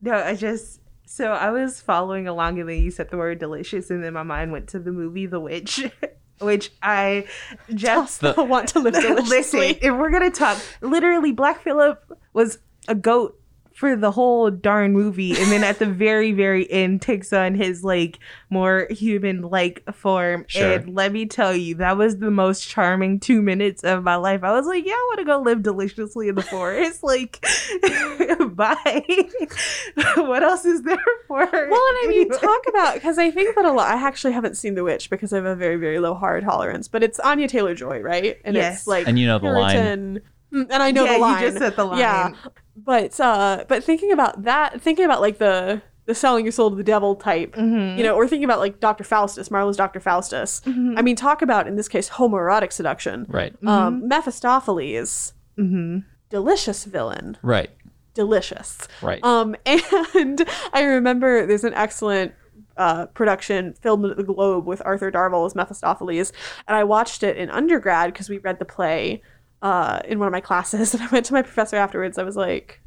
No, 0.02 0.14
I 0.14 0.36
just 0.36 0.82
so 1.08 1.32
I 1.32 1.50
was 1.50 1.82
following 1.82 2.28
along 2.28 2.60
and 2.60 2.70
then 2.70 2.84
you 2.84 2.92
said 2.92 3.10
the 3.10 3.18
word 3.18 3.40
delicious 3.40 3.90
and 3.90 4.04
then 4.04 4.14
my 4.14 4.22
mind 4.22 4.52
went 4.52 4.68
to 4.68 4.78
the 4.78 4.92
movie 4.92 5.26
The 5.26 5.40
Witch, 5.40 5.84
which 6.40 6.72
I 6.82 7.26
just 7.74 8.24
I 8.24 8.34
want 8.42 8.70
to 8.70 8.80
live 8.80 8.94
listen. 9.28 9.60
If 9.62 9.84
we're 9.84 10.12
gonna 10.12 10.32
talk, 10.32 10.58
literally, 10.82 11.32
Black 11.32 11.62
Phillip 11.62 12.20
was 12.34 12.60
a 12.88 12.96
goat 12.96 13.40
for 13.76 13.98
the 13.98 14.10
whole 14.12 14.50
darn 14.50 14.94
movie, 14.94 15.32
and 15.32 15.52
then 15.52 15.62
at 15.62 15.80
the 15.80 15.86
very, 15.86 16.32
very 16.32 16.70
end 16.72 17.02
takes 17.02 17.34
on 17.34 17.56
his 17.56 17.84
like 17.84 18.20
more 18.50 18.88
human-like 18.90 19.84
form. 19.94 20.46
Sure. 20.48 20.72
And 20.76 20.96
let 20.96 21.12
me 21.12 21.26
tell 21.26 21.54
you, 21.54 21.76
that 21.76 21.98
was 21.98 22.18
the 22.20 22.32
most 22.32 22.66
charming 22.66 23.20
two 23.20 23.42
minutes 23.42 23.84
of 23.84 24.02
my 24.04 24.16
life. 24.16 24.46
I 24.46 24.54
was 24.54 24.66
like, 24.66 24.86
yeah, 24.86 24.94
I 24.94 25.06
want 25.10 25.20
to 25.20 25.26
go 25.26 25.40
live 25.42 25.62
deliciously 25.62 26.30
in 26.30 26.36
the 26.36 26.42
forest. 26.42 27.04
like, 27.04 27.42
bye. 28.56 29.04
what 30.16 30.42
else 30.42 30.64
is 30.64 30.82
there 30.84 30.98
for? 31.28 31.46
Well, 31.46 31.62
and 31.62 31.98
I 32.02 32.06
mean, 32.08 32.30
talk 32.30 32.62
about 32.70 32.94
because 32.94 33.18
I 33.18 33.30
think 33.30 33.56
that 33.58 33.66
a 33.66 33.74
lot. 33.74 33.90
I 33.94 34.02
actually 34.08 34.34
haven't 34.34 34.56
seen 34.56 34.76
The 34.76 34.86
Witch 34.86 35.10
because 35.10 35.34
I 35.34 35.36
have 35.36 35.46
a 35.46 35.56
very, 35.56 35.76
very 35.76 36.00
low 36.00 36.14
horror 36.14 36.40
tolerance. 36.40 36.88
But 36.88 37.04
it's 37.04 37.20
Anya 37.20 37.50
Taylor 37.50 37.76
Joy, 37.76 38.00
right? 38.00 38.40
And 38.46 38.56
Yes. 38.56 38.78
it's 38.80 38.88
like 38.88 39.06
And 39.06 39.20
you 39.20 39.28
know 39.28 39.38
the 39.40 39.48
line. 39.48 39.72
Puritan 39.76 40.22
Mm, 40.54 40.68
and 40.70 40.82
I 40.84 40.92
know 40.92 41.04
Yeah, 41.04 41.18
the 41.18 41.28
you 41.28 41.40
just 41.50 41.58
said 41.58 41.76
the 41.76 41.84
line. 41.84 42.00
Yeah, 42.00 42.32
but 42.76 43.20
uh, 43.20 43.66
but 43.68 43.84
thinking 43.84 44.12
about 44.12 44.44
that, 44.44 44.82
thinking 44.82 45.06
about 45.06 45.22
like 45.22 45.38
the 45.38 45.82
the 46.06 46.14
selling 46.14 46.46
your 46.46 46.52
soul 46.52 46.70
to 46.70 46.76
the 46.76 46.84
devil 46.84 47.16
type, 47.16 47.56
Mm-hmm. 47.56 47.98
you 47.98 48.04
know, 48.04 48.16
or 48.16 48.28
thinking 48.28 48.44
about 48.46 48.60
like 48.60 48.80
Dr. 48.80 49.04
Faustus, 49.04 49.50
Marlowe's 49.50 49.76
Dr. 49.78 50.00
Faustus. 50.00 50.62
Mm-hmm. 50.66 50.98
I 50.98 51.02
mean, 51.02 51.16
talk 51.16 51.42
about 51.42 51.68
in 51.68 51.78
this 51.78 51.88
case 51.88 52.10
homoerotic 52.12 52.72
seduction. 52.72 53.26
Right. 53.28 53.56
Um, 53.66 54.08
Mephistopheles, 54.08 55.34
Mm-hmm. 55.58 56.00
delicious 56.30 56.84
villain, 56.86 57.38
Right. 57.42 57.70
delicious. 58.14 58.88
Right. 59.02 59.24
Um, 59.24 59.56
and 59.66 60.46
I 60.74 60.84
remember 60.84 61.46
there's 61.48 61.64
an 61.64 61.74
excellent 61.74 62.34
uh, 62.78 63.06
production 63.08 63.74
filmed 63.82 64.06
at 64.12 64.18
the 64.18 64.24
Globe 64.24 64.66
with 64.68 64.82
Arthur 64.86 65.10
Darvill 65.12 65.46
as 65.46 65.56
Mephistopheles, 65.56 66.34
and 66.68 66.76
I 66.76 66.84
watched 66.84 67.24
it 67.24 67.38
in 67.38 67.50
undergrad 67.50 68.12
because 68.12 68.30
we 68.30 68.38
read 68.40 68.60
the 68.60 68.66
play 68.66 69.22
uh, 69.62 70.00
in 70.06 70.20
one 70.20 70.28
of 70.28 70.32
my 70.32 70.42
classes, 70.42 70.94
and 70.96 71.04
I 71.04 71.08
went 71.08 71.26
to 71.28 71.34
my 71.34 71.42
professor 71.42 71.78
afterwards. 71.78 72.18
I 72.18 72.24
was 72.24 72.36
like, 72.36 72.82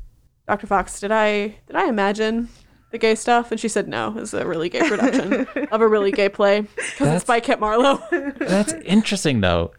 "Dr. 0.46 0.66
Fox, 0.66 1.00
did 1.00 1.12
I 1.12 1.58
did 1.66 1.76
I 1.76 1.88
imagine?" 1.88 2.48
The 2.90 2.96
gay 2.96 3.16
stuff, 3.16 3.50
and 3.50 3.60
she 3.60 3.68
said 3.68 3.86
no. 3.86 4.14
It's 4.16 4.32
a 4.32 4.46
really 4.46 4.70
gay 4.70 4.88
production 4.88 5.46
of 5.70 5.82
a 5.82 5.86
really 5.86 6.10
gay 6.10 6.30
play 6.30 6.62
because 6.62 7.16
it's 7.16 7.24
by 7.24 7.38
Kit 7.38 7.60
Marlowe. 7.60 8.02
That's 8.38 8.72
interesting, 8.72 9.42
though. 9.42 9.72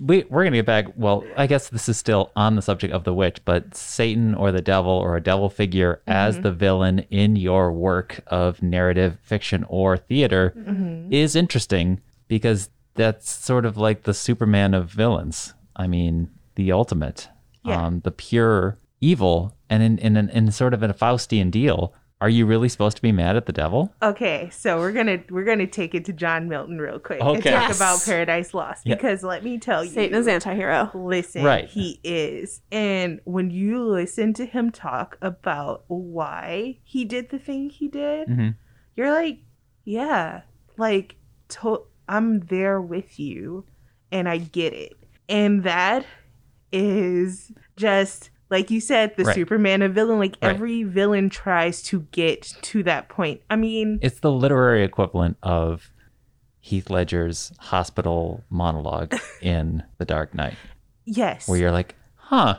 We, 0.00 0.24
we're 0.30 0.44
going 0.44 0.52
to 0.52 0.58
get 0.60 0.66
back. 0.66 0.86
Well, 0.96 1.24
I 1.36 1.46
guess 1.46 1.68
this 1.68 1.90
is 1.90 1.98
still 1.98 2.32
on 2.36 2.56
the 2.56 2.62
subject 2.62 2.94
of 2.94 3.04
the 3.04 3.12
witch, 3.12 3.44
but 3.44 3.76
Satan 3.76 4.34
or 4.34 4.50
the 4.50 4.62
devil 4.62 4.92
or 4.92 5.14
a 5.14 5.22
devil 5.22 5.50
figure 5.50 6.00
as 6.06 6.40
the 6.40 6.50
villain 6.50 7.00
in 7.10 7.36
your 7.36 7.70
work 7.70 8.22
of 8.28 8.62
narrative 8.62 9.18
fiction 9.20 9.66
or 9.68 9.98
theater 9.98 10.54
is 11.10 11.36
interesting 11.36 12.00
because 12.28 12.70
that's 12.94 13.30
sort 13.30 13.66
of 13.66 13.76
like 13.76 14.04
the 14.04 14.14
Superman 14.14 14.74
of 14.74 14.90
villains. 14.90 15.54
I 15.76 15.86
mean, 15.86 16.30
the 16.54 16.72
ultimate, 16.72 17.28
Yeah. 17.64 17.84
um, 17.86 18.00
the 18.00 18.10
pure 18.10 18.78
evil. 19.00 19.56
And 19.70 19.82
in, 19.82 19.98
in, 19.98 20.16
in, 20.16 20.28
in 20.30 20.50
sort 20.52 20.74
of 20.74 20.82
a 20.82 20.88
Faustian 20.94 21.50
deal, 21.50 21.92
are 22.20 22.28
you 22.28 22.46
really 22.46 22.68
supposed 22.68 22.96
to 22.96 23.02
be 23.02 23.12
mad 23.12 23.36
at 23.36 23.46
the 23.46 23.52
devil? 23.52 23.92
Okay, 24.02 24.48
so 24.50 24.78
we're 24.78 24.92
gonna 24.92 25.18
we're 25.30 25.44
gonna 25.44 25.66
take 25.66 25.94
it 25.94 26.04
to 26.06 26.12
John 26.12 26.48
Milton 26.48 26.78
real 26.78 26.98
quick 26.98 27.20
and 27.20 27.36
talk 27.42 27.44
Yes. 27.44 27.76
about 27.76 28.02
Paradise 28.04 28.54
Lost 28.54 28.86
Yeah. 28.86 28.94
because 28.94 29.22
let 29.22 29.42
me 29.44 29.58
tell 29.58 29.84
you, 29.84 29.90
Satan 29.90 30.16
is 30.18 30.28
anti-hero. 30.28 30.90
listen, 30.94 31.42
Right. 31.44 31.68
he 31.68 32.00
is, 32.04 32.62
and 32.72 33.20
when 33.24 33.50
you 33.50 33.82
listen 33.84 34.32
to 34.34 34.46
him 34.46 34.70
talk 34.70 35.18
about 35.20 35.84
why 35.88 36.78
he 36.84 37.04
did 37.04 37.30
the 37.30 37.38
thing 37.38 37.68
he 37.68 37.88
did, 37.88 38.28
Mhm. 38.28 38.54
you're 38.96 39.10
like, 39.12 39.40
yeah, 39.84 40.42
like 40.78 41.16
to- 41.48 41.82
I'm 42.08 42.40
there 42.40 42.80
with 42.80 43.18
you, 43.18 43.64
and 44.12 44.28
I 44.28 44.38
get 44.38 44.72
it, 44.72 44.92
and 45.28 45.62
that 45.64 46.04
is 46.72 47.52
just 47.76 48.30
like 48.50 48.70
you 48.70 48.78
said, 48.80 49.16
the 49.16 49.24
Right. 49.24 49.34
Superman 49.34 49.82
of 49.82 49.94
villain. 49.94 50.18
Like 50.18 50.36
Right. 50.40 50.54
every 50.54 50.82
villain 50.84 51.28
tries 51.30 51.82
to 51.84 52.06
get 52.12 52.42
to 52.62 52.82
that 52.84 53.08
point. 53.08 53.40
I 53.50 53.56
mean, 53.56 53.98
It's 54.02 54.20
the 54.20 54.30
literary 54.30 54.84
equivalent 54.84 55.38
of 55.42 55.90
Heath 56.60 56.88
Ledger's 56.90 57.52
hospital 57.58 58.44
monologue 58.50 59.14
in 59.42 59.82
The 59.98 60.04
Dark 60.04 60.34
Knight, 60.34 60.54
yes, 61.04 61.48
where 61.48 61.58
you're 61.58 61.72
like, 61.72 61.94
huh, 62.16 62.58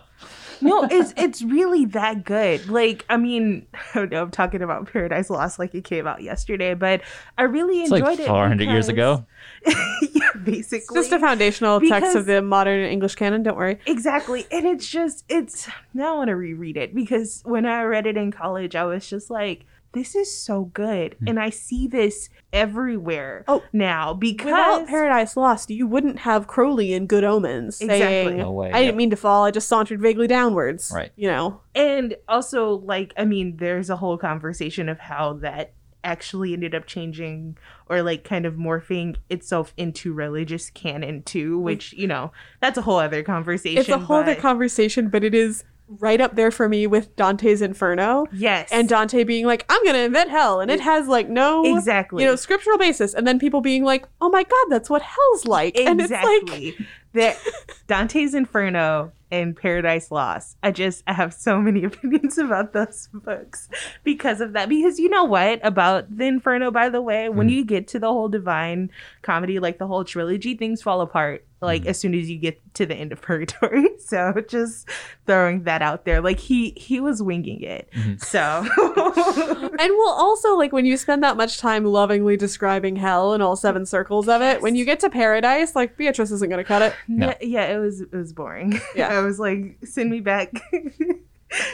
no, 0.61 0.87
it's 0.89 1.13
it's 1.17 1.41
really 1.41 1.85
that 1.85 2.23
good. 2.23 2.67
Like, 2.69 3.05
I 3.09 3.17
mean, 3.17 3.67
I 3.73 3.99
don't 3.99 4.11
know, 4.11 4.23
I'm 4.23 4.31
talking 4.31 4.61
about 4.61 4.91
Paradise 4.91 5.29
Lost 5.29 5.59
like 5.59 5.73
it 5.75 5.83
came 5.83 6.07
out 6.07 6.21
yesterday, 6.21 6.73
but 6.73 7.01
I 7.37 7.43
really 7.43 7.81
it's 7.81 7.91
enjoyed 7.91 8.03
like 8.03 8.19
it. 8.19 8.27
400 8.27 8.67
years 8.67 8.87
ago. 8.87 9.25
yeah, 9.65 10.29
basically. 10.43 10.99
It's 10.99 11.09
just 11.09 11.11
a 11.11 11.19
foundational 11.19 11.79
text 11.81 12.15
of 12.15 12.25
the 12.25 12.41
modern 12.41 12.85
English 12.85 13.15
canon. 13.15 13.43
Don't 13.43 13.57
worry. 13.57 13.79
Exactly. 13.85 14.45
And 14.51 14.65
it's 14.65 14.87
just, 14.87 15.23
it's, 15.29 15.67
now 15.93 16.15
I 16.15 16.17
want 16.17 16.27
to 16.29 16.35
reread 16.35 16.77
it 16.77 16.93
because 16.93 17.41
when 17.45 17.65
I 17.65 17.83
read 17.83 18.07
it 18.07 18.17
in 18.17 18.31
college, 18.31 18.75
I 18.75 18.83
was 18.83 19.07
just 19.07 19.29
like, 19.29 19.65
this 19.95 20.13
is 20.13 20.31
so 20.37 20.65
good. 20.65 21.15
Hmm. 21.19 21.29
And 21.29 21.39
I 21.39 21.49
see 21.49 21.87
this 21.87 22.29
everywhere 22.53 23.43
Oh, 23.47 23.63
now 23.73 24.13
because. 24.13 24.45
Without 24.45 24.87
Paradise 24.87 25.35
Lost, 25.35 25.71
you 25.71 25.87
wouldn't 25.87 26.19
have 26.19 26.45
Crowley 26.45 26.93
in 26.93 27.07
Good 27.07 27.23
Omens 27.23 27.77
saying, 27.77 27.91
Exactly. 27.91 28.37
No 28.37 28.51
way, 28.51 28.71
I 28.71 28.83
didn't 28.83 28.97
mean 28.97 29.09
to 29.09 29.15
fall, 29.15 29.45
I 29.45 29.51
just 29.51 29.67
sauntered 29.67 30.01
vaguely 30.01 30.27
downwards. 30.27 30.91
Right. 30.93 31.11
You 31.15 31.29
know? 31.29 31.61
and 31.73 32.15
also, 32.27 32.75
like, 32.75 33.13
I 33.17 33.25
mean, 33.25 33.57
there's 33.57 33.89
a 33.89 33.95
whole 33.95 34.17
conversation 34.17 34.89
of 34.89 34.99
how 34.99 35.33
that 35.33 35.73
actually 36.03 36.53
ended 36.53 36.75
up 36.75 36.85
changing 36.85 37.57
or 37.89 38.03
like 38.03 38.23
kind 38.23 38.45
of 38.45 38.53
morphing 38.53 39.15
itself 39.29 39.73
into 39.75 40.13
religious 40.13 40.69
canon 40.69 41.23
too, 41.23 41.57
which, 41.57 41.93
you 41.93 42.05
know, 42.05 42.31
that's 42.61 42.77
a 42.77 42.81
whole 42.81 42.99
other 42.99 43.23
conversation. 43.23 43.79
It's 43.79 43.89
a 43.89 43.97
whole 43.97 44.17
other 44.17 44.35
conversation, 44.35 45.09
but 45.09 45.23
it 45.23 45.33
is 45.33 45.63
right 45.87 46.19
up 46.19 46.35
there 46.35 46.51
for 46.51 46.67
me 46.67 46.87
with 46.87 47.15
Dante's 47.15 47.61
Inferno. 47.61 48.25
Yes. 48.33 48.69
And 48.71 48.89
Dante 48.89 49.23
being 49.23 49.45
like, 49.45 49.65
I'm 49.69 49.83
gonna 49.85 49.99
invent 49.99 50.29
hell, 50.31 50.59
and 50.59 50.71
it 50.71 50.79
has 50.81 51.07
like 51.07 51.29
no 51.29 51.63
Exactly. 51.77 52.23
you 52.23 52.29
know, 52.29 52.35
scriptural 52.35 52.77
basis, 52.77 53.13
and 53.13 53.27
then 53.27 53.37
people 53.39 53.61
being 53.61 53.83
like, 53.83 54.07
Oh 54.21 54.29
my 54.29 54.43
god, 54.43 54.65
that's 54.69 54.89
what 54.89 55.01
hell's 55.01 55.45
like. 55.45 55.77
And 55.79 56.01
it's 56.01 56.11
like 56.11 56.23
Exactly. 56.43 56.87
that 57.13 57.37
Dante's 57.87 58.33
Inferno 58.33 59.11
and 59.31 59.55
Paradise 59.55 60.11
Lost. 60.11 60.55
I 60.63 60.71
just 60.71 61.03
I 61.07 61.13
have 61.13 61.33
so 61.33 61.59
many 61.61 61.83
opinions 61.89 62.37
about 62.37 62.73
those 62.73 63.09
books 63.13 63.69
because 64.03 64.41
of 64.41 64.53
that. 64.53 64.69
Because 64.69 64.99
you 64.99 65.09
know 65.09 65.23
what 65.23 65.59
about 65.63 66.15
the 66.17 66.25
Inferno, 66.25 66.71
by 66.71 66.89
the 66.89 67.01
way, 67.01 67.29
when 67.29 67.47
Mhm. 67.49 67.51
you 67.53 67.65
get 67.65 67.87
to 67.89 67.99
the 67.99 68.07
whole 68.11 68.29
divine 68.29 68.89
comedy, 69.21 69.59
like 69.59 69.77
the 69.77 69.87
whole 69.87 70.03
trilogy, 70.03 70.55
things 70.55 70.81
fall 70.81 71.01
apart. 71.01 71.45
Like 71.65 71.83
Mhm. 71.83 71.87
as 71.87 71.99
soon 71.99 72.13
as 72.15 72.29
you 72.29 72.37
get 72.37 72.61
to 72.75 72.85
the 72.85 72.95
end 72.95 73.11
of 73.11 73.21
Purgatory. 73.21 73.89
So 74.05 74.33
just 74.47 74.87
throwing 75.25 75.63
that 75.63 75.81
out 75.81 76.05
there. 76.05 76.21
Like 76.21 76.39
he 76.39 76.73
he 76.77 76.99
was 76.99 77.21
winging 77.23 77.61
it. 77.61 77.89
Mhm. 77.93 78.23
So 78.23 78.39
And 79.79 79.91
well, 79.97 80.09
also 80.09 80.55
like 80.55 80.71
when 80.71 80.85
you 80.85 80.95
spend 80.95 81.23
that 81.23 81.35
much 81.37 81.57
time 81.57 81.83
lovingly 81.85 82.37
describing 82.37 82.95
hell 82.97 83.33
and 83.33 83.41
all 83.41 83.55
seven 83.55 83.85
circles 83.85 84.27
of 84.29 84.41
it, 84.43 84.61
when 84.61 84.75
you 84.75 84.85
get 84.85 84.99
to 85.01 85.09
paradise, 85.09 85.75
like 85.75 85.97
Beatrice 85.97 86.31
isn't 86.31 86.49
gonna 86.49 86.63
cut 86.63 86.81
it. 86.83 86.93
No. 87.07 87.27
Yeah, 87.27 87.35
yeah, 87.41 87.75
it 87.75 87.79
was 87.79 88.01
it 88.01 88.13
was 88.13 88.31
boring. 88.31 88.79
Yeah. 88.95 89.07
I 89.09 89.21
was 89.21 89.39
like, 89.39 89.77
send 89.83 90.09
me 90.11 90.19
back, 90.21 90.51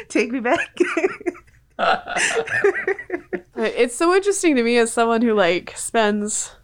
take 0.08 0.32
me 0.32 0.40
back. 0.40 0.78
It's 3.56 3.96
so 3.96 4.16
interesting 4.16 4.56
to 4.56 4.64
me 4.64 4.78
as 4.78 4.92
someone 4.92 5.22
who 5.22 5.34
like 5.34 5.74
spends 5.76 6.56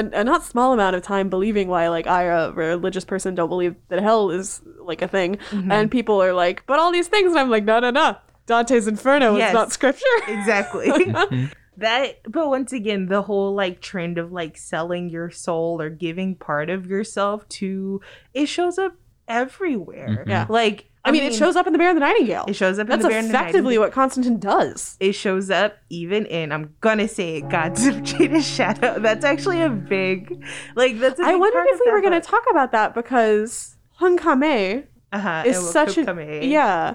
a, 0.00 0.20
a 0.20 0.24
not 0.24 0.42
small 0.44 0.72
amount 0.72 0.96
of 0.96 1.02
time 1.02 1.28
believing 1.28 1.68
why 1.68 1.88
like 1.88 2.06
I, 2.06 2.24
a 2.24 2.50
religious 2.52 3.04
person, 3.04 3.34
don't 3.34 3.48
believe 3.48 3.74
that 3.88 4.00
hell 4.02 4.30
is 4.30 4.60
like 4.80 5.02
a 5.02 5.08
thing, 5.08 5.36
Mm-hmm. 5.50 5.70
and 5.72 5.90
people 5.90 6.22
are 6.22 6.32
like, 6.32 6.64
but 6.66 6.78
all 6.78 6.92
these 6.92 7.08
things, 7.08 7.30
and 7.32 7.38
I'm 7.40 7.50
like, 7.50 7.64
no, 7.64 7.80
no, 7.80 7.90
no. 7.90 8.16
Dante's 8.46 8.86
Inferno 8.86 9.36
Yes. 9.36 9.50
is 9.50 9.54
not 9.54 9.72
scripture. 9.72 10.04
exactly. 10.28 10.90
that, 11.78 12.20
but 12.28 12.48
once 12.48 12.72
again, 12.72 13.06
the 13.06 13.22
whole 13.22 13.54
like 13.54 13.80
trend 13.80 14.18
of 14.18 14.32
like 14.32 14.56
selling 14.58 15.08
your 15.08 15.30
soul 15.30 15.80
or 15.80 15.88
giving 15.90 16.34
part 16.36 16.68
of 16.70 16.86
yourself 16.86 17.48
to 17.60 18.00
it 18.34 18.46
shows 18.46 18.78
up 18.78 18.94
everywhere. 19.28 20.24
Mhm. 20.26 20.28
Yeah. 20.28 20.46
Like, 20.48 20.90
I 21.06 21.10
mean, 21.10 21.22
it 21.22 21.34
shows 21.34 21.54
up 21.54 21.66
in 21.66 21.74
the 21.74 21.78
Bear 21.78 21.90
and 21.90 21.96
the 21.96 22.00
Nightingale. 22.00 22.46
It 22.48 22.56
shows 22.56 22.78
up 22.78 22.86
That's 22.86 23.00
in 23.00 23.02
the 23.02 23.08
Bear 23.08 23.18
and 23.18 23.28
the 23.28 23.32
That's 23.32 23.42
effectively 23.50 23.76
what 23.76 23.92
Constantine 23.92 24.38
does. 24.38 24.96
It 25.00 25.12
shows 25.12 25.50
up 25.50 25.76
even 25.90 26.24
in 26.26 26.50
I'm 26.50 26.74
gonna 26.80 27.08
say 27.08 27.36
it, 27.36 27.50
Gods 27.50 27.86
of 27.86 27.96
Jada's 28.02 28.46
Shadow. 28.46 28.98
That's 28.98 29.24
actually 29.24 29.60
a 29.60 29.68
big, 29.68 30.42
like 30.74 30.98
that's. 30.98 31.20
I 31.20 31.34
I 31.34 31.36
wondered 31.36 31.66
if 31.66 31.80
we 31.84 31.90
were 31.90 32.00
going 32.00 32.12
to 32.12 32.20
talk 32.20 32.44
about 32.48 32.72
that 32.72 32.94
because 32.94 33.76
Hun 33.94 34.16
Kame 34.16 34.84
uh-huh, 35.12 35.42
is 35.46 35.70
such 35.70 35.98
a 35.98 36.40
yeah, 36.42 36.94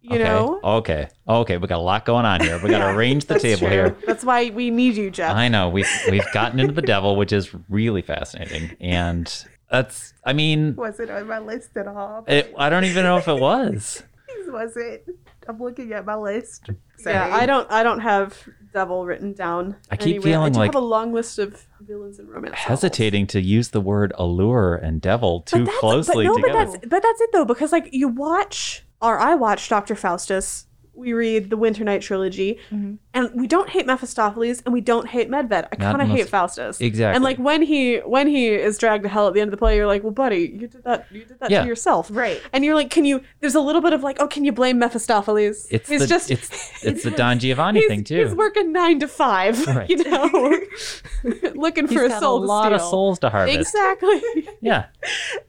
you 0.00 0.14
okay. 0.16 0.24
know. 0.24 0.60
Okay. 0.62 1.08
Okay. 1.28 1.56
We 1.56 1.66
got 1.66 1.78
a 1.78 1.82
lot 1.82 2.04
going 2.04 2.24
on 2.24 2.40
here. 2.40 2.60
We 2.62 2.68
got 2.68 2.78
to 2.78 2.88
arrange 2.96 3.24
the 3.24 3.38
table 3.38 3.60
true. 3.60 3.68
here. 3.68 3.96
That's 4.06 4.24
why 4.24 4.50
we 4.50 4.70
need 4.70 4.96
you, 4.96 5.10
Jeff. 5.10 5.34
I 5.34 5.48
know 5.48 5.68
we've 5.68 5.90
we've 6.10 6.30
gotten 6.32 6.60
into 6.60 6.72
the 6.72 6.82
devil, 6.82 7.16
which 7.16 7.32
is 7.32 7.54
really 7.68 8.02
fascinating, 8.02 8.76
and 8.80 9.44
that's. 9.70 10.14
I 10.24 10.32
mean, 10.32 10.76
wasn't 10.76 11.10
on 11.10 11.26
my 11.26 11.38
list 11.38 11.76
at 11.76 11.86
all. 11.86 12.24
it, 12.26 12.52
I 12.56 12.68
don't 12.70 12.84
even 12.84 13.04
know 13.04 13.16
if 13.18 13.28
it 13.28 13.40
was. 13.40 14.02
was 14.46 14.76
it? 14.76 15.06
I'm 15.48 15.58
looking 15.58 15.92
at 15.92 16.04
my 16.06 16.14
list. 16.16 16.70
Yeah, 17.04 17.28
I 17.34 17.44
don't. 17.46 17.70
I 17.70 17.82
don't 17.82 18.00
have 18.00 18.48
devil 18.72 19.04
written 19.04 19.32
down. 19.34 19.76
I 19.90 19.96
keep 19.96 20.16
anywhere. 20.16 20.20
I 20.20 20.32
feeling 20.32 20.52
do 20.52 20.58
like- 20.60 20.74
have 20.74 20.82
a 20.82 20.86
long 20.86 21.12
list 21.12 21.38
of 21.38 21.66
villains 21.80 22.18
and 22.18 22.28
romance. 22.28 22.52
novels. 22.52 22.64
Hesitating 22.66 23.26
to 23.28 23.40
use 23.40 23.68
the 23.68 23.80
word 23.80 24.12
allure 24.16 24.74
and 24.76 25.00
devil 25.00 25.40
But 25.40 25.46
too 25.46 25.58
that's- 25.64 25.78
closely 25.80 26.26
but 26.26 26.30
no, 26.30 26.36
together. 26.36 26.52
But 26.64 26.72
that's 26.72 26.86
but 26.88 27.02
that's 27.02 27.20
it 27.20 27.30
though, 27.32 27.44
because 27.44 27.72
like 27.72 27.88
you 27.92 28.08
watch 28.08 28.84
or 29.02 29.18
I 29.18 29.34
watched 29.34 29.68
Doctor 29.70 29.94
Faustus 29.94 30.66
we 30.94 31.12
read 31.12 31.50
the 31.50 31.58
Winternight 31.58 32.00
trilogy, 32.02 32.58
Mhm. 32.72 32.98
and 33.12 33.30
we 33.34 33.46
don't 33.46 33.68
hate 33.70 33.86
Mephistopheles 33.86 34.62
and 34.64 34.72
we 34.72 34.80
don't 34.80 35.08
hate 35.08 35.30
Medved. 35.30 35.66
I 35.72 35.76
kind 35.76 36.00
of 36.00 36.08
hate 36.08 36.28
Faustus. 36.28 36.80
Exactly. 36.80 37.14
And 37.16 37.24
like 37.24 37.38
when 37.38 37.62
he 37.62 37.96
when 37.98 38.26
he 38.28 38.48
is 38.48 38.78
dragged 38.78 39.02
to 39.04 39.08
hell 39.08 39.26
at 39.28 39.34
the 39.34 39.40
end 39.40 39.48
of 39.48 39.52
the 39.52 39.56
play, 39.56 39.76
you're 39.76 39.86
like, 39.86 40.02
well, 40.02 40.12
buddy, 40.12 40.54
you 40.60 40.68
did 40.68 40.84
that. 40.84 41.06
You 41.10 41.24
did 41.24 41.40
that 41.40 41.50
Yeah. 41.50 41.62
to 41.62 41.66
yourself. 41.68 42.08
Right. 42.12 42.40
And 42.52 42.64
you're 42.64 42.74
like, 42.74 42.90
can 42.90 43.04
you? 43.04 43.22
There's 43.40 43.54
a 43.54 43.60
little 43.60 43.82
bit 43.82 43.92
of 43.92 44.02
like, 44.02 44.18
oh, 44.20 44.26
can 44.28 44.44
you 44.44 44.52
blame 44.52 44.78
Mephistopheles? 44.78 45.66
It's 45.70 45.88
he's 45.88 46.00
the 46.02 46.06
just 46.06 46.30
it's 46.30 46.48
it's 46.84 47.02
the 47.04 47.10
Don 47.10 47.38
Giovanni 47.38 47.86
thing 47.88 48.04
too. 48.04 48.24
He's 48.24 48.34
working 48.34 48.72
nine 48.72 49.00
to 49.00 49.08
five, 49.08 49.66
Right. 49.74 49.88
you 49.90 49.96
know, 50.04 50.30
looking 51.54 51.88
He's 51.88 51.98
for 51.98 52.04
a 52.04 52.10
soul 52.20 52.38
a 52.38 52.40
to 52.40 52.46
lot 52.46 52.72
of 52.72 52.80
souls 52.80 53.18
to 53.20 53.30
harvest. 53.30 53.58
Exactly. 53.58 54.22
Yeah, 54.60 54.86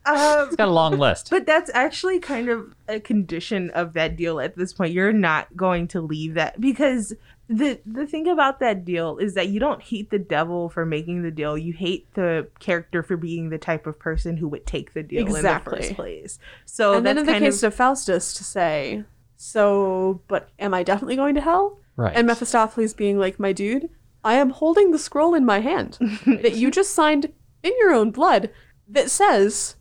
Um, 0.06 0.48
it's 0.48 0.56
got 0.56 0.68
a 0.68 0.72
long 0.72 0.98
list. 0.98 1.30
But 1.30 1.46
that's 1.46 1.70
actually 1.74 2.20
kind 2.20 2.50
of 2.50 2.74
a 2.88 3.00
condition 3.00 3.70
of 3.72 3.94
that 3.94 4.16
deal 4.16 4.40
at 4.40 4.56
this 4.56 4.74
point. 4.74 4.94
You're 4.94 5.14
not 5.14 5.56
going 5.58 5.88
to 5.90 6.02
leave 6.02 6.34
that 6.36 6.60
because 6.62 7.14
the 7.48 7.80
the 7.86 8.08
thing 8.08 8.28
about 8.28 8.60
that 8.60 8.84
deal 8.86 9.18
is 9.18 9.34
that 9.36 9.50
you 9.50 9.60
don't 9.60 9.82
hate 9.82 10.10
the 10.10 10.18
devil 10.20 10.70
for 10.70 10.86
making 10.86 11.22
the 11.24 11.32
deal. 11.32 11.58
You 11.58 11.74
hate 11.74 12.12
the 12.16 12.48
character 12.60 13.04
for 13.04 13.18
being 13.18 13.50
the 13.50 13.58
type 13.58 13.86
of 13.86 14.00
person 14.00 14.38
who 14.38 14.48
would 14.48 14.66
take 14.66 14.94
the 14.94 15.04
deal 15.04 15.26
in 15.28 15.32
the 15.32 15.38
Exactly. 15.40 15.78
first 15.80 15.94
place. 15.96 16.40
So 16.66 16.94
and 16.96 17.06
then 17.06 17.16
that's 17.18 17.28
in 17.28 17.34
the 17.34 17.40
case 17.40 17.62
of, 17.64 17.74
of 17.74 17.76
Faustus, 17.76 18.34
to 18.34 18.44
say, 18.44 19.04
so, 19.36 20.22
but 20.28 20.50
am 20.60 20.74
I 20.74 20.84
definitely 20.84 21.16
going 21.16 21.36
to 21.36 21.42
hell? 21.42 21.80
right. 21.98 22.16
And 22.16 22.28
Mephistopheles 22.28 22.94
being 22.94 23.18
like, 23.20 23.40
my 23.40 23.54
dude, 23.54 23.90
I 24.24 24.36
am 24.36 24.50
holding 24.50 24.92
the 24.92 25.00
scroll 25.00 25.34
in 25.36 25.46
my 25.46 25.60
hand 25.60 25.98
that 26.26 26.56
you 26.56 26.72
just 26.72 26.94
signed 26.94 27.32
in 27.64 27.74
your 27.80 27.94
own 27.94 28.12
blood 28.12 28.50
that 28.88 29.12
says, 29.12 29.76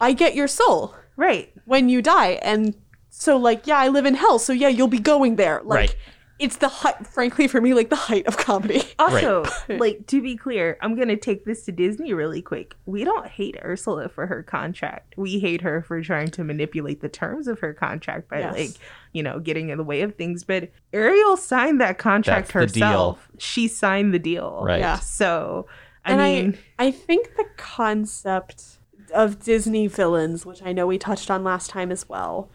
I 0.00 0.12
get 0.12 0.34
your 0.36 0.48
soul 0.48 0.94
right. 1.16 1.52
When 1.68 1.88
you 1.88 2.02
die. 2.02 2.38
And 2.42 2.74
so, 3.10 3.36
like, 3.36 3.66
yeah, 3.66 3.78
I 3.78 3.88
live 3.88 4.06
in 4.06 4.14
hell. 4.14 4.38
So, 4.38 4.52
yeah, 4.52 4.68
you'll 4.68 4.88
be 4.88 4.98
going 4.98 5.36
there. 5.36 5.60
Like, 5.64 5.76
Right. 5.90 5.96
it's 6.38 6.56
the 6.56 6.68
height, 6.68 7.06
frankly, 7.06 7.48
for 7.48 7.60
me, 7.60 7.74
like 7.74 7.90
the 7.90 7.96
height 7.96 8.26
of 8.26 8.36
comedy. 8.36 8.82
Also, 8.98 9.44
like 9.68 10.06
to 10.08 10.20
be 10.20 10.36
clear, 10.36 10.76
I'm 10.82 10.96
gonna 10.96 11.16
take 11.16 11.44
this 11.44 11.64
to 11.66 11.72
Disney 11.72 12.12
really 12.12 12.42
quick. 12.42 12.74
We 12.86 13.04
don't 13.04 13.26
hate 13.26 13.56
Ursula 13.64 14.08
for 14.08 14.26
her 14.26 14.42
contract. 14.42 15.14
We 15.16 15.38
hate 15.38 15.60
her 15.62 15.82
for 15.82 16.02
trying 16.02 16.30
to 16.32 16.42
manipulate 16.44 17.00
the 17.00 17.08
terms 17.08 17.46
of 17.48 17.60
her 17.60 17.72
contract 17.74 18.28
by 18.28 18.40
Yes. 18.40 18.54
like, 18.54 18.70
you 19.12 19.22
know, 19.22 19.38
getting 19.40 19.68
in 19.70 19.78
the 19.78 19.84
way 19.84 20.00
of 20.02 20.14
things. 20.16 20.42
But 20.44 20.70
Ariel 20.92 21.36
signed 21.36 21.80
that 21.80 21.98
contract 21.98 22.52
That's 22.52 22.72
the 22.72 22.80
deal. 22.80 22.88
herself. 22.88 23.28
She 23.38 23.68
signed 23.68 24.12
the 24.14 24.18
deal. 24.18 24.62
Right. 24.64 24.80
Yeah. 24.80 24.98
So 24.98 25.66
I 26.04 26.12
and 26.12 26.20
mean 26.22 26.58
I, 26.78 26.86
I 26.86 26.90
think 26.90 27.36
the 27.36 27.46
concept 27.56 28.77
of 29.12 29.42
Disney 29.42 29.86
villains, 29.86 30.44
which 30.46 30.62
I 30.62 30.72
know 30.72 30.86
we 30.86 30.98
touched 30.98 31.30
on 31.30 31.44
last 31.44 31.70
time 31.70 31.90
as 31.90 32.08
well, 32.08 32.50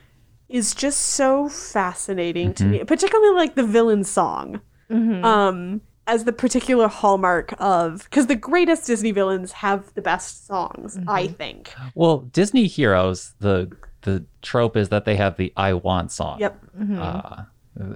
is 0.49 0.74
just 0.76 0.99
so 0.99 1.49
fascinating 1.49 2.54
to 2.56 2.66
me. 2.66 2.84
Particularly 2.84 3.36
like 3.36 3.56
the 3.56 3.64
villain 3.64 4.04
song, 4.04 4.62
um, 4.89 5.82
as 6.06 6.26
the 6.26 6.34
particular 6.34 6.88
hallmark 6.88 7.54
of 7.60 8.04
because 8.04 8.28
the 8.28 8.36
greatest 8.36 8.86
Disney 8.88 9.12
villains 9.12 9.54
have 9.54 9.93
the 9.93 10.01
best 10.01 10.45
songs. 10.45 10.99
I 11.08 11.28
think. 11.28 11.74
well, 11.95 12.20
Disney 12.20 12.68
heroes, 12.68 13.34
the 13.39 13.72
the 14.01 14.26
trope 14.41 14.78
is 14.78 14.89
that 14.89 15.06
they 15.06 15.16
have 15.16 15.38
the 15.38 15.51
"I 15.58 15.74
want" 15.74 16.12
song. 16.12 16.39
Yep. 16.39 16.60
Uh, 16.97 17.43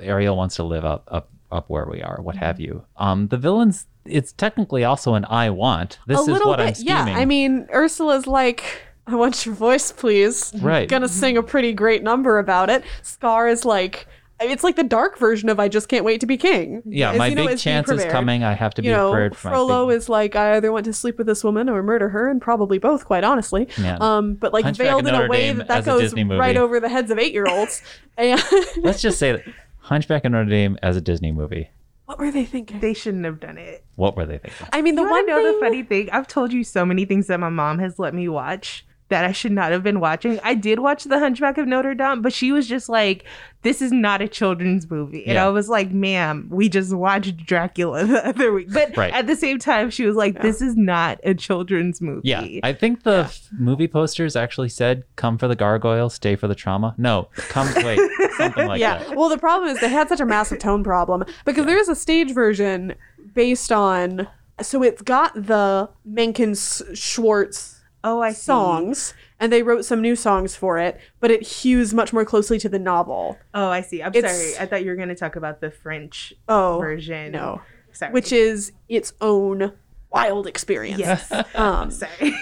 Ariel 0.01 0.35
wants 0.35 0.55
to 0.55 0.63
live 0.63 0.85
up 0.85 1.07
up 1.11 1.29
up 1.51 1.69
where 1.69 1.85
we 1.85 2.01
are, 2.01 2.19
what 2.21 2.35
have 2.35 2.59
you. 2.59 2.85
Um, 2.97 3.27
the 3.27 3.37
villains, 3.37 3.87
it's 4.05 4.31
technically 4.33 4.83
also 4.83 5.13
an 5.13 5.25
"I 5.25 5.49
want." 5.49 5.99
This 6.07 6.19
a 6.27 6.31
is 6.31 6.39
what 6.43 6.59
I'm 6.59 6.67
bit. 6.67 6.79
Yeah. 6.79 7.03
I 7.05 7.25
mean, 7.25 7.67
Ursula's 7.73 8.27
like. 8.27 8.83
I 9.09 9.15
want 9.15 9.45
your 9.45 9.55
voice, 9.55 9.93
please. 9.93 10.51
Right. 10.59 10.89
Gonna 10.89 11.07
sing 11.07 11.37
a 11.37 11.41
pretty 11.41 11.71
great 11.71 12.03
number 12.03 12.39
about 12.39 12.69
it. 12.69 12.83
Scar 13.03 13.47
is 13.47 13.63
like, 13.63 14.05
it's 14.41 14.65
like 14.65 14.75
the 14.75 14.83
dark 14.83 15.17
version 15.17 15.47
of 15.47 15.61
I 15.61 15.67
just 15.69 15.87
can't 15.87 16.03
wait 16.03 16.19
to 16.19 16.27
be 16.27 16.35
king. 16.35 16.83
yeah, 16.85 17.11
As, 17.11 17.17
my 17.17 17.27
you 17.27 17.35
know, 17.35 17.45
big 17.45 17.55
is 17.55 17.61
chance 17.63 17.89
is 17.89 18.03
coming. 18.05 18.43
I 18.43 18.53
have 18.53 18.73
to 18.75 18.81
be 18.81 18.89
You 18.89 18.95
know, 18.95 19.11
prepared 19.11 19.35
for 19.37 19.49
Frollo 19.49 19.89
is 19.89 20.09
like, 20.09 20.35
I 20.35 20.57
either 20.57 20.71
want 20.73 20.85
to 20.85 20.93
sleep 20.93 21.17
with 21.17 21.25
this 21.25 21.41
woman 21.43 21.69
or 21.69 21.81
murder 21.81 22.09
her, 22.09 22.29
and 22.29 22.41
probably 22.41 22.79
both, 22.79 23.05
quite 23.05 23.23
honestly. 23.23 23.67
Yeah. 23.77 23.97
Um, 23.99 24.35
but 24.35 24.51
like 24.53 24.65
Hunchback 24.65 24.87
veiled 24.87 25.07
in 25.07 25.15
a 25.15 25.27
way 25.27 25.47
Dame 25.47 25.57
that 25.59 25.67
that 25.69 25.85
goes 25.85 26.13
right 26.13 26.57
over 26.57 26.79
the 26.81 26.89
heads 26.89 27.09
of 27.09 27.17
eight-year-olds. 27.17 27.81
and 28.17 28.43
Let's 28.83 29.01
just 29.01 29.17
say 29.17 29.31
that 29.31 29.43
Hunchback 29.87 30.25
of 30.25 30.31
Notre 30.33 30.49
Dame 30.49 30.77
as 30.83 30.97
a 30.97 31.01
Disney 31.01 31.31
movie. 31.31 31.69
what 32.05 32.19
were 32.19 32.31
they 32.31 32.43
thinking? 32.45 32.79
they 32.79 32.93
shouldn't 32.93 33.25
have 33.25 33.39
done 33.39 33.57
it. 33.57 33.85
What 33.95 34.15
were 34.17 34.25
they 34.25 34.37
thinking? 34.37 34.67
I 34.73 34.81
mean, 34.81 34.95
the 34.95 35.01
you 35.03 35.09
one 35.09 35.25
one 35.25 35.27
know 35.27 35.43
thing, 35.43 35.53
the 35.53 35.59
funny 35.65 35.83
thing? 35.83 36.09
I've 36.11 36.27
told 36.27 36.51
you 36.53 36.63
so 36.63 36.85
many 36.85 37.05
things 37.05 37.27
that 37.27 37.39
my 37.39 37.49
mom 37.49 37.79
has 37.79 37.97
let 37.99 38.13
me 38.13 38.27
watch 38.27 38.85
that 39.09 39.23
I 39.23 39.31
should 39.31 39.51
not 39.53 39.71
have 39.71 39.83
been 39.83 39.99
watching. 40.01 40.39
I 40.43 40.53
did 40.53 40.79
watch 40.79 41.05
The 41.05 41.19
Hunchback 41.19 41.57
of 41.57 41.65
Notre 41.67 41.95
Dame, 41.95 42.21
but 42.21 42.33
she 42.33 42.51
was 42.51 42.67
just 42.67 42.89
like, 42.89 43.23
"This 43.61 43.81
is 43.81 43.91
not 43.93 44.21
a 44.21 44.27
children's 44.27 44.89
movie," 44.91 45.23
and 45.25 45.35
Yeah. 45.35 45.45
I 45.45 45.49
was 45.49 45.69
like, 45.69 45.91
"Ma'am, 45.91 46.47
we 46.51 46.67
just 46.67 46.93
watched 46.93 47.37
Dracula 47.45 48.03
the 48.05 48.27
other 48.27 48.51
week." 48.51 48.67
But 48.73 48.97
Right. 48.97 49.13
at 49.13 49.25
the 49.27 49.35
same 49.37 49.59
time, 49.59 49.89
she 49.89 50.05
was 50.05 50.15
like, 50.17 50.41
"This 50.41 50.61
is 50.61 50.75
not 50.75 51.19
a 51.23 51.33
children's 51.33 52.01
movie." 52.01 52.27
Yeah, 52.27 52.45
I 52.63 52.73
think 52.73 53.03
the 53.03 53.25
f- 53.29 53.47
movie 53.57 53.87
posters 53.87 54.35
actually 54.35 54.69
said 54.69 55.03
"Come 55.15 55.37
for 55.37 55.47
the 55.47 55.55
gargoyle, 55.55 56.09
stay 56.09 56.35
for 56.35 56.47
the 56.49 56.55
trauma." 56.55 56.93
No, 56.97 57.29
come 57.49 57.67
wait, 57.83 57.99
something 58.37 58.67
like 58.67 58.81
yeah. 58.81 58.97
that. 58.99 59.09
Yeah. 59.09 59.15
Well, 59.15 59.29
the 59.29 59.37
problem 59.37 59.69
is 59.69 59.79
they 59.79 59.87
had 59.89 60.09
such 60.09 60.19
a 60.19 60.25
massive 60.25 60.59
tone 60.59 60.83
problem 60.83 61.23
because 61.45 61.65
there 61.65 61.77
is 61.79 61.87
a 61.87 61.95
stage 61.95 62.33
version 62.33 62.93
based 63.33 63.71
on. 63.71 64.27
So 64.59 64.81
it's 64.83 65.03
got 65.03 65.35
the 65.35 65.87
Menken 66.03 66.55
Schwartz 66.55 67.76
oh, 68.03 68.21
I 68.21 68.31
see. 68.31 68.41
songs, 68.41 69.13
and 69.39 69.51
they 69.51 69.63
wrote 69.63 69.85
some 69.85 70.01
new 70.01 70.15
songs 70.15 70.55
for 70.55 70.77
it, 70.77 70.99
but 71.19 71.31
it 71.31 71.41
hews 71.43 71.93
much 71.93 72.13
more 72.13 72.25
closely 72.25 72.57
to 72.59 72.69
the 72.69 72.79
novel. 72.79 73.37
Oh, 73.53 73.69
I 73.69 73.81
see. 73.81 74.01
I'm 74.03 74.13
It's- 74.15 74.31
sorry. 74.55 74.63
I 74.63 74.67
thought 74.69 74.83
you 74.83 74.89
were 74.89 74.95
going 74.95 75.09
to 75.09 75.15
talk 75.15 75.35
about 75.35 75.61
the 75.61 75.71
French 75.71 76.33
Oh, 76.47 76.77
version. 76.79 77.31
no. 77.31 77.61
sorry. 77.93 78.11
which 78.13 78.31
is 78.31 78.71
its 78.89 79.13
own 79.21 79.73
wild 80.11 80.47
experience. 80.47 80.99
yes. 80.99 81.31
Um, 81.55 81.91
sorry. 81.91 82.35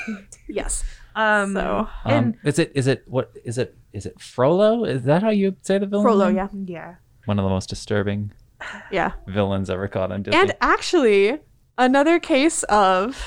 yes. 0.48 0.84
Um, 1.16 1.54
So 1.54 1.88
and 2.04 2.34
Um, 2.34 2.40
is 2.44 2.60
it 2.60 2.72
is 2.76 2.88
it 2.88 3.04
what 3.08 3.32
is 3.46 3.58
it 3.58 3.76
is 3.94 4.06
it 4.06 4.20
Frollo? 4.20 4.84
Is 4.84 5.04
that 5.04 5.24
how 5.24 5.30
you 5.30 5.56
say 5.62 5.78
the 5.78 5.86
villain? 5.88 6.04
Frollo, 6.04 6.28
name? 6.30 6.36
yeah, 6.36 6.48
yeah. 6.66 6.96
One 7.24 7.40
of 7.40 7.44
the 7.44 7.50
most 7.50 7.70
disturbing 7.70 8.32
yeah. 8.92 9.14
villains 9.28 9.70
ever 9.70 9.88
caught 9.88 10.12
on 10.12 10.24
Disney. 10.24 10.40
And 10.42 10.54
actually, 10.60 11.40
another 11.78 12.20
case 12.20 12.64
of 12.64 13.18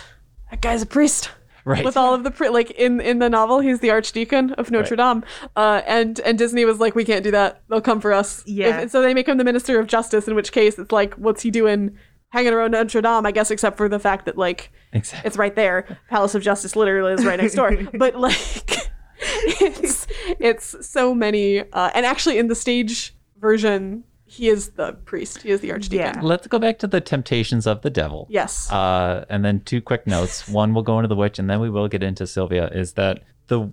that 0.50 0.60
guy's 0.60 0.82
a 0.82 0.86
priest. 0.86 1.30
Right. 1.68 1.84
With 1.84 1.96
all 1.96 2.14
of 2.14 2.24
the 2.24 2.30
pri- 2.30 2.48
like 2.48 2.70
in 2.72 3.00
in 3.00 3.18
the 3.18 3.28
novel, 3.28 3.60
he's 3.60 3.80
the 3.80 3.90
archdeacon 3.90 4.52
of 4.52 4.70
Notre 4.70 4.96
Dame, 4.96 5.22
uh, 5.56 5.82
and 5.86 6.18
and 6.20 6.38
Disney 6.38 6.64
was 6.64 6.80
like, 6.80 6.94
we 6.94 7.04
can't 7.04 7.22
do 7.22 7.30
that. 7.30 7.62
They'll 7.68 7.80
come 7.80 8.00
for 8.00 8.12
us. 8.12 8.42
Yeah. 8.46 8.80
If- 8.80 8.90
so 8.90 9.02
they 9.02 9.14
make 9.14 9.28
him 9.28 9.38
the 9.38 9.44
minister 9.44 9.78
of 9.78 9.86
justice. 9.86 10.26
In 10.26 10.34
which 10.34 10.52
case, 10.52 10.78
it's 10.78 10.92
like, 10.92 11.14
what's 11.14 11.42
he 11.42 11.50
doing, 11.50 11.96
hanging 12.30 12.52
around 12.52 12.72
Notre 12.72 13.02
Dame? 13.02 13.26
I 13.26 13.30
guess, 13.30 13.50
except 13.50 13.76
for 13.76 13.88
the 13.88 13.98
fact 13.98 14.24
that 14.26 14.38
like 14.38 14.72
exactly. 14.92 15.26
it's 15.26 15.36
right 15.36 15.54
there. 15.54 15.98
Palace 16.08 16.34
of 16.34 16.42
Justice 16.42 16.74
literally 16.74 17.12
is 17.12 17.24
right 17.24 17.38
next 17.40 17.54
door. 17.54 17.76
but 17.94 18.16
like 18.16 18.34
it's 19.20 20.06
it's 20.40 20.86
so 20.86 21.14
many 21.14 21.60
uh, 21.60 21.90
and 21.94 22.06
actually 22.06 22.38
in 22.38 22.48
the 22.48 22.54
stage 22.54 23.14
version 23.38 24.04
he 24.28 24.48
is 24.48 24.70
the 24.70 24.92
priest. 25.04 25.42
He 25.42 25.50
is 25.50 25.60
the 25.60 25.72
archdeacon. 25.72 26.14
Yeah. 26.16 26.20
Let's 26.22 26.46
go 26.46 26.58
back 26.58 26.78
to 26.80 26.86
the 26.86 27.00
temptations 27.00 27.66
of 27.66 27.82
the 27.82 27.90
devil. 27.90 28.26
Yes. 28.30 28.70
Uh, 28.70 29.24
and 29.28 29.44
then 29.44 29.60
two 29.60 29.80
quick 29.80 30.06
notes. 30.06 30.46
One, 30.60 30.74
we'll 30.74 30.84
go 30.84 30.98
into 30.98 31.08
the 31.08 31.16
witch, 31.16 31.38
and 31.38 31.48
then 31.50 31.60
we 31.60 31.70
will 31.70 31.88
get 31.88 32.02
into 32.02 32.26
Silvia. 32.26 32.68
Is 32.68 32.92
that 32.92 33.22
the 33.48 33.72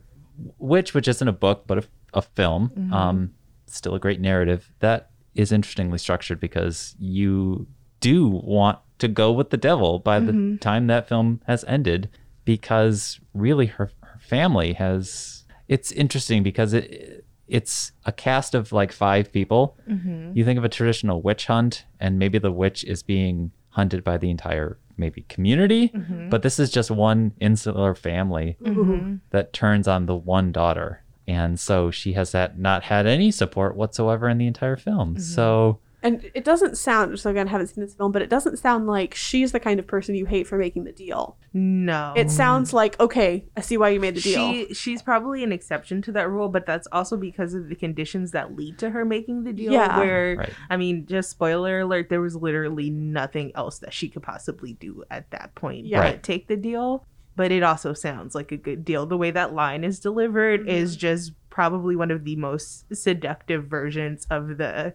witch, 0.57 0.93
which 0.93 1.07
isn't 1.07 1.27
a 1.27 1.31
book 1.33 1.65
but 1.67 1.77
a, 1.79 1.83
a 2.13 2.21
film, 2.21 2.71
Mm-hmm. 2.75 2.93
um, 2.93 3.33
still 3.67 3.95
a 3.95 3.99
great 3.99 4.19
narrative. 4.21 4.71
That 4.79 5.09
is 5.33 5.51
interestingly 5.51 5.97
structured 5.97 6.39
because 6.39 6.95
you 6.99 7.67
do 7.99 8.27
want 8.27 8.79
to 8.99 9.07
go 9.09 9.31
with 9.31 9.49
the 9.49 9.57
devil 9.57 9.99
by 9.99 10.19
the 10.19 10.31
Mm-hmm. 10.31 10.57
time 10.57 10.87
that 10.87 11.07
film 11.09 11.41
has 11.47 11.65
ended, 11.67 12.09
because 12.45 13.19
really 13.33 13.65
her, 13.65 13.91
her 14.01 14.19
family 14.19 14.73
has. 14.73 15.43
It's 15.67 15.91
interesting 15.91 16.43
because 16.43 16.73
it 16.73 17.25
it's 17.47 17.91
a 18.05 18.11
cast 18.11 18.55
of 18.55 18.71
like 18.71 18.91
five 18.91 19.31
people. 19.31 19.77
Mm-hmm. 19.89 20.31
You 20.33 20.45
think 20.45 20.57
of 20.57 20.63
a 20.63 20.69
traditional 20.69 21.21
witch 21.21 21.45
hunt, 21.45 21.85
and 21.99 22.19
maybe 22.19 22.39
the 22.39 22.51
witch 22.51 22.83
is 22.83 23.03
being 23.03 23.51
hunted 23.69 24.03
by 24.03 24.17
the 24.17 24.29
entire 24.29 24.77
maybe 24.97 25.23
community, 25.23 25.89
mm-hmm. 25.89 26.29
but 26.29 26.41
this 26.41 26.59
is 26.59 26.71
just 26.71 26.89
one 26.89 27.33
insular 27.39 27.93
family 27.93 28.57
mm-hmm. 28.61 29.15
that 29.31 29.51
turns 29.51 29.87
on 29.87 30.05
the 30.05 30.15
one 30.15 30.51
daughter. 30.51 31.03
And 31.27 31.59
so 31.59 31.91
she 31.91 32.13
has 32.13 32.31
that 32.31 32.57
not 32.59 32.83
had 32.83 33.05
any 33.05 33.31
support 33.31 33.75
whatsoever 33.75 34.29
in 34.29 34.37
the 34.37 34.47
entire 34.47 34.77
film. 34.77 35.19
So 35.19 35.79
and 36.05 36.31
it 36.33 36.43
doesn't 36.45 36.77
sound 36.77 37.19
so 37.19 37.29
again 37.29 37.47
I 37.47 37.51
haven't 37.51 37.67
seen 37.67 37.83
this 37.83 37.93
film, 37.95 38.11
but 38.11 38.21
it 38.21 38.29
doesn't 38.29 38.57
sound 38.57 38.87
like 38.87 39.13
she's 39.15 39.51
the 39.51 39.59
kind 39.59 39.79
of 39.79 39.87
person 39.87 40.15
you 40.15 40.25
hate 40.25 40.47
for 40.47 40.57
making 40.57 40.83
the 40.85 40.91
deal. 40.91 41.37
No. 41.53 42.13
It 42.15 42.29
sounds 42.31 42.71
like, 42.73 42.99
okay, 42.99 43.45
I 43.57 43.61
see 43.61 43.77
why 43.77 43.89
you 43.89 43.99
made 43.99 44.15
the 44.15 44.21
deal. 44.21 44.51
She 44.51 44.73
she's 44.73 45.01
probably 45.01 45.43
an 45.43 45.51
exception 45.51 46.01
to 46.03 46.11
that 46.13 46.29
rule, 46.29 46.49
but 46.49 46.65
that's 46.65 46.87
also 46.91 47.17
because 47.17 47.53
of 47.53 47.67
the 47.69 47.75
conditions 47.75 48.31
that 48.31 48.55
lead 48.55 48.77
to 48.79 48.89
her 48.91 49.03
making 49.05 49.43
the 49.43 49.53
deal. 49.53 49.71
Yeah. 49.73 49.97
Where 49.97 50.35
Right. 50.37 50.53
I 50.69 50.77
mean, 50.77 51.05
just 51.05 51.29
spoiler 51.31 51.81
alert, 51.81 52.09
there 52.09 52.21
was 52.21 52.35
literally 52.35 52.89
nothing 52.89 53.51
else 53.55 53.79
that 53.79 53.93
she 53.93 54.09
could 54.09 54.23
possibly 54.23 54.73
do 54.73 55.03
at 55.11 55.31
that 55.31 55.55
point 55.55 55.85
Yeah. 55.85 55.99
Right. 55.99 56.23
take 56.23 56.47
the 56.47 56.57
deal. 56.57 57.05
But 57.37 57.51
it 57.51 57.63
also 57.63 57.91
sounds 57.91 58.33
like 58.33 58.53
a 58.53 58.57
good 58.57 58.85
deal. 58.85 59.05
The 59.05 59.17
way 59.17 59.29
that 59.31 59.53
line 59.53 59.83
is 59.83 59.99
delivered 59.99 60.61
Mm-hmm. 60.61 60.69
is 60.69 60.95
just 60.95 61.33
probably 61.49 61.95
one 61.95 62.11
of 62.11 62.23
the 62.23 62.35
most 62.37 62.85
seductive 62.95 63.65
versions 63.65 64.25
of 64.29 64.57
the 64.57 64.93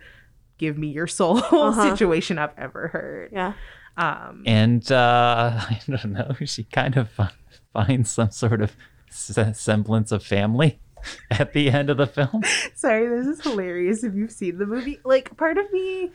give 0.61 0.76
me 0.78 0.88
your 0.88 1.06
soul 1.08 1.38
Uh-huh. 1.50 1.90
situation 1.90 2.38
I've 2.38 2.56
ever 2.56 2.88
heard. 2.88 3.30
Yeah. 3.32 3.54
Um, 3.96 4.44
And 4.46 4.84
uh, 4.92 5.61
I 5.70 5.80
don't 5.88 6.12
know, 6.12 6.36
she 6.44 6.64
kind 6.64 6.96
of 6.96 7.08
finds 7.72 8.11
some 8.11 8.30
sort 8.30 8.61
of 8.62 8.76
semblance 9.11 10.12
of 10.12 10.22
family 10.22 10.78
at 11.30 11.52
the 11.52 11.70
end 11.70 11.90
of 11.90 11.96
the 11.96 12.06
film. 12.06 12.42
sorry, 12.74 13.08
this 13.08 13.26
is 13.26 13.40
hilarious 13.42 14.04
if 14.04 14.14
you've 14.14 14.30
seen 14.32 14.58
the 14.58 14.66
movie. 14.66 15.00
Like, 15.04 15.36
part 15.36 15.58
of 15.58 15.70
me 15.72 16.11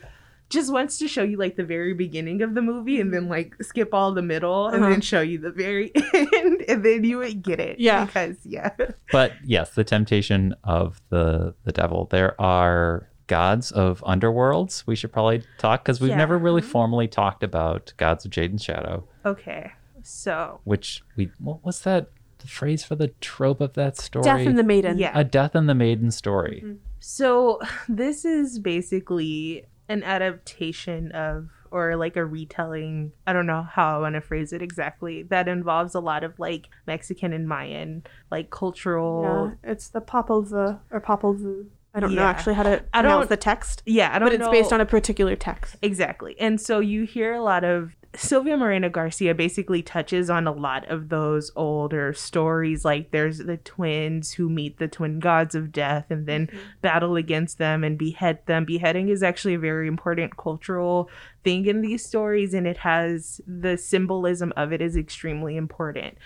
just 0.50 0.72
wants 0.72 1.00
to 1.00 1.08
show 1.08 1.24
you 1.24 1.38
like 1.38 1.56
the 1.56 1.64
very 1.66 1.94
beginning 1.96 2.44
of 2.44 2.54
the 2.54 2.62
movie 2.62 3.02
and 3.02 3.12
then 3.12 3.28
like 3.28 3.56
skip 3.64 3.94
all 3.96 4.14
the 4.14 4.22
middle 4.22 4.68
and 4.68 4.84
Uh-huh. 4.84 4.92
then 4.92 5.02
show 5.02 5.22
you 5.22 5.40
the 5.40 5.50
very 5.52 5.92
end 6.14 6.62
and 6.70 6.86
then 6.86 7.04
you 7.04 7.18
would 7.18 7.42
get 7.42 7.60
it. 7.60 7.80
Yeah. 7.80 8.06
Because, 8.06 8.38
yeah. 8.46 8.70
But 9.12 9.34
yes, 9.44 9.72
the 9.72 9.84
temptation 9.84 10.54
of 10.64 11.02
the 11.10 11.56
the 11.64 11.72
devil. 11.72 12.08
There 12.12 12.40
are 12.40 13.10
gods 13.28 13.72
of 13.72 14.02
underworlds. 14.02 14.86
We 14.86 14.96
should 14.96 15.12
probably 15.12 15.44
talk 15.58 15.84
because 15.84 16.00
we've 16.00 16.10
Yeah. 16.12 16.18
never 16.18 16.38
really 16.38 16.62
mm-hmm. 16.62 16.72
formally 16.72 17.08
talked 17.08 17.44
about 17.44 17.94
gods 17.98 18.26
of 18.26 18.32
Jade 18.32 18.52
and 18.52 18.62
Shadow. 18.62 19.08
Okay. 19.26 19.72
So, 20.04 20.60
Which 20.64 21.04
we 21.16 21.32
what 21.40 21.66
was 21.66 21.82
that 21.82 22.10
the 22.40 22.48
phrase 22.48 22.84
for 22.84 22.96
the 22.96 23.08
trope 23.22 23.60
of 23.62 23.74
that 23.74 23.98
story? 23.98 24.24
Death 24.24 24.42
in 24.42 24.56
the 24.56 24.64
Maiden. 24.64 24.98
yeah. 25.00 25.12
a 25.18 25.24
death 25.24 25.56
in 25.56 25.66
the 25.66 25.74
maiden 25.76 26.12
story. 26.12 26.62
Mm-hmm. 26.64 26.76
So 27.00 27.60
this 27.90 28.26
is 28.26 28.60
basically 28.60 29.66
an 29.90 30.04
adaptation 30.04 31.12
of 31.12 31.50
or 31.72 31.96
like 31.96 32.16
a 32.16 32.24
retelling. 32.24 33.12
I 33.28 33.34
don't 33.34 33.48
know 33.48 33.64
how 33.64 33.98
I 33.98 34.00
want 34.00 34.16
to 34.16 34.22
phrase 34.22 34.54
it 34.54 34.62
exactly. 34.62 35.24
That 35.24 35.48
involves 35.48 35.94
a 35.94 36.00
lot 36.00 36.24
of 36.24 36.40
like 36.40 36.70
Mexican 36.88 37.34
and 37.34 37.48
Mayan 37.48 38.04
like 38.32 38.50
cultural. 38.50 39.52
Yeah, 39.64 39.72
it's 39.72 39.90
the 39.90 40.02
Popol 40.02 40.48
Vuh 40.50 40.80
or 40.92 41.02
Popol 41.02 41.38
Vuh. 41.38 41.66
I 41.96 42.02
don't 42.02 42.14
know 42.14 42.24
actually 42.24 42.56
how 42.56 42.64
to 42.64 42.84
I 42.94 43.02
don't- 43.02 43.30
the 43.30 43.38
text, 43.38 43.82
Yeah, 43.86 44.14
I 44.14 44.20
don't 44.20 44.28
but 44.28 44.34
it's 44.34 44.42
know. 44.42 44.52
based 44.52 44.74
on 44.74 44.82
a 44.82 44.86
particular 44.86 45.36
text. 45.38 45.78
Exactly. 45.82 46.36
And 46.40 46.60
so 46.60 46.80
you 46.80 47.04
hear 47.04 47.34
a 47.34 47.42
lot 47.42 47.64
of 47.64 47.96
Silvia 48.18 48.56
Moreno 48.58 48.90
Garcia 48.90 49.36
basically 49.36 49.82
touches 49.82 50.30
on 50.30 50.48
a 50.48 50.52
lot 50.52 50.88
of 50.90 51.10
those 51.10 51.52
older 51.56 52.14
stories. 52.14 52.86
Like 52.86 53.12
there's 53.12 53.40
the 53.40 53.58
twins 53.58 54.34
who 54.34 54.50
meet 54.50 54.78
the 54.78 54.88
twin 54.88 55.20
gods 55.20 55.56
of 55.56 55.72
death 55.72 56.06
and 56.10 56.26
then 56.26 56.48
mm-hmm. 56.48 56.58
battle 56.82 57.16
against 57.16 57.58
them 57.58 57.84
and 57.84 57.98
behead 57.98 58.40
them. 58.46 58.66
Beheading 58.66 59.10
is 59.10 59.24
actually 59.24 59.56
a 59.56 59.60
very 59.60 59.88
important 59.88 60.38
cultural 60.38 61.10
thing 61.44 61.66
in 61.66 61.82
these 61.82 62.06
stories, 62.06 62.54
and 62.54 62.66
it 62.66 62.78
has 62.78 63.42
the 63.46 63.78
symbolism 63.78 64.54
of 64.56 64.72
it 64.72 64.82
is 64.82 64.96
extremely 64.96 65.58
important. 65.58 66.18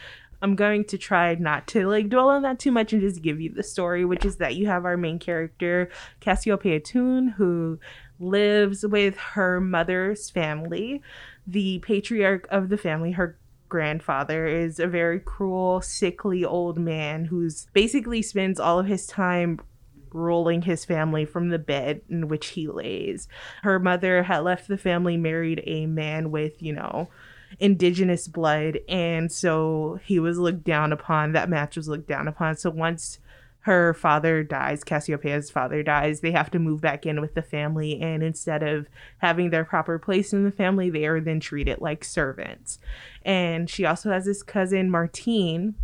I'm 0.42 0.56
going 0.56 0.86
to 0.86 0.98
try 0.98 1.36
not 1.36 1.68
to 1.68 1.88
like 1.88 2.10
dwell 2.10 2.30
on 2.30 2.44
that 2.44 2.60
too 2.60 2.72
much 2.72 2.94
and 2.94 3.02
just 3.02 3.22
give 3.22 3.42
you 3.42 3.52
the 3.52 3.64
story, 3.64 4.06
which 4.06 4.26
is 4.26 4.38
that 4.38 4.56
you 4.56 4.68
have 4.68 4.86
our 4.86 4.98
main 4.98 5.20
character, 5.20 5.90
Cassiopeia 6.20 6.80
Tun, 6.80 7.30
who 7.38 7.80
lives 8.20 8.86
with 8.86 9.18
her 9.18 9.60
mother's 9.60 10.30
family. 10.30 11.02
The 11.46 11.80
patriarch 11.80 12.48
of 12.50 12.70
the 12.70 12.78
family, 12.78 13.12
her 13.12 13.38
grandfather, 13.68 14.46
is 14.46 14.80
a 14.80 14.88
very 14.88 15.20
cruel, 15.20 15.82
sickly 15.82 16.46
old 16.46 16.78
man 16.78 17.26
who's 17.26 17.68
basically 17.74 18.22
spends 18.22 18.60
all 18.60 18.80
of 18.80 18.86
his 18.86 19.08
time 19.08 19.60
rolling 20.14 20.64
his 20.64 20.86
family 20.86 21.26
from 21.26 21.50
the 21.50 21.60
bed 21.60 22.02
in 22.10 22.28
which 22.28 22.48
he 22.48 22.68
lays. 22.68 23.28
Her 23.62 23.80
mother 23.80 24.24
had 24.24 24.40
left 24.40 24.68
the 24.68 24.78
family, 24.78 25.18
married 25.18 25.62
a 25.66 25.86
man 25.86 26.32
with, 26.32 26.62
you 26.62 26.74
know, 26.74 27.10
indigenous 27.60 28.28
blood, 28.28 28.80
and 28.88 29.32
so 29.32 30.00
he 30.04 30.20
was 30.20 30.38
looked 30.38 30.64
down 30.64 30.92
upon. 30.92 31.32
That 31.32 31.50
match 31.50 31.78
was 31.78 31.88
looked 31.88 32.08
down 32.08 32.28
upon. 32.28 32.58
So 32.58 32.70
once 32.70 33.20
her 33.62 33.94
father 33.94 34.44
dies, 34.44 34.84
Cassiopeia's 34.84 35.52
father 35.52 35.84
dies, 35.84 36.22
they 36.22 36.32
have 36.32 36.50
to 36.52 36.60
move 36.60 36.82
back 36.82 37.06
in 37.06 37.20
with 37.20 37.34
the 37.34 37.42
family, 37.42 38.00
and 38.02 38.24
instead 38.24 38.64
of 38.64 38.88
having 39.18 39.50
their 39.50 39.66
proper 39.66 40.00
place 40.00 40.32
in 40.32 40.44
the 40.44 40.52
family, 40.52 40.90
they 40.90 41.06
are 41.06 41.20
then 41.20 41.40
treated 41.40 41.82
like 41.82 42.04
servants. 42.04 42.80
And 43.24 43.70
she 43.70 43.86
also 43.86 44.12
has 44.12 44.26
this 44.26 44.44
cousin, 44.44 44.90
Martine, 44.90 45.76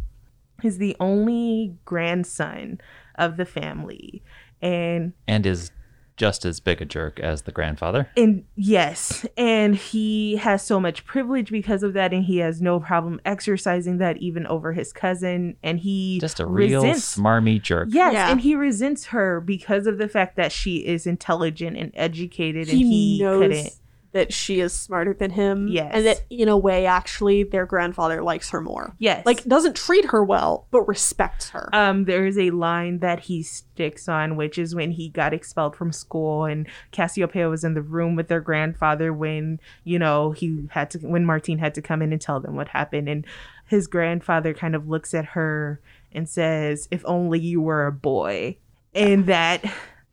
who's 0.62 0.78
the 0.78 0.96
only 1.00 1.76
grandson 1.84 2.80
of 3.16 3.38
the 3.38 3.46
family. 3.46 4.24
And 4.62 5.14
And 5.28 5.46
is 5.46 5.72
just 6.18 6.46
as 6.46 6.60
big 6.60 6.82
a 6.82 6.86
jerk 6.86 7.20
as 7.20 7.42
the 7.44 7.52
grandfather. 7.52 8.10
and 8.16 8.46
yes, 8.56 9.26
and 9.38 9.76
he 9.76 10.38
has 10.38 10.62
so 10.64 10.80
much 10.80 11.06
privilege 11.06 11.52
because 11.52 11.84
of 11.84 11.94
that, 11.94 12.14
and 12.14 12.24
he 12.26 12.38
has 12.38 12.62
no 12.62 12.80
problem 12.80 13.20
exercising 13.26 13.98
that 13.98 14.18
even 14.18 14.48
over 14.48 14.72
his 14.74 14.94
cousin. 14.94 15.58
And 15.62 15.80
he 15.80 16.20
Just 16.20 16.40
a 16.40 16.46
real 16.46 16.84
resents 16.84 17.18
smarmy 17.18 17.62
jerk. 17.62 17.90
Yes, 17.92 18.14
Yeah. 18.14 18.32
and 18.32 18.40
he 18.42 18.56
resents 18.56 19.08
her 19.08 19.42
because 19.42 19.88
of 19.88 19.98
the 19.98 20.08
fact 20.08 20.36
that 20.38 20.52
she 20.52 20.78
is 20.86 21.06
intelligent 21.06 21.76
and 21.78 21.92
educated, 21.96 22.70
and 22.70 22.78
He, 22.78 23.18
he 23.18 23.24
knows 23.24 23.42
couldn't. 23.42 23.70
That 24.16 24.32
she 24.32 24.62
is 24.62 24.72
smarter 24.72 25.14
than 25.14 25.30
him. 25.32 25.68
Yes. 25.68 25.92
and 25.94 26.06
that 26.06 26.24
in 26.30 26.48
a 26.48 26.58
way, 26.58 26.86
actually, 26.86 27.44
their 27.44 27.66
grandfather 27.66 28.24
likes 28.24 28.50
her 28.52 28.62
more. 28.62 28.96
Yes, 28.98 29.26
Like 29.26 29.44
doesn't 29.44 29.76
treat 29.76 30.06
her 30.06 30.24
well, 30.24 30.68
but 30.72 30.88
respects 30.88 31.50
her. 31.50 31.70
um, 31.74 32.06
there 32.06 32.26
is 32.26 32.38
a 32.40 32.52
line 32.52 33.00
that 33.00 33.20
he 33.20 33.44
sticks 33.44 34.08
on, 34.08 34.38
which 34.38 34.58
is 34.58 34.74
when 34.74 34.92
he 34.92 35.10
got 35.10 35.34
expelled 35.34 35.76
from 35.76 35.92
school, 35.92 36.46
and 36.46 36.66
Cassiopeia 36.94 37.50
was 37.50 37.66
in 37.66 37.74
the 37.74 37.82
room 37.82 38.16
with 38.16 38.30
their 38.30 38.40
grandfather 38.40 39.12
when 39.12 39.60
you 39.84 40.00
know 40.00 40.32
he 40.32 40.66
had 40.72 40.90
to 40.92 41.00
when 41.00 41.26
Martine 41.26 41.58
had 41.58 41.76
to 41.76 41.82
come 41.82 42.02
in 42.02 42.14
and 42.14 42.22
tell 42.22 42.40
them 42.40 42.56
what 42.56 42.70
happened, 42.70 43.10
and 43.10 43.26
his 43.68 43.86
grandfather 43.86 44.54
kind 44.54 44.76
of 44.76 44.88
looks 44.88 45.14
at 45.14 45.26
her 45.26 45.82
and 46.14 46.30
says, 46.30 46.88
"If 46.90 47.04
only 47.06 47.40
you 47.42 47.60
were 47.60 47.86
a 47.86 47.92
boy," 47.92 48.56
and 48.94 49.26
that 49.26 49.62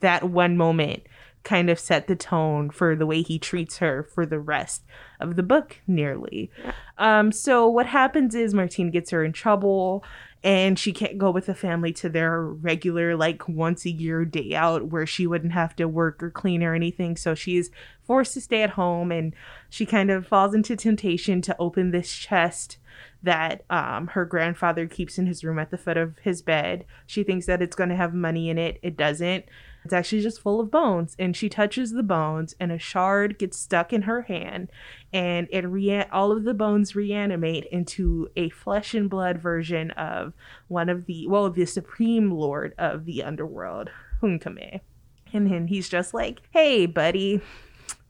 that 0.01 0.25
one 0.29 0.57
moment 0.57 1.05
kind 1.45 1.69
of 1.71 1.79
set 1.79 2.07
the 2.07 2.17
tone 2.17 2.71
for 2.71 2.95
the 2.95 3.07
way 3.07 3.23
he 3.23 3.39
treats 3.39 3.79
her 3.79 4.03
for 4.03 4.25
the 4.25 4.39
rest 4.39 4.83
of 5.21 5.37
the 5.37 5.43
book 5.43 5.79
nearly 5.87 6.51
um 6.99 7.33
so 7.33 7.69
what 7.69 7.87
happens 7.87 8.35
is 8.35 8.55
martine 8.55 8.91
gets 8.91 9.11
her 9.11 9.25
in 9.25 9.33
trouble 9.33 10.05
and 10.45 10.77
she 10.79 10.93
can't 10.93 11.19
go 11.19 11.31
with 11.31 11.47
the 11.47 11.55
family 11.55 11.93
to 11.93 12.09
their 12.09 12.43
regular 12.43 13.17
like 13.17 13.49
once 13.49 13.85
a 13.85 13.91
year 13.91 14.25
day 14.25 14.55
out 14.55 14.89
where 14.89 15.07
she 15.07 15.27
wouldn't 15.27 15.53
have 15.53 15.75
to 15.77 15.87
work 15.87 16.23
or 16.23 16.31
clean 16.31 16.63
or 16.63 16.75
anything 16.75 17.17
so 17.17 17.35
she's 17.35 17.71
forced 18.03 18.35
to 18.35 18.41
stay 18.41 18.63
at 18.63 18.71
home 18.71 19.13
and 19.13 19.35
she 19.71 19.87
kind 19.87 20.11
of 20.11 20.27
falls 20.27 20.55
into 20.55 20.77
temptation 20.77 21.41
to 21.41 21.57
open 21.59 21.91
this 21.91 22.13
chest 22.13 22.79
that 23.23 23.65
um, 23.71 24.09
her 24.09 24.25
grandfather 24.25 24.87
keeps 24.87 25.19
in 25.19 25.27
his 25.27 25.45
room 25.45 25.59
at 25.59 25.71
the 25.71 25.79
foot 25.79 25.97
of 25.97 26.19
his 26.19 26.43
bed. 26.43 26.85
She 27.07 27.23
thinks 27.23 27.47
that 27.47 27.63
it's 27.63 27.77
going 27.77 27.91
to 27.91 27.97
have 27.97 28.13
money 28.13 28.51
in 28.51 28.59
it. 28.59 28.79
It 28.83 28.97
doesn't. 28.97 29.45
It's 29.85 29.93
actually 29.93 30.23
just 30.23 30.41
full 30.41 30.61
of 30.61 30.71
bones. 30.71 31.17
And 31.19 31.37
she 31.37 31.49
touches 31.49 31.93
the 31.93 32.03
bones, 32.03 32.55
and 32.61 32.71
a 32.71 32.79
shard 32.79 33.39
gets 33.39 33.59
stuck 33.59 33.93
in 33.93 34.03
her 34.03 34.23
hand, 34.23 34.71
and 35.13 35.49
it 35.51 35.67
rea- 35.67 36.09
all 36.11 36.33
of 36.33 36.45
the 36.45 36.55
bones 36.55 36.95
reanimate 36.95 37.67
into 37.67 38.29
a 38.37 38.49
flesh 38.51 38.95
and 38.95 39.11
blood 39.11 39.39
version 39.39 39.91
of 39.93 40.33
one 40.69 40.89
of 40.89 41.07
the 41.07 41.27
well, 41.27 41.51
the 41.51 41.67
supreme 41.67 42.31
lord 42.31 42.75
of 42.79 43.05
the 43.05 43.23
underworld, 43.23 43.91
Hunkame. 44.21 44.81
And 45.33 45.51
then 45.51 45.67
he's 45.69 45.89
just 45.89 46.13
like, 46.13 46.41
"Hey, 46.51 46.87
buddy." 46.87 47.41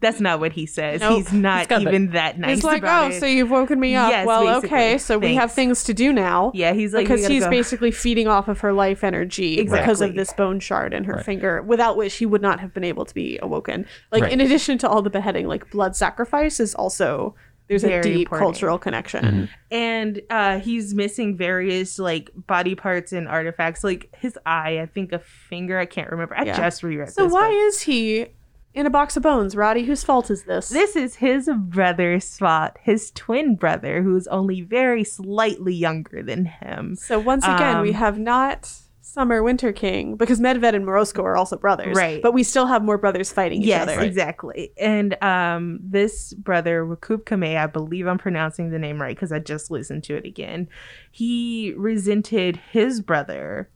That's 0.02 0.20
not 0.20 0.38
what 0.40 0.52
he 0.52 0.66
says. 0.66 1.00
Nope. 1.00 1.16
He's 1.18 1.32
not 1.32 1.60
He's 1.60 1.66
got 1.68 1.82
the- 1.84 1.88
even 1.88 2.10
that 2.10 2.38
nice. 2.38 2.56
He's 2.56 2.64
like, 2.64 2.82
about 2.82 3.04
oh, 3.12 3.14
it. 3.14 3.20
so 3.20 3.24
you've 3.26 3.50
woken 3.50 3.80
me 3.80 3.94
up. 3.94 4.10
Yes, 4.10 4.26
well, 4.26 4.44
basically. 4.44 4.68
okay, 4.76 4.98
so 4.98 5.16
we 5.18 5.34
have 5.36 5.52
things 5.52 5.84
to 5.84 5.94
do 5.94 6.12
now. 6.12 6.50
yeah, 6.54 6.72
he's 6.74 6.92
like 6.92 7.04
because 7.08 7.26
he's 7.26 7.44
go. 7.44 7.50
basically 7.50 7.90
feeding 7.90 8.28
off 8.28 8.48
of 8.48 8.60
her 8.60 8.72
life 8.74 9.02
energy 9.02 9.62
because 9.62 10.00
of 10.02 10.14
this 10.14 10.32
bone 10.34 10.60
shard 10.60 10.92
in 10.92 11.04
her 11.04 11.14
Right. 11.14 11.24
finger, 11.24 11.62
without 11.62 11.96
which 11.96 12.14
he 12.16 12.26
would 12.26 12.42
not 12.42 12.60
have 12.60 12.74
been 12.74 12.84
able 12.84 13.04
to 13.06 13.14
be 13.14 13.38
awoken. 13.40 13.86
Like 14.10 14.24
Right. 14.24 14.32
in 14.32 14.40
addition 14.42 14.76
to 14.78 14.88
all 14.88 15.00
the 15.00 15.10
beheading, 15.10 15.46
like 15.46 15.70
blood 15.70 15.96
sacrifice 15.96 16.60
is 16.60 16.74
also 16.74 17.34
there's 17.68 17.84
a 17.84 18.02
deep 18.02 18.22
important. 18.26 18.38
cultural 18.44 18.78
connection. 18.78 19.24
Mm-hmm. 19.24 19.44
and 19.70 20.20
uh 20.28 20.58
he's 20.58 20.94
missing 20.94 21.36
various 21.38 21.98
like 21.98 22.30
body 22.34 22.74
parts 22.74 23.12
and 23.12 23.26
artifacts 23.28 23.82
like 23.82 24.14
his 24.18 24.36
eye 24.44 24.78
i 24.80 24.84
think 24.86 25.12
a 25.12 25.18
finger 25.20 25.78
i 25.78 25.86
can't 25.86 26.10
remember 26.10 26.36
i 26.36 26.42
Yeah. 26.44 26.56
just 26.56 26.82
reread 26.82 27.08
So 27.10 27.24
this 27.24 27.32
why 27.32 27.48
book. 27.48 27.54
is 27.68 27.80
he 27.80 28.26
in 28.74 28.86
a 28.86 28.90
box 28.90 29.16
of 29.16 29.22
bones, 29.22 29.54
Rodi? 29.54 29.84
Whose 29.84 30.02
fault 30.04 30.30
is 30.30 30.44
this? 30.44 30.68
this 30.68 30.96
is 30.96 31.16
his 31.16 31.48
brother's 31.56 32.36
fault 32.38 32.72
his 32.82 33.10
twin 33.12 33.56
brother 33.56 34.02
who's 34.02 34.26
only 34.28 34.60
very 34.62 35.04
slightly 35.04 35.74
younger 35.74 36.22
than 36.22 36.44
him 36.46 36.96
so 36.96 37.18
once 37.18 37.44
again, 37.44 37.80
we 37.82 37.90
Um, 37.90 37.94
have 37.94 38.18
not 38.18 38.72
Summer 39.04 39.42
Winter 39.42 39.72
King 39.72 40.16
because 40.16 40.40
Medved 40.40 40.74
and 40.74 40.86
Morozko 40.86 41.22
are 41.22 41.36
also 41.36 41.58
brothers, 41.58 41.94
Right. 41.94 42.22
But 42.22 42.32
we 42.32 42.42
still 42.44 42.64
have 42.66 42.82
more 42.82 42.96
brothers 42.96 43.30
fighting 43.30 43.60
each 43.60 43.68
yes 43.68 43.82
other. 43.82 43.98
Right. 43.98 44.06
exactly 44.06 44.72
and 44.78 45.22
um 45.22 45.80
this 45.82 46.32
brother 46.32 46.86
Wakub 46.86 47.26
Kame, 47.26 47.58
i 47.58 47.66
believe 47.66 48.06
i'm 48.06 48.16
pronouncing 48.16 48.70
the 48.70 48.78
name 48.78 49.02
right 49.02 49.14
because 49.14 49.30
i 49.32 49.38
just 49.38 49.70
listened 49.70 50.04
to 50.04 50.16
it 50.16 50.24
again 50.24 50.66
he 51.10 51.74
resented 51.76 52.56
his 52.70 53.02
brother 53.02 53.68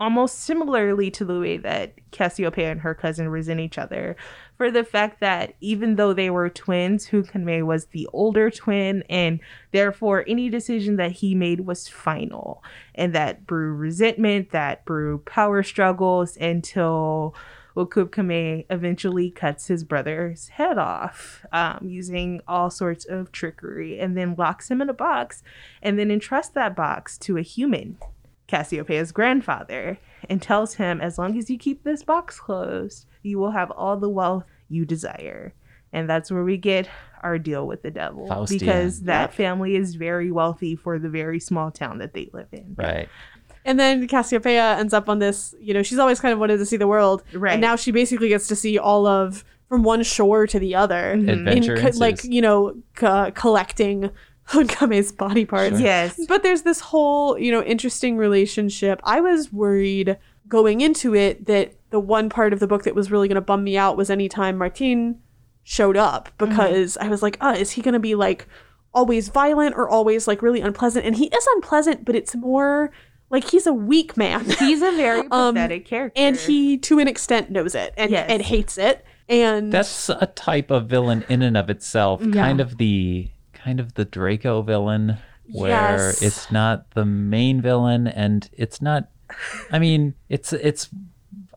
almost 0.00 0.40
similarly 0.40 1.10
to 1.10 1.24
the 1.24 1.40
way 1.40 1.56
that 1.56 1.94
Cassiopeia 2.12 2.70
and 2.70 2.80
her 2.80 2.94
cousin 2.94 3.28
resent 3.28 3.60
each 3.60 3.78
other 3.78 4.16
for 4.56 4.70
the 4.70 4.84
fact 4.84 5.20
that 5.20 5.54
even 5.60 5.96
though 5.96 6.12
they 6.12 6.30
were 6.30 6.48
twins, 6.48 7.08
Hunkame 7.08 7.64
was 7.64 7.86
the 7.86 8.08
older 8.12 8.50
twin, 8.50 9.02
and 9.08 9.40
therefore 9.72 10.24
any 10.26 10.48
decision 10.50 10.96
that 10.96 11.12
he 11.12 11.34
made 11.34 11.60
was 11.60 11.88
final, 11.88 12.62
and 12.94 13.14
that 13.14 13.46
brew 13.46 13.72
resentment, 13.72 14.50
that 14.50 14.84
brew 14.84 15.18
power 15.18 15.62
struggles 15.62 16.36
until 16.36 17.34
Okubkame 17.76 18.66
eventually 18.70 19.30
cuts 19.30 19.68
his 19.68 19.84
brother's 19.84 20.48
head 20.48 20.78
off 20.78 21.46
um, 21.52 21.78
using 21.82 22.40
all 22.48 22.70
sorts 22.70 23.04
of 23.04 23.30
trickery 23.30 24.00
and 24.00 24.16
then 24.16 24.34
locks 24.36 24.68
him 24.68 24.82
in 24.82 24.88
a 24.88 24.94
box 24.94 25.44
and 25.80 25.96
then 25.96 26.10
entrusts 26.10 26.52
that 26.54 26.74
box 26.74 27.16
to 27.18 27.36
a 27.36 27.42
human 27.42 27.96
Cassiopeia's 28.48 29.12
grandfather 29.12 29.98
and 30.28 30.42
tells 30.42 30.74
him, 30.74 31.00
as 31.00 31.18
long 31.18 31.38
as 31.38 31.48
you 31.48 31.58
keep 31.58 31.84
this 31.84 32.02
box 32.02 32.40
closed, 32.40 33.06
you 33.22 33.38
will 33.38 33.50
have 33.52 33.70
all 33.70 33.96
the 33.96 34.08
wealth 34.08 34.44
you 34.68 34.84
desire. 34.84 35.54
And 35.92 36.08
that's 36.08 36.30
where 36.30 36.44
we 36.44 36.56
get 36.56 36.88
our 37.22 37.38
deal 37.38 37.66
with 37.66 37.82
the 37.82 37.90
devil. 37.90 38.26
Faustian. 38.28 38.58
Because 38.58 39.02
that 39.02 39.30
Yep. 39.30 39.34
family 39.34 39.76
is 39.76 39.94
very 39.94 40.30
wealthy 40.30 40.76
for 40.76 40.98
the 40.98 41.08
very 41.08 41.40
small 41.40 41.70
town 41.70 41.98
that 41.98 42.12
they 42.14 42.28
live 42.32 42.48
in. 42.52 42.74
Right. 42.76 43.08
And 43.64 43.78
then 43.78 44.06
Cassiopeia 44.08 44.76
ends 44.78 44.94
up 44.94 45.08
on 45.08 45.18
this, 45.18 45.54
you 45.60 45.74
know, 45.74 45.82
she's 45.82 45.98
always 45.98 46.20
kind 46.20 46.32
of 46.32 46.38
wanted 46.38 46.58
to 46.58 46.66
see 46.66 46.76
the 46.76 46.86
world. 46.86 47.22
Right. 47.34 47.52
And 47.52 47.60
now 47.60 47.76
she 47.76 47.90
basically 47.90 48.28
gets 48.28 48.46
to 48.48 48.56
see 48.56 48.78
all 48.78 49.06
of 49.06 49.44
from 49.68 49.82
one 49.82 50.02
shore 50.02 50.46
to 50.46 50.58
the 50.58 50.74
other. 50.74 51.14
Mm-hmm. 51.16 51.28
Adventure 51.28 51.74
In 51.74 51.92
co- 51.92 51.98
like, 51.98 52.24
you 52.24 52.40
know, 52.40 52.74
co- 52.94 53.30
collecting 53.34 54.10
Hunkame's 54.48 55.12
body 55.12 55.44
parts. 55.44 55.76
Sure. 55.76 55.86
Yes. 55.86 56.18
But 56.26 56.42
there's 56.42 56.62
this 56.62 56.80
whole, 56.80 57.38
you 57.38 57.52
know, 57.52 57.62
interesting 57.62 58.16
relationship. 58.16 59.00
I 59.04 59.20
was 59.20 59.52
worried 59.52 60.16
going 60.48 60.80
into 60.80 61.14
it 61.14 61.46
that 61.46 61.74
the 61.90 62.00
one 62.00 62.28
part 62.30 62.52
of 62.52 62.60
the 62.60 62.66
book 62.66 62.84
that 62.84 62.94
was 62.94 63.10
really 63.10 63.28
going 63.28 63.34
to 63.36 63.40
bum 63.42 63.62
me 63.64 63.76
out 63.76 63.96
was 63.96 64.08
anytime 64.10 64.56
Martine 64.58 65.20
showed 65.62 65.96
up 65.96 66.30
because 66.38 66.96
I 66.96 67.08
was 67.08 67.22
like, 67.22 67.36
oh, 67.40 67.52
is 67.52 67.72
he 67.72 67.82
going 67.82 67.92
to 67.94 67.98
be 68.00 68.14
like 68.14 68.46
always 68.94 69.28
violent 69.28 69.74
or 69.76 69.88
always 69.88 70.26
like 70.26 70.40
really 70.40 70.60
unpleasant? 70.62 71.04
And 71.04 71.14
he 71.16 71.26
is 71.26 71.46
unpleasant, 71.56 72.06
but 72.06 72.14
it's 72.14 72.34
more 72.34 72.90
like 73.30 73.50
he's 73.50 73.66
a 73.66 73.74
weak 73.74 74.16
man. 74.16 74.46
He's 74.58 74.80
a 74.80 74.92
very 74.92 75.20
Um, 75.30 75.54
pathetic 75.54 75.84
character. 75.84 76.18
and 76.18 76.36
he, 76.36 76.78
to 76.78 76.98
an 76.98 77.08
extent, 77.08 77.50
knows 77.50 77.74
it 77.74 77.92
and, 77.98 78.10
Yes. 78.10 78.30
and 78.30 78.40
hates 78.40 78.78
it. 78.78 79.04
And 79.28 79.70
That's 79.70 80.08
a 80.08 80.24
type 80.34 80.70
of 80.70 80.86
villain 80.88 81.22
in 81.28 81.42
and 81.42 81.54
of 81.58 81.68
itself. 81.68 82.22
Yeah. 82.24 82.32
Kind 82.32 82.62
of 82.62 82.78
the 82.78 83.28
kind 83.68 83.80
of 83.80 83.94
the 83.94 84.04
Draco 84.06 84.62
villain 84.62 85.18
where 85.52 85.70
Yes. 85.70 86.22
it's 86.22 86.50
not 86.50 86.90
the 86.92 87.04
main 87.04 87.60
villain 87.60 88.06
and 88.06 88.48
it's 88.54 88.80
not 88.80 89.08
I 89.70 89.78
mean, 89.78 90.14
it's 90.30 90.54
it's 90.54 90.88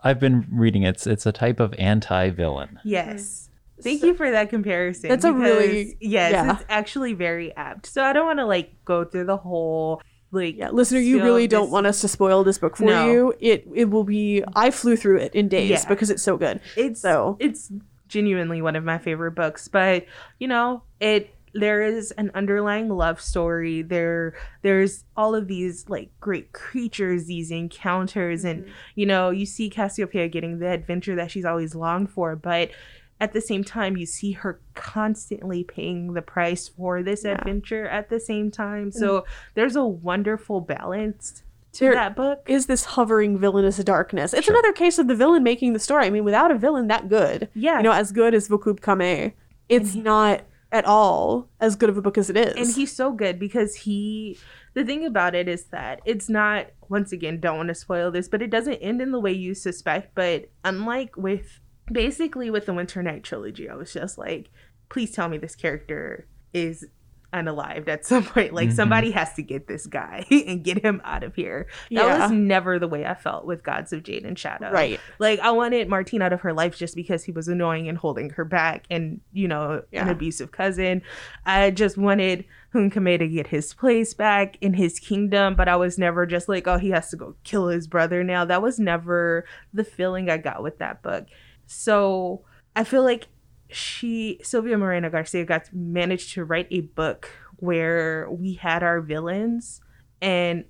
I've 0.03 0.20
been 0.20 0.45
reading 0.51 0.84
it's 0.84 1.07
it's 1.07 1.26
a 1.26 1.32
type 1.32 1.62
of 1.62 1.74
anti-villain. 1.80 2.80
Yes. 2.84 3.49
Mm. 3.80 3.84
Thank 3.84 4.03
you 4.03 4.14
for 4.14 4.30
that 4.30 4.49
comparison. 4.49 5.09
That's 5.09 5.24
a 5.24 5.32
really- 5.34 5.95
yes, 6.01 6.34
yeah. 6.34 6.51
it's 6.53 6.66
actually 6.70 7.14
very 7.14 7.55
apt. 7.55 7.86
So 7.88 8.03
I 8.03 8.12
don't 8.14 8.26
want 8.26 8.39
to 8.39 8.45
like 8.45 8.74
go 8.84 9.05
through 9.05 9.26
the 9.26 9.38
whole 9.38 10.01
like 10.34 10.57
yeah, 10.57 10.70
listener, 10.70 10.99
you 10.99 11.24
really 11.24 11.47
this- 11.47 11.57
don't 11.57 11.72
want 11.72 11.88
us 11.88 12.01
to 12.01 12.07
spoil 12.09 12.43
this 12.43 12.57
book 12.57 12.76
for 12.76 12.84
No. 12.86 13.09
you. 13.09 13.34
It 13.39 13.66
it 13.74 13.89
will 13.89 14.03
be. 14.03 14.43
I 14.53 14.70
flew 14.72 14.97
through 14.97 15.20
it 15.20 15.34
in 15.34 15.47
days 15.47 15.70
Yeah. 15.70 15.86
because 15.88 16.09
it's 16.09 16.24
so 16.24 16.36
good. 16.36 16.59
It's 16.76 16.99
So- 17.01 17.38
it's 17.39 17.72
genuinely 18.09 18.62
one 18.62 18.76
of 18.76 18.84
my 18.84 18.97
favorite 18.97 19.32
books, 19.32 19.70
but 19.70 20.05
you 20.39 20.47
know, 20.49 20.84
it 20.99 21.34
there 21.54 21.82
is 21.82 22.12
an 22.12 22.32
underlying 22.34 22.89
love 22.89 23.20
story. 23.22 23.82
There 23.82 24.34
there's 24.62 25.04
all 25.18 25.36
of 25.36 25.47
these 25.47 25.89
like 25.89 26.10
great 26.20 26.54
creatures, 26.54 27.26
these 27.26 27.52
encounters 27.52 28.45
and 28.45 28.64
mm-hmm. 28.64 28.72
you 28.95 29.06
know, 29.06 29.30
you 29.30 29.45
see 29.45 29.70
Cassiopeia 29.70 30.28
getting 30.28 30.60
the 30.60 30.70
adventure 30.70 31.16
that 31.16 31.32
she's 31.32 31.45
always 31.45 31.76
longed 31.76 32.10
for, 32.10 32.36
but 32.36 32.72
at 33.20 33.34
the 33.34 33.41
same 33.41 33.64
time 33.64 33.95
you 33.97 34.06
see 34.06 34.32
her 34.32 34.60
constantly 34.74 35.64
paying 35.64 36.14
the 36.14 36.22
price 36.22 36.68
for 36.70 37.04
this 37.04 37.24
Yeah. 37.24 37.34
adventure 37.34 37.86
at 37.88 38.10
the 38.10 38.20
same 38.20 38.49
time. 38.49 38.89
Mm. 38.89 38.93
So 38.93 39.26
there's 39.54 39.76
a 39.76 39.86
wonderful 39.86 40.62
balance 40.62 41.43
to 41.74 41.80
There- 41.86 41.93
that 41.93 42.16
book. 42.16 42.43
Is 42.47 42.66
this 42.66 42.84
hovering 42.84 43.38
villainous 43.38 43.78
darkness? 43.78 44.34
It's 44.34 44.45
Sure. 44.45 44.56
another 44.56 44.74
case 44.74 44.97
of 44.97 45.08
the 45.08 45.16
villain 45.16 45.43
making 45.43 45.74
the 45.74 45.80
story. 45.80 46.06
I 46.06 46.10
mean, 46.10 46.24
without 46.24 46.52
a 46.52 46.58
villain 46.58 46.88
that 46.88 47.10
good, 47.10 47.47
Yeah. 47.54 47.78
you 47.78 47.84
know, 47.84 47.91
as 47.91 48.12
good 48.12 48.34
as 48.34 48.49
Vukub 48.49 48.82
Kame, 48.82 49.34
it's 49.70 49.95
not 49.95 50.41
at 50.72 50.86
all 50.86 51.49
as 51.59 51.76
good 51.76 51.89
of 51.89 51.97
a 51.97 52.01
book 52.01 52.17
as 52.17 52.30
it 52.30 52.38
is. 52.38 52.55
and 52.55 52.76
he's 52.76 52.95
so 52.95 53.11
good 53.11 53.38
because 53.38 53.76
he 53.76 54.38
the 54.74 54.86
thing 54.86 55.05
about 55.05 55.36
it 55.36 55.47
is 55.49 55.65
that 55.65 55.99
it's 56.05 56.30
not 56.30 56.67
once 56.88 57.11
again 57.11 57.39
don't 57.39 57.57
want 57.57 57.67
to 57.67 57.76
spoil 57.76 58.09
this 58.09 58.30
but 58.30 58.41
it 58.41 58.49
doesn't 58.49 58.76
end 58.76 59.01
in 59.01 59.11
the 59.11 59.19
way 59.19 59.32
you 59.32 59.53
suspect 59.53 60.15
but 60.15 60.49
unlike 60.63 61.15
with 61.17 61.59
basically 61.91 62.49
with 62.49 62.65
the 62.65 62.72
Winternight 62.72 63.24
trilogy 63.24 63.69
i 63.69 63.76
was 63.76 63.91
just 63.91 64.17
like 64.17 64.49
please 64.89 65.11
tell 65.11 65.28
me 65.28 65.38
this 65.38 65.55
character 65.55 66.28
is 66.53 66.86
unalived 67.34 67.88
at 67.88 68.05
some 68.05 68.23
point 68.25 68.53
like 68.53 68.69
Mhm. 68.69 68.73
somebody 68.73 69.11
has 69.11 69.34
to 69.36 69.41
get 69.41 69.67
this 69.67 69.86
guy 69.86 70.25
and 70.32 70.63
get 70.63 70.84
him 70.84 71.01
out 71.05 71.23
of 71.23 71.34
here 71.36 71.67
that 71.89 71.93
Yeah. 72.05 72.17
was 72.23 72.32
never 72.32 72.77
the 72.77 72.88
way 72.88 73.05
i 73.05 73.13
felt 73.13 73.45
with 73.45 73.63
gods 73.63 73.93
of 73.93 74.03
jade 74.03 74.25
and 74.25 74.38
shadow 74.38 74.71
right. 74.71 74.99
like 75.19 75.39
I 75.39 75.51
wanted 75.51 75.88
Martine 75.88 76.21
out 76.21 76.34
of 76.34 76.41
her 76.41 76.53
life 76.53 76.77
just 76.77 76.95
because 76.95 77.23
he 77.23 77.32
was 77.32 77.47
annoying 77.47 77.88
and 77.88 77.97
holding 77.97 78.32
her 78.32 78.43
back 78.45 78.86
and, 78.89 79.21
you 79.34 79.47
know, 79.47 79.82
an 79.93 80.09
abusive 80.09 80.51
cousin. 80.51 81.01
I 81.45 81.71
just 81.71 81.97
wanted 81.97 82.45
Hunkame 82.73 83.17
to 83.19 83.27
get 83.27 83.47
his 83.47 83.73
place 83.73 84.13
back 84.13 84.57
in 84.61 84.73
his 84.73 84.99
kingdom, 84.99 85.55
but 85.55 85.67
I 85.67 85.75
was 85.77 85.97
never 85.97 86.25
just 86.25 86.47
like, 86.49 86.67
oh, 86.67 86.77
he 86.77 86.89
has 86.91 87.09
to 87.09 87.15
go 87.17 87.36
kill 87.43 87.67
his 87.69 87.88
brother 87.88 88.23
now. 88.23 88.45
That 88.45 88.61
was 88.61 88.79
never 88.79 89.45
the 89.73 89.84
feeling 89.84 90.29
I 90.29 90.38
got 90.38 90.61
with 90.63 90.77
that 90.79 91.01
book. 91.01 91.25
So 91.65 92.41
I 92.75 92.84
feel 92.84 93.03
like 93.03 93.27
she 93.72 94.39
Silvia 94.43 94.78
Moreno 94.78 95.09
Garcia 95.09 95.45
got 95.45 95.74
managed 95.74 96.34
to 96.34 96.43
write 96.43 96.67
a 96.72 96.82
book 96.82 97.30
where 97.57 98.30
we 98.30 98.53
had 98.53 98.84
our 98.84 99.01
villains 99.01 99.82
and 100.22 100.65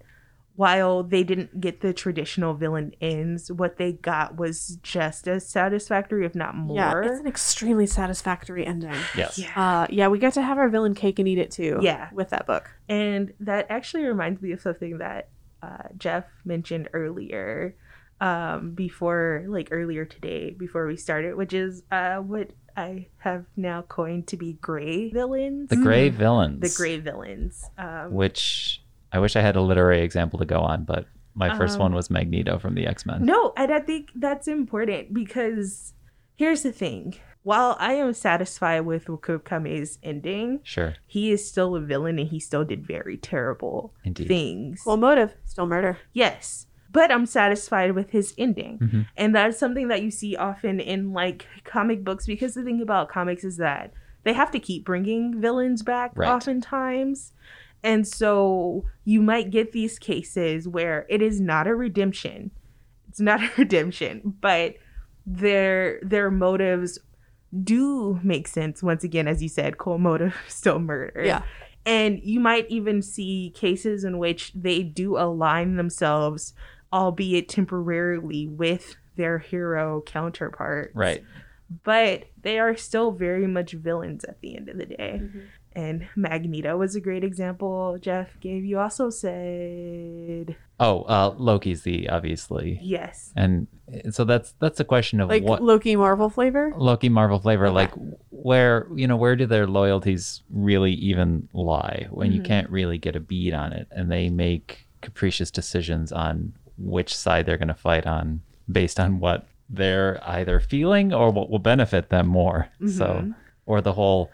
while 0.55 1.01
they 1.01 1.23
didn't 1.23 1.59
get 1.61 1.81
the 1.81 1.93
traditional 1.93 2.53
villain 2.53 2.91
ends, 3.01 3.51
what 3.51 3.77
they 3.77 3.93
got 3.93 4.37
was 4.37 4.77
just 4.83 5.27
as 5.27 5.47
satisfactory, 5.47 6.25
if 6.25 6.35
not 6.35 6.55
more. 6.55 6.75
Yeah, 6.77 7.01
it's 7.03 7.19
an 7.19 7.27
extremely 7.27 7.87
satisfactory 7.87 8.65
ending. 8.65 8.93
Yes. 9.15 9.39
Yeah. 9.39 9.53
Uh, 9.55 9.87
yeah, 9.89 10.07
we 10.09 10.19
get 10.19 10.33
to 10.33 10.41
have 10.41 10.57
our 10.57 10.69
villain 10.69 10.93
cake 10.93 11.19
and 11.19 11.27
eat 11.27 11.37
it 11.37 11.51
too. 11.51 11.79
Yeah. 11.81 12.09
with 12.13 12.29
that 12.29 12.45
book. 12.45 12.69
And 12.89 13.33
that 13.39 13.67
actually 13.69 14.03
reminds 14.03 14.41
me 14.41 14.51
of 14.51 14.61
something 14.61 14.97
that 14.99 15.29
uh, 15.63 15.87
Jeff 15.97 16.25
mentioned 16.43 16.89
earlier, 16.93 17.75
um, 18.19 18.73
before, 18.75 19.45
like 19.47 19.69
earlier 19.71 20.05
today, 20.05 20.51
before 20.51 20.85
we 20.85 20.95
started, 20.95 21.35
which 21.35 21.53
is 21.53 21.81
uh, 21.91 22.17
what 22.17 22.51
I 22.77 23.07
have 23.19 23.45
now 23.55 23.81
coined 23.83 24.27
to 24.27 24.37
be 24.37 24.53
gray 24.53 25.09
villains. 25.11 25.69
The 25.69 25.75
gray 25.77 26.09
villains. 26.09 26.59
The 26.61 26.75
gray 26.77 26.97
villains. 26.99 27.69
Um, 27.77 28.11
which 28.13 28.81
I 29.11 29.19
wish 29.19 29.35
I 29.35 29.41
had 29.41 29.55
a 29.55 29.61
literary 29.61 30.01
example 30.01 30.39
to 30.39 30.45
go 30.45 30.59
on, 30.59 30.83
but 30.85 31.05
my 31.33 31.55
first 31.57 31.75
Um, 31.75 31.81
one 31.81 31.93
was 31.95 32.09
Magneto 32.09 32.59
from 32.59 32.75
the 32.75 32.85
X-Men. 32.87 33.25
No, 33.25 33.53
and 33.57 33.71
I 33.71 33.79
think 33.79 34.09
that's 34.15 34.47
important 34.47 35.13
because 35.13 35.93
here's 36.35 36.63
the 36.63 36.71
thing. 36.71 37.15
While 37.43 37.75
I 37.79 37.93
am 37.93 38.13
satisfied 38.13 38.81
with 38.81 39.05
Wakub 39.05 39.45
Kame's 39.45 39.97
ending, 40.03 40.59
Sure. 40.63 40.93
he 41.07 41.31
is 41.31 41.47
still 41.47 41.75
a 41.75 41.79
villain 41.81 42.19
and 42.19 42.27
he 42.29 42.39
still 42.39 42.63
did 42.63 42.85
very 42.85 43.17
terrible 43.17 43.93
Indeed. 44.03 44.27
things. 44.27 44.83
Well, 44.85 44.97
motive 44.97 45.33
still 45.45 45.65
murder. 45.65 45.97
yes. 46.13 46.67
But 46.91 47.11
I'm 47.11 47.25
satisfied 47.25 47.93
with 47.93 48.09
his 48.11 48.33
ending. 48.37 48.79
Mhm. 48.79 49.07
And 49.15 49.33
that's 49.35 49.57
something 49.57 49.87
that 49.87 50.01
you 50.03 50.11
see 50.11 50.35
often 50.35 50.79
in 50.79 51.13
like 51.13 51.47
comic 51.63 52.03
books 52.03 52.25
because 52.25 52.53
the 52.53 52.63
thing 52.63 52.81
about 52.81 53.09
comics 53.09 53.43
is 53.43 53.57
that 53.57 53.93
they 54.23 54.33
have 54.33 54.51
to 54.51 54.59
keep 54.59 54.85
bringing 54.85 55.39
villains 55.39 55.83
back 55.83 56.11
Right. 56.15 56.29
oftentimes. 56.29 57.33
And 57.83 58.07
so 58.07 58.85
you 59.05 59.21
might 59.21 59.49
get 59.49 59.71
these 59.71 59.97
cases 59.97 60.67
where 60.67 61.05
it 61.09 61.21
is 61.21 61.39
not 61.41 61.65
a 61.67 61.73
redemption. 61.75 62.51
It's 63.09 63.19
not 63.19 63.41
a 63.41 63.49
redemption, 63.57 64.35
but 64.41 64.75
their 65.25 65.99
their 66.01 66.31
motives 66.31 66.99
do 67.63 68.19
make 68.23 68.47
sense 68.47 68.81
once 68.81 69.03
again 69.03 69.27
as 69.27 69.41
you 69.43 69.49
said 69.49 69.77
core 69.77 69.99
motive 69.99 70.35
still 70.47 70.79
murder 70.79 71.21
Yeah. 71.23 71.43
and 71.85 72.19
you 72.23 72.39
might 72.39 72.65
even 72.69 73.01
see 73.01 73.51
cases 73.55 74.03
in 74.03 74.17
which 74.17 74.51
they 74.53 74.81
do 74.83 75.17
align 75.17 75.75
themselves 75.75 76.53
albeit 76.93 77.47
temporarily 77.49 78.47
with 78.47 78.95
their 79.15 79.39
hero 79.39 80.01
counterparts 80.05 80.95
Right. 80.95 81.23
but 81.83 82.25
they 82.41 82.59
are 82.59 82.75
still 82.75 83.11
very 83.11 83.47
much 83.47 83.71
villains 83.73 84.23
at 84.25 84.39
the 84.41 84.55
end 84.57 84.69
of 84.69 84.77
the 84.77 84.85
day 84.85 85.21
and 85.73 86.07
magneto 86.15 86.77
was 86.77 86.95
a 86.95 87.01
great 87.01 87.23
example 87.23 87.97
jeff 88.01 88.39
gave 88.39 88.63
you 88.65 88.79
also 88.79 89.09
said 89.09 90.55
Oh, 90.83 91.03
uh, 91.03 91.35
Loki's 91.37 91.83
the 91.83 92.09
obviously, 92.09 92.79
yes 92.81 93.31
and 93.35 93.67
so 94.09 94.23
that's 94.23 94.55
that's 94.59 94.79
a 94.79 94.83
question 94.83 95.19
of 95.21 95.29
Like 95.29 95.43
what 95.43 95.61
Loki 95.61 95.95
Marvel 95.95 96.27
flavor. 96.27 96.73
Loki 96.75 97.07
Marvel 97.07 97.37
flavor, 97.37 97.67
Okay. 97.67 97.75
like 97.75 97.91
where 98.31 98.87
you 98.95 99.05
know 99.05 99.15
where 99.15 99.35
do 99.35 99.45
their 99.45 99.67
loyalties 99.67 100.41
really 100.49 100.93
even 100.93 101.47
lie 101.53 102.07
when 102.09 102.31
you 102.31 102.41
Mhm. 102.41 102.45
can't 102.45 102.69
really 102.71 102.97
get 102.97 103.15
a 103.15 103.19
bead 103.19 103.53
on 103.53 103.73
it, 103.73 103.87
and 103.91 104.11
they 104.11 104.29
make 104.31 104.87
capricious 105.01 105.51
decisions 105.51 106.11
on 106.11 106.53
which 106.77 107.15
side 107.15 107.45
they're 107.45 107.57
going 107.57 107.67
to 107.67 107.73
fight 107.73 108.05
on 108.05 108.41
based 108.71 108.99
on 108.99 109.19
what 109.19 109.47
they're 109.69 110.19
either 110.23 110.59
feeling 110.59 111.13
or 111.13 111.31
what 111.31 111.49
will 111.49 111.59
benefit 111.59 112.09
them 112.09 112.27
more. 112.27 112.69
So, 112.81 113.05
mm-hmm. 113.05 113.31
or 113.65 113.81
the 113.81 113.93
whole 113.93 114.31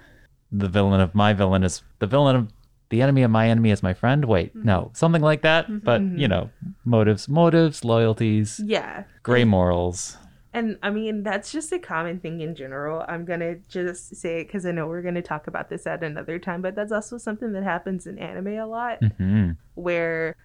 the 0.51 0.69
villain 0.69 1.01
of 1.01 1.13
my 1.13 1.33
villain 1.33 1.63
is 1.63 1.83
the 1.99 2.07
villain 2.07 2.35
of 2.35 2.47
the 2.89 3.01
enemy 3.01 3.23
of 3.23 3.31
my 3.31 3.49
enemy 3.49 3.71
is 3.71 3.83
my 3.83 3.93
friend. 3.93 4.25
Wait, 4.25 4.55
mm-hmm. 4.55 4.65
no, 4.65 4.91
something 4.93 5.21
like 5.21 5.41
that. 5.41 5.65
Mm-hmm. 5.65 5.79
But 5.79 6.01
you 6.01 6.27
know, 6.27 6.49
motives, 6.85 7.27
motives, 7.27 7.83
loyalties, 7.83 8.61
Yeah. 8.63 9.03
gray 9.23 9.43
morals. 9.43 10.17
And 10.53 10.79
I 10.81 10.89
mean, 10.89 11.21
that's 11.21 11.51
just 11.51 11.71
a 11.71 11.77
common 11.77 12.19
thing 12.19 12.41
in 12.41 12.55
general. 12.55 13.05
I'm 13.07 13.25
going 13.25 13.41
to 13.41 13.59
just 13.69 14.15
say 14.15 14.39
it 14.39 14.47
because 14.47 14.65
I 14.65 14.71
know 14.71 14.87
we're 14.87 15.03
going 15.03 15.13
to 15.15 15.21
talk 15.21 15.45
about 15.45 15.69
this 15.69 15.85
at 15.85 16.03
another 16.03 16.39
time, 16.39 16.63
but 16.63 16.73
that's 16.73 16.91
also 16.91 17.19
something 17.19 17.51
that 17.51 17.63
happens 17.63 18.07
in 18.07 18.17
anime 18.17 18.47
a 18.47 18.65
lot 18.65 19.03
hmm 19.17 19.51
where 19.75 20.35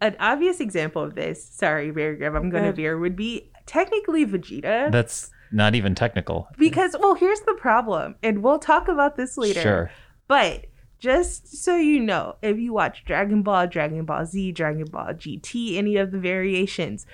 an 0.00 0.16
obvious 0.20 0.60
example 0.60 1.02
of 1.02 1.14
this, 1.14 1.44
sorry, 1.44 1.90
Bear 1.90 2.16
Grib, 2.16 2.36
I'm 2.36 2.50
going 2.50 2.64
to 2.64 2.70
Good. 2.70 2.76
veer, 2.76 2.98
would 2.98 3.16
be 3.16 3.50
technically 3.66 4.24
Vegeta. 4.26 4.90
That's 4.90 5.30
not 5.52 5.74
even 5.74 5.94
technical. 5.94 6.48
because, 6.58 6.96
well, 7.00 7.14
here's 7.14 7.40
the 7.40 7.54
problem, 7.54 8.14
and 8.22 8.42
we'll 8.42 8.58
talk 8.58 8.88
about 8.88 9.16
this 9.16 9.36
later. 9.36 9.60
Sure. 9.60 9.90
But 10.28 10.66
just 10.98 11.62
so 11.62 11.76
you 11.76 11.98
know, 12.00 12.36
if 12.42 12.58
you 12.58 12.72
watch 12.72 13.04
Dragon 13.04 13.42
Ball, 13.42 13.66
Dragon 13.66 14.04
Ball 14.04 14.24
Z, 14.26 14.52
Dragon 14.52 14.84
Ball 14.84 15.08
GT, 15.14 15.76
any 15.76 15.96
of 15.96 16.12
the 16.12 16.18
variations, 16.18 17.04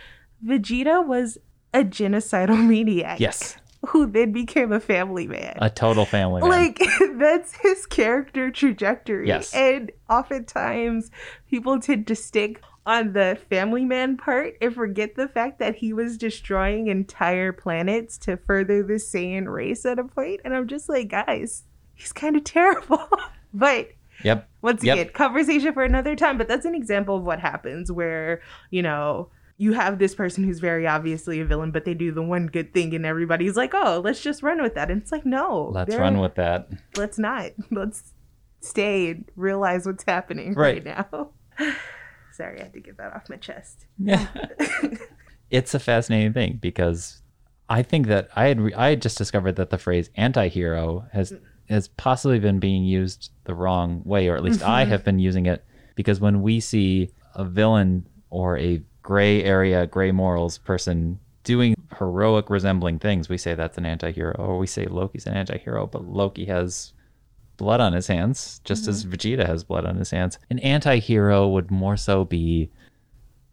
Vegeta 0.45 1.05
was 1.07 1.39
a 1.73 1.79
genocidal 1.85 2.65
maniac. 2.69 3.21
Yes, 3.21 3.57
Who 3.89 4.07
then 4.07 4.33
became 4.33 4.71
a 4.73 4.81
family 4.81 5.27
man. 5.27 5.57
a 5.61 5.71
total 5.71 6.05
family 6.05 6.43
man. 6.43 6.51
like 6.51 6.79
that's 7.19 7.55
his 7.57 7.87
character 7.87 8.51
trajectory. 8.51 9.29
Yes. 9.29 9.55
And 9.55 9.91
oftentimes 10.11 11.11
people 11.51 11.79
tend 11.81 12.07
to 12.09 12.15
stick 12.17 12.61
on 12.87 13.13
the 13.13 13.37
family 13.51 13.85
man 13.85 14.17
part 14.17 14.55
and 14.61 14.73
forget 14.73 15.17
the 15.17 15.27
fact 15.29 15.59
that 15.59 15.75
he 15.75 15.93
was 15.93 16.17
destroying 16.17 16.87
entire 16.87 17.53
planets 17.53 18.17
to 18.19 18.37
further 18.37 18.83
the 18.83 18.95
Saiyan 18.95 19.53
race 19.53 19.85
at 19.85 19.99
a 19.99 20.05
point. 20.05 20.41
And 20.45 20.55
I'm 20.55 20.69
just 20.69 20.89
like, 20.89 21.09
guys, 21.09 21.65
he's 21.95 22.13
kind 22.13 22.37
of 22.37 22.45
terrible. 22.45 23.07
but 23.53 23.89
yep. 24.23 24.49
once 24.63 24.85
Yep. 24.85 24.99
again, 24.99 25.13
conversation 25.13 25.73
for 25.73 25.83
another 25.83 26.15
time. 26.15 26.39
But 26.39 26.47
that's 26.47 26.65
an 26.65 26.77
example 26.77 27.17
of 27.17 27.25
what 27.25 27.41
happens 27.41 27.91
where, 27.91 28.41
you 28.71 28.83
know, 28.83 29.31
you 29.59 29.73
have 29.73 29.99
this 29.99 30.15
person 30.15 30.45
who's 30.45 30.61
very 30.61 30.87
obviously 30.87 31.41
a 31.41 31.45
villain, 31.45 31.73
but 31.73 31.85
they 31.87 31.95
do 31.95 32.13
the 32.13 32.23
one 32.23 32.47
good 32.47 32.75
thing, 32.75 32.95
and 32.95 33.07
everybody's 33.07 33.57
like, 33.57 33.73
"Oh, 33.75 34.03
let's 34.05 34.21
just 34.23 34.43
run 34.43 34.61
with 34.61 34.75
that." 34.75 34.91
And 34.91 35.01
it's 35.01 35.11
like, 35.11 35.25
no, 35.25 35.71
Let's 35.73 35.97
run 35.97 36.19
with 36.21 36.35
that. 36.35 36.69
Let's 36.95 37.19
not. 37.19 37.53
Let's 37.71 38.13
stay 38.61 39.13
and 39.13 39.25
realize 39.35 39.87
what's 39.87 40.05
happening 40.05 40.53
right, 40.53 40.85
Right. 40.85 41.07
now. 41.09 41.31
Sorry, 42.37 42.61
I 42.61 42.65
had 42.65 42.75
to 42.75 42.81
get 42.81 42.99
that 42.99 43.15
off 43.15 43.31
my 43.31 43.37
chest. 43.37 43.87
Yeah. 43.99 44.27
it's 45.51 45.73
a 45.73 45.79
fascinating 45.79 46.35
thing 46.35 46.59
because 46.61 47.23
I 47.69 47.83
think 47.83 48.09
that 48.09 48.29
I 48.37 48.47
had 48.47 48.61
re- 48.61 48.75
I 48.75 48.91
had 48.91 49.03
just 49.03 49.17
discovered 49.17 49.57
that 49.57 49.71
the 49.71 49.79
phrase 49.79 50.11
anti-hero 50.17 51.07
has 51.13 51.33
mm. 51.33 51.41
has 51.71 51.89
possibly 51.89 52.39
been 52.39 52.59
being 52.59 52.85
used 52.85 53.31
the 53.45 53.55
wrong 53.55 54.03
way 54.05 54.29
or 54.29 54.37
at 54.37 54.43
least 54.43 54.63
I 54.63 54.83
mm-hmm. 54.83 54.91
have 54.91 55.05
been 55.05 55.19
using 55.19 55.47
it 55.47 55.65
because 55.95 56.21
when 56.21 56.43
we 56.43 56.61
see 56.61 57.11
a 57.35 57.45
villain 57.45 58.07
or 58.29 58.59
a 58.59 58.83
gray 59.03 59.43
area 59.43 59.87
gray 59.87 60.13
morals 60.13 60.59
person 60.59 61.19
doing 61.43 61.75
heroic 61.99 62.51
resembling 62.51 62.99
things 62.99 63.29
we 63.29 63.39
say 63.39 63.55
that's 63.55 63.79
an 63.79 63.87
anti-hero 63.87 64.35
or 64.39 64.59
we 64.59 64.67
say 64.67 64.85
Loki's 64.87 65.27
an 65.27 65.35
anti-hero 65.35 65.87
but 65.87 66.05
Loki 66.05 66.45
has 66.45 66.93
blood 67.57 67.81
on 67.81 67.93
his 67.93 68.07
hands 68.07 68.61
just 68.65 68.87
as 68.89 69.05
Vegeta 69.05 69.47
has 69.47 69.65
blood 69.65 69.85
on 69.87 69.97
his 69.97 70.11
hands. 70.11 70.39
An 70.51 70.59
anti-hero 70.61 71.49
would 71.49 71.71
more 71.71 71.97
so 71.97 72.25
be 72.25 72.71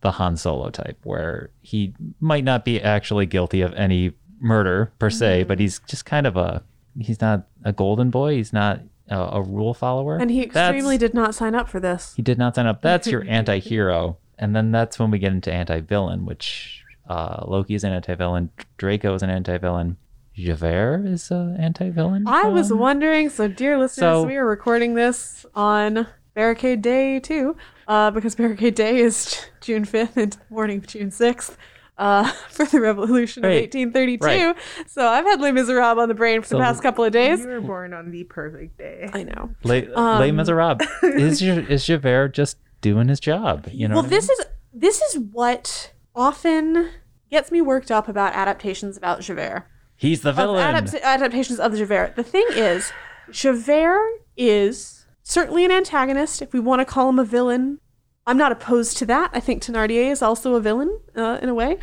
the 0.01 0.11
Han 0.11 0.35
Solo 0.35 0.69
type, 0.69 0.99
where 1.03 1.49
he 1.61 1.93
might 2.19 2.43
not 2.43 2.65
be 2.65 2.81
actually 2.81 3.25
guilty 3.25 3.61
of 3.61 3.73
any 3.75 4.11
murder 4.39 4.91
per 4.99 5.09
se, 5.09 5.43
but 5.43 5.59
he's 5.59 5.79
just 5.87 6.05
kind 6.05 6.27
of 6.27 6.35
a 6.35 6.61
he's 6.99 7.21
not 7.21 7.47
a 7.63 7.71
golden 7.71 8.09
boy, 8.09 8.35
he's 8.35 8.51
not 8.53 8.81
a, 9.09 9.17
a 9.17 9.41
rule 9.41 9.73
follower, 9.73 10.17
And 10.17 10.29
he 10.29 10.43
extremely 10.43 10.97
That's- 10.97 10.99
did 10.99 11.13
not 11.13 11.33
sign 11.35 11.55
up 11.55 11.69
for 11.69 11.79
this. 11.79 12.13
he 12.15 12.21
did 12.21 12.37
not 12.37 12.55
sign 12.55 12.65
up. 12.67 12.81
That's 12.81 13.07
your 13.07 13.23
anti-hero, 13.27 14.17
and 14.37 14.55
then 14.55 14.71
that's 14.71 14.99
when 14.99 15.09
we 15.11 15.19
get 15.19 15.31
into 15.31 15.51
anti-villain, 15.51 16.25
which 16.25 16.83
uh, 17.09 17.43
Loki 17.47 17.73
is 17.75 17.83
an 17.85 17.93
anti-villain, 17.93 18.49
Draco 18.77 19.13
is 19.15 19.23
an 19.23 19.29
anti-villain, 19.29 19.95
Javert 20.35 21.05
is 21.05 21.29
an 21.31 21.57
anti-villain. 21.57 22.27
I 22.27 22.47
was 22.47 22.73
wondering, 22.73 23.29
so 23.29 23.47
dear 23.47 23.77
listeners, 23.77 24.01
So- 24.21 24.23
we 24.25 24.35
are 24.35 24.45
recording 24.45 24.95
this 24.95 25.45
on 25.53 26.07
Barricade 26.33 26.81
Day 26.81 27.19
too, 27.19 27.55
uh, 27.87 28.09
because 28.11 28.35
Barricade 28.35 28.75
Day 28.75 28.97
is 28.99 29.45
June 29.61 29.85
5th 29.85 30.17
and 30.17 30.35
morning 30.49 30.79
of 30.79 30.87
June 30.87 31.09
6th. 31.09 31.55
Uh, 31.95 32.23
for 32.49 32.65
the 32.65 32.81
revolution 32.81 33.45
of 33.45 33.51
1832. 33.51 34.25
Right. 34.25 34.55
So 34.87 35.05
I've 35.07 35.25
had 35.25 35.39
Les 35.39 35.51
Miserables 35.51 36.01
on 36.01 36.07
the 36.09 36.15
brain 36.15 36.41
for 36.41 36.47
So- 36.47 36.57
the 36.57 36.63
past 36.63 36.81
couple 36.81 37.03
of 37.03 37.11
days. 37.13 37.41
You 37.41 37.47
were 37.49 37.61
born 37.61 37.93
on 37.93 38.09
the 38.09 38.23
perfect 38.23 38.79
day. 38.79 39.07
I 39.13 39.21
know. 39.21 39.51
Les, 39.63 39.87
Um, 39.93 40.19
Les 40.19 40.31
Miserables. 40.31 40.87
is 41.03 41.39
your, 41.43 41.59
is 41.59 41.85
Javert 41.85 42.29
just 42.29 42.57
doing 42.81 43.09
his 43.09 43.19
job? 43.19 43.67
You 43.71 43.87
know. 43.87 43.93
well, 43.93 44.03
what 44.05 44.11
I 44.11 44.15
this 44.15 44.27
is 44.27 44.45
this 44.73 45.01
is 45.03 45.19
what 45.19 45.93
often 46.15 46.89
gets 47.29 47.51
me 47.51 47.61
worked 47.61 47.91
up 47.91 48.07
about 48.07 48.33
adaptations 48.33 48.97
about 48.97 49.21
Javert. 49.21 49.67
He's 49.95 50.21
the 50.21 50.29
of 50.29 50.35
villain. 50.35 50.75
adapt- 50.75 50.93
adaptations 51.03 51.59
of 51.59 51.71
the 51.71 51.77
Javert. 51.77 52.15
The 52.15 52.23
thing 52.23 52.45
is, 52.51 52.91
Javert 53.31 54.21
is 54.35 55.05
certainly 55.23 55.65
an 55.65 55.71
antagonist. 55.71 56.41
If 56.41 56.53
we 56.53 56.59
want 56.59 56.79
to 56.81 56.85
call 56.85 57.09
him 57.09 57.19
a 57.19 57.25
villain, 57.25 57.79
I'm 58.27 58.37
not 58.37 58.51
opposed 58.51 58.97
to 58.97 59.05
that. 59.07 59.29
I 59.33 59.39
think 59.39 59.63
Thenardier 59.63 60.11
is 60.11 60.21
also 60.21 60.55
a 60.55 60.61
villain 60.61 60.99
uh, 61.15 61.39
in 61.41 61.49
a 61.49 61.53
way, 61.53 61.77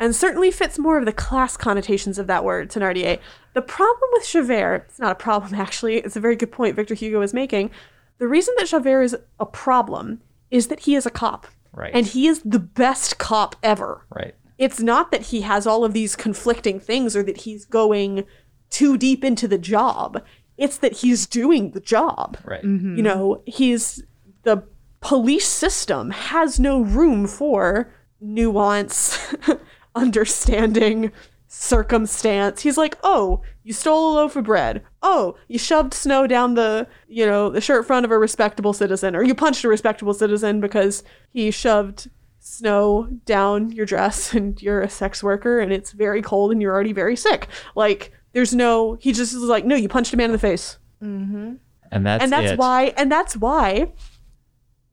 and 0.00 0.14
certainly 0.14 0.50
fits 0.50 0.78
more 0.78 0.98
of 0.98 1.04
the 1.04 1.12
class 1.12 1.56
connotations 1.56 2.18
of 2.18 2.26
that 2.26 2.44
word, 2.44 2.70
Thenardier. 2.70 3.18
The 3.54 3.62
problem 3.62 4.10
with 4.14 4.26
Javert, 4.26 4.86
it's 4.88 4.98
not 4.98 5.12
a 5.12 5.16
problem 5.16 5.54
actually. 5.60 5.96
It's 5.98 6.16
a 6.16 6.20
very 6.20 6.36
good 6.36 6.52
point 6.52 6.76
Victor 6.76 6.94
Hugo 6.94 7.20
is 7.22 7.32
making. 7.34 7.70
The 8.18 8.28
reason 8.28 8.54
that 8.58 8.68
Javert 8.68 9.02
is 9.02 9.16
a 9.40 9.46
problem 9.46 10.20
is 10.50 10.68
that 10.68 10.80
he 10.80 10.94
is 10.94 11.04
a 11.06 11.10
cop, 11.10 11.46
Right. 11.72 11.90
and 11.92 12.06
he 12.06 12.28
is 12.28 12.40
the 12.44 12.60
best 12.60 13.18
cop 13.18 13.56
ever 13.62 14.06
right. 14.10 14.34
It's 14.58 14.80
not 14.80 15.10
that 15.10 15.22
he 15.22 15.42
has 15.42 15.66
all 15.66 15.84
of 15.84 15.92
these 15.92 16.16
conflicting 16.16 16.78
things 16.78 17.16
or 17.16 17.22
that 17.22 17.38
he's 17.38 17.64
going 17.64 18.24
too 18.70 18.96
deep 18.96 19.24
into 19.24 19.48
the 19.48 19.58
job. 19.58 20.22
It's 20.56 20.78
that 20.78 20.98
he's 20.98 21.26
doing 21.26 21.72
the 21.72 21.80
job. 21.80 22.38
Right. 22.44 22.64
Mm-hmm. 22.64 22.96
You 22.96 23.02
know, 23.02 23.42
he's 23.46 24.02
the 24.42 24.62
police 25.00 25.48
system 25.48 26.10
has 26.10 26.60
no 26.60 26.80
room 26.80 27.26
for 27.26 27.92
nuance, 28.20 29.34
understanding, 29.94 31.12
circumstance. 31.48 32.62
He's 32.62 32.78
like, 32.78 32.96
"Oh, 33.02 33.42
you 33.64 33.72
stole 33.72 34.12
a 34.12 34.16
loaf 34.16 34.36
of 34.36 34.44
bread. 34.44 34.82
Oh, 35.02 35.36
you 35.48 35.58
shoved 35.58 35.94
snow 35.94 36.26
down 36.26 36.54
the, 36.54 36.86
you 37.08 37.24
know, 37.24 37.48
the 37.48 37.62
shirt 37.62 37.86
front 37.86 38.04
of 38.04 38.10
a 38.10 38.18
respectable 38.18 38.74
citizen 38.74 39.16
or 39.16 39.24
you 39.24 39.34
punched 39.34 39.64
a 39.64 39.68
respectable 39.68 40.12
citizen 40.12 40.60
because 40.60 41.02
he 41.32 41.50
shoved 41.50 42.10
snow 42.46 43.08
down 43.24 43.70
your 43.72 43.86
dress 43.86 44.34
and 44.34 44.60
you're 44.60 44.82
a 44.82 44.88
sex 44.90 45.22
worker 45.22 45.60
and 45.60 45.72
it's 45.72 45.92
very 45.92 46.20
cold 46.22 46.52
and 46.52 46.60
you're 46.60 46.72
already 46.74 46.92
very 46.92 47.16
sick. 47.16 47.48
Like 47.74 48.12
there's 48.32 48.54
no 48.54 48.94
he 49.00 49.12
just 49.12 49.32
is 49.32 49.42
like, 49.42 49.64
"No, 49.64 49.74
you 49.76 49.88
punched 49.88 50.12
a 50.12 50.16
man 50.16 50.26
in 50.26 50.32
the 50.32 50.38
face." 50.38 50.78
Mm-hmm. 51.02 51.54
And 51.90 52.06
that's 52.06 52.22
and 52.22 52.32
that's 52.32 52.52
it. 52.52 52.58
why 52.58 52.92
and 52.96 53.10
that's 53.10 53.36
why 53.36 53.92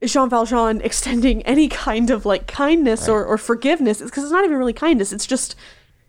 Jean 0.04 0.28
Valjean 0.30 0.80
extending 0.80 1.42
any 1.46 1.68
kind 1.68 2.10
of 2.10 2.24
like 2.26 2.46
kindness 2.46 3.08
or, 3.08 3.24
or 3.24 3.38
forgiveness 3.38 4.00
is 4.00 4.10
because 4.10 4.24
it's 4.24 4.32
not 4.32 4.44
even 4.44 4.56
really 4.56 4.72
kindness 4.72 5.12
it's 5.12 5.26
just 5.26 5.54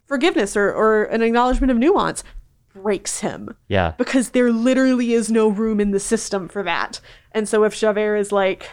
forgiveness 0.06 0.56
or, 0.58 0.70
or 0.72 1.06
an 1.06 1.22
acknowledgement 1.22 1.72
of 1.72 1.78
nuance 1.78 2.24
breaks 2.74 3.20
him 3.22 3.56
Yeah. 3.68 3.94
because 3.98 4.32
there 4.32 4.52
literally 4.52 5.14
is 5.14 5.32
no 5.32 5.48
room 5.48 5.80
in 5.80 5.92
the 5.92 6.00
system 6.00 6.48
for 6.48 6.62
that 6.64 7.00
and 7.32 7.48
so 7.48 7.64
if 7.64 7.76
Javert 7.76 8.18
is 8.18 8.32
like 8.32 8.70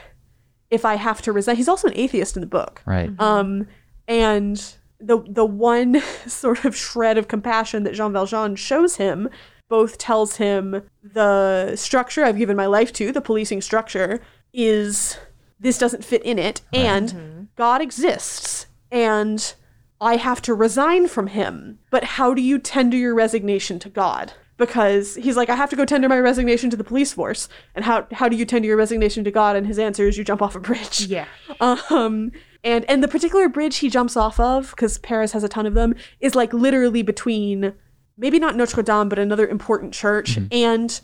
if 0.70 0.84
I 0.84 0.94
have 0.96 1.20
to 1.22 1.32
resign 1.32 1.56
he's 1.56 1.68
also 1.68 1.88
an 1.88 1.94
atheist 1.96 2.36
in 2.36 2.40
the 2.40 2.46
book 2.46 2.82
Right. 2.86 3.10
um, 3.18 3.66
and 4.08 4.74
the 5.00 5.18
the 5.28 5.44
one 5.46 6.00
sort 6.26 6.64
of 6.64 6.76
shred 6.76 7.18
of 7.18 7.28
compassion 7.28 7.82
that 7.84 7.94
Jean 7.94 8.12
Valjean 8.12 8.56
shows 8.56 8.96
him 8.96 9.28
both 9.68 9.98
tells 9.98 10.36
him 10.36 10.82
the 11.02 11.76
structure 11.76 12.24
I've 12.24 12.36
given 12.38 12.56
my 12.56 12.66
life 12.66 12.92
to, 12.94 13.12
the 13.12 13.20
policing 13.20 13.60
structure, 13.62 14.20
is 14.52 15.16
this 15.60 15.78
doesn't 15.78 16.04
fit 16.04 16.22
in 16.24 16.40
it, 16.40 16.60
and 16.72 17.48
God 17.54 17.80
exists, 17.80 18.66
and 18.90 19.54
I 20.00 20.16
have 20.16 20.42
to 20.42 20.54
resign 20.54 21.06
from 21.06 21.28
him. 21.28 21.78
But 21.90 22.02
how 22.02 22.34
do 22.34 22.42
you 22.42 22.58
tender 22.58 22.96
your 22.96 23.14
resignation 23.14 23.78
to 23.78 23.88
God? 23.88 24.32
Because 24.60 25.14
he's 25.14 25.36
like, 25.36 25.48
I 25.48 25.56
have 25.56 25.70
to 25.70 25.76
go 25.76 25.84
tender 25.86 26.06
my 26.08 26.20
resignation 26.20 26.68
to 26.68 26.76
the 26.76 26.84
police 26.84 27.12
force. 27.14 27.48
And 27.74 27.84
how 27.84 28.06
how 28.12 28.28
do 28.28 28.36
you 28.36 28.44
tender 28.44 28.68
your 28.68 28.76
resignation 28.76 29.24
to 29.24 29.30
God? 29.30 29.56
And 29.56 29.66
his 29.66 29.78
answer 29.78 30.06
is 30.06 30.18
you 30.18 30.22
jump 30.22 30.42
off 30.42 30.54
a 30.54 30.60
bridge. 30.60 31.00
Yeah. 31.06 31.24
Um, 31.60 32.32
and 32.62 32.84
and 32.90 33.02
the 33.02 33.08
particular 33.08 33.48
bridge 33.48 33.78
he 33.78 33.88
jumps 33.88 34.16
off 34.16 34.38
of, 34.38 34.70
because 34.70 34.98
Paris 34.98 35.32
has 35.32 35.42
a 35.42 35.48
ton 35.48 35.66
of 35.66 35.74
them, 35.74 35.94
is 36.20 36.34
like 36.34 36.52
literally 36.52 37.02
between 37.02 37.72
maybe 38.18 38.38
not 38.38 38.54
Notre 38.54 38.82
Dame, 38.82 39.08
but 39.08 39.18
another 39.18 39.48
important 39.48 39.94
church 39.94 40.38
and 40.52 41.00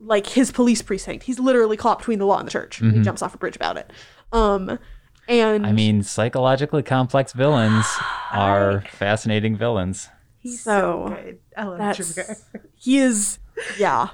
like 0.00 0.26
his 0.26 0.50
police 0.50 0.82
precinct. 0.82 1.24
He's 1.24 1.38
literally 1.38 1.76
caught 1.76 1.98
between 1.98 2.18
the 2.18 2.26
law 2.26 2.38
and 2.38 2.46
the 2.46 2.50
church. 2.50 2.78
He 2.78 3.00
jumps 3.02 3.22
off 3.22 3.34
a 3.34 3.38
bridge 3.38 3.56
about 3.56 3.76
it. 3.76 3.92
Um, 4.32 4.78
And 5.28 5.66
I 5.66 5.72
mean, 5.72 6.02
psychologically 6.02 6.82
complex 6.82 7.32
villains 7.32 7.86
are 8.32 8.82
fascinating 8.92 9.56
villains. 9.56 10.08
He's 10.38 10.62
So, 10.62 11.06
so, 11.08 11.14
good. 11.14 11.38
I 11.56 11.64
love 11.64 11.78
that's 11.78 12.14
Javert. 12.14 12.38
he 12.76 12.98
is 12.98 13.38
yeah. 13.78 14.08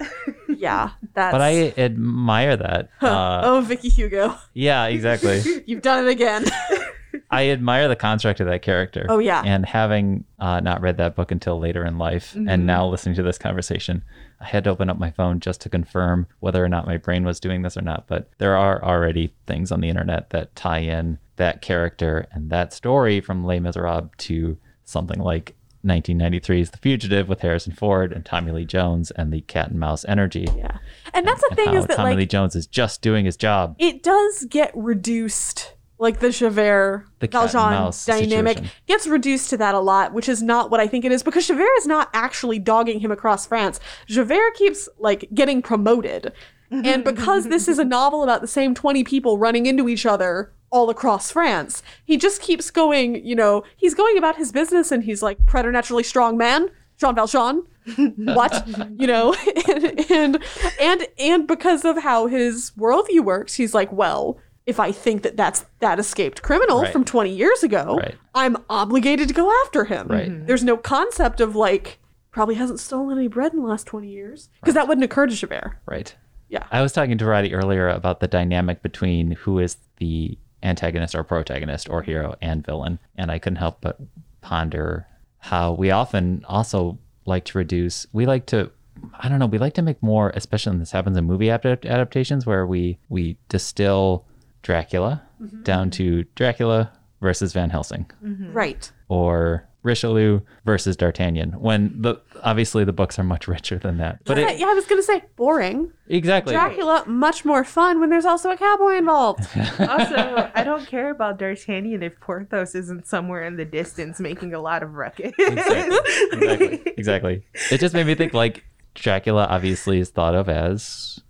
Yeah. 0.49 0.90
That's 1.14 1.32
But 1.32 1.40
I 1.40 1.74
admire 1.76 2.57
that. 2.57 2.88
Uh, 3.01 3.40
Oh, 3.45 3.61
Vicky 3.61 3.88
Hugo. 3.88 4.36
yeah, 4.55 4.86
exactly. 4.86 5.43
You've 5.66 5.82
done 5.82 6.07
it 6.07 6.11
again. 6.11 6.45
I 7.30 7.49
admire 7.49 7.88
the 7.88 7.97
construct 7.97 8.40
of 8.40 8.47
that 8.47 8.62
character. 8.62 9.07
Oh, 9.09 9.18
yeah. 9.18 9.43
And 9.45 9.64
having 9.64 10.24
uh, 10.38 10.61
not 10.61 10.82
read 10.82 10.99
that 10.99 11.16
book 11.16 11.30
until 11.30 11.59
later 11.59 11.84
in 11.84 11.97
life, 11.97 12.34
and 12.34 12.66
now 12.66 12.86
listening 12.86 13.14
to 13.16 13.22
this 13.22 13.38
conversation, 13.38 14.03
I 14.40 14.47
had 14.47 14.64
to 14.64 14.70
open 14.70 14.90
up 14.90 14.99
my 14.99 15.11
phone 15.11 15.40
just 15.40 15.62
to 15.62 15.70
confirm 15.70 16.26
whether 16.40 16.62
or 16.62 16.68
not 16.68 16.86
my 16.86 16.99
brain 16.99 17.24
was 17.24 17.40
doing 17.40 17.62
this 17.62 17.76
or 17.76 17.80
not. 17.82 18.07
But 18.07 18.30
there 18.36 18.57
are 18.57 18.84
already 18.84 19.34
things 19.47 19.72
on 19.72 19.80
the 19.80 19.88
internet 19.88 20.30
that 20.30 20.55
tie 20.57 20.80
in 20.80 21.18
that 21.36 21.62
character 21.62 22.26
and 22.32 22.51
that 22.51 22.72
story 22.72 23.20
from 23.20 23.45
Les 23.45 23.61
Miserables 23.61 24.11
to 24.18 24.59
something 24.84 25.18
like 25.18 25.55
1993's 25.85 26.70
The 26.70 26.78
Fugitive 26.78 27.28
with 27.28 27.41
Harrison 27.41 27.72
Ford 27.72 28.12
and 28.12 28.24
Tommy 28.24 28.53
Lee 28.53 28.64
Jones 28.64 29.11
and 29.12 29.33
the 29.33 29.41
cat 29.43 29.70
and 29.70 29.80
mouse 29.80 30.05
energy. 30.07 30.47
yeah. 30.57 30.78
And 31.14 31.26
that's 31.26 31.41
the 31.41 31.49
And 31.51 31.57
thing 31.57 31.68
how 31.68 31.74
is 31.76 31.87
that 31.87 31.97
Tommy 31.97 32.11
like 32.11 32.16
Lee 32.18 32.26
Jones 32.26 32.55
is 32.57 32.66
just 32.66 33.03
doing 33.03 33.24
his 33.24 33.37
job. 33.37 33.76
it 33.78 34.03
does 34.03 34.45
get 34.45 34.70
reduced 34.74 35.74
like 35.99 36.18
the 36.20 36.30
Javert 36.30 37.07
The 37.20 37.28
cat 37.28 37.43
and 37.43 37.53
Valjean 37.53 37.70
mouse 37.72 38.07
dynamic 38.07 38.59
situation. 38.59 38.76
gets 38.89 39.07
reduced 39.07 39.51
to 39.51 39.57
that 39.59 39.74
a 39.74 39.78
lot, 39.80 40.12
which 40.12 40.28
is 40.28 40.43
not 40.43 40.70
what 40.70 40.80
I 40.80 40.89
think 40.89 41.05
it 41.05 41.12
is 41.12 41.22
because 41.22 41.47
Javert 41.47 41.68
is 41.78 41.87
not 41.87 42.09
actually 42.12 42.59
dogging 42.59 43.01
him 43.01 43.12
across 43.12 43.47
France. 43.47 43.78
Javert 44.09 44.55
keeps 44.55 44.89
like 44.99 45.28
getting 45.35 45.62
promoted. 45.62 46.33
And 46.70 47.05
because 47.12 47.49
this 47.49 47.68
is 47.68 47.78
a 47.78 47.85
novel 47.85 48.22
about 48.22 48.41
the 48.41 48.49
same 48.49 48.74
20 48.74 49.05
people 49.05 49.39
running 49.39 49.66
into 49.66 49.89
each 49.89 50.07
other 50.07 50.53
all 50.73 50.91
across 50.91 51.31
France, 51.31 51.83
he 52.05 52.16
just 52.16 52.41
keeps 52.43 52.70
going, 52.70 53.25
you 53.25 53.37
know, 53.37 53.62
he's 53.77 53.95
going 53.95 54.18
about 54.18 54.37
his 54.37 54.51
business 54.51 54.91
and 54.91 55.05
he's 55.05 55.23
like 55.23 55.45
preternaturally 55.47 56.03
strong 56.03 56.37
man, 56.37 56.68
Jean 56.99 57.14
Valjean. 57.14 57.62
what 58.16 58.64
you 58.97 59.09
know 59.09 59.35
and, 59.68 60.09
and 60.09 60.39
and 60.81 61.07
and 61.18 61.49
because 61.49 61.85
of 61.85 62.01
how 62.01 62.29
his 62.29 62.70
worldview 62.79 63.25
works 63.25 63.55
he's 63.55 63.75
like 63.75 63.91
well 63.93 64.39
if 64.66 64.79
i 64.79 64.93
think 64.93 65.23
that 65.25 65.37
that's 65.37 65.66
that 65.81 65.99
escaped 65.99 66.43
criminal 66.43 66.83
Right. 66.83 66.93
from 66.93 67.05
20 67.05 67.31
years 67.35 67.64
ago 67.64 67.97
Right. 67.97 68.14
i'm 68.37 68.57
obligated 68.70 69.27
to 69.27 69.35
go 69.35 69.51
after 69.64 69.85
him 69.87 70.07
Right. 70.07 70.31
Mm-hmm. 70.31 70.47
there's 70.47 70.62
no 70.62 70.77
concept 70.77 71.41
of 71.41 71.57
like 71.57 71.99
probably 72.31 72.55
hasn't 72.55 72.79
stolen 72.79 73.18
any 73.18 73.27
bread 73.27 73.53
in 73.53 73.61
the 73.61 73.66
last 73.66 73.89
20 73.89 74.09
years 74.09 74.49
because 74.61 74.75
that 74.75 74.87
wouldn't 74.87 75.05
occur 75.05 75.27
to 75.27 75.35
Javert. 75.35 75.77
Right. 75.85 76.14
Yeah. 76.49 76.64
I 76.70 76.83
was 76.83 76.93
talking 76.93 77.18
to 77.18 77.25
Rodi 77.25 77.53
earlier 77.53 77.89
about 77.89 78.20
the 78.20 78.29
dynamic 78.29 78.81
between 78.81 79.33
who 79.33 79.59
is 79.59 79.77
the 79.97 80.39
antagonist 80.63 81.15
or 81.15 81.25
protagonist 81.25 81.89
or 81.89 82.03
hero 82.03 82.37
and 82.41 82.65
villain. 82.65 82.99
And 83.17 83.31
I 83.31 83.39
couldn't 83.39 83.57
help 83.57 83.81
but 83.81 83.99
ponder 84.41 85.07
how 85.39 85.73
we 85.73 85.91
often 85.91 86.45
also 86.49 86.99
like 87.25 87.45
to 87.47 87.59
reduce, 87.59 88.07
we 88.13 88.27
like 88.27 88.47
to, 88.47 88.71
I 89.19 89.29
don't 89.29 89.39
know, 89.39 89.47
we 89.47 89.59
like 89.59 89.75
to 89.75 89.83
make 89.83 90.03
more, 90.03 90.31
especially 90.35 90.71
when 90.71 90.79
this 90.81 90.93
happens 90.93 91.17
in 91.17 91.25
movie 91.25 91.49
adapt- 91.49 91.87
adaptations 91.87 92.47
where 92.47 92.67
we, 92.67 92.99
we 93.09 93.37
distill 93.49 94.25
Dracula 94.63 95.23
mm-hmm. 95.43 95.63
down 95.63 95.91
to 95.91 96.25
Dracula 96.35 96.93
versus 97.21 97.53
Van 97.53 97.71
Helsing. 97.71 98.11
Mm-hmm. 98.25 98.53
Right. 98.53 98.91
Or 99.09 99.69
Richelieu 99.83 100.41
versus 100.64 100.97
D'Artagnan 100.97 101.61
when 101.61 102.01
the 102.01 102.16
obviously 102.43 102.85
the 102.85 102.93
books 102.93 103.18
are 103.18 103.24
much 103.24 103.49
richer 103.49 103.78
than 103.78 103.99
that. 103.99 104.22
But 104.24 104.39
yeah, 104.39 104.51
it, 104.51 104.59
yeah 104.61 104.66
i 104.66 104.74
was 104.74 104.87
gonna 104.87 105.03
say 105.03 105.22
boring 105.37 105.93
exactly. 106.09 106.55
dracula 106.55 107.05
much 107.07 107.45
more 107.45 107.64
fun 107.64 107.99
when 108.01 108.11
there's 108.11 108.24
also 108.24 108.51
a 108.51 108.57
cowboy 108.57 108.97
involved 108.97 109.47
Also, 109.80 110.51
I 110.55 110.62
don't 110.64 110.87
care 110.87 111.11
about 111.11 111.39
D'Artagnan 111.39 112.03
if 112.03 112.18
Porthos 112.20 112.74
isn't 112.74 113.07
somewhere 113.07 113.45
in 113.45 113.57
the 113.57 113.64
distance 113.64 114.20
making 114.20 114.55
a 114.55 114.61
lot 114.61 114.83
of 114.83 114.95
ruckus. 114.95 115.33
exactly. 115.39 115.99
exactly. 116.33 116.83
Exactly. 117.03 117.45
It 117.70 117.78
just 117.78 117.95
made 117.95 118.07
me 118.07 118.14
think 118.14 118.33
like 118.33 118.64
Dracula 118.95 119.47
obviously 119.47 119.99
is 119.99 120.11
thought 120.11 120.35
of 120.35 120.49
as 120.49 121.20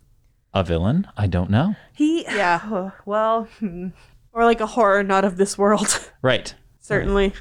a 0.53 0.63
villain. 0.63 1.07
I 1.17 1.27
don't 1.27 1.51
know. 1.51 1.75
He, 1.95 2.25
Yeah. 2.25 2.91
well, 3.07 3.45
hmm. 3.59 3.89
or 4.33 4.45
like 4.45 4.61
a 4.61 4.67
horror 4.67 5.03
not 5.03 5.25
of 5.25 5.37
this 5.37 5.57
world 5.57 6.11
Right. 6.23 6.55
certainly 6.81 7.33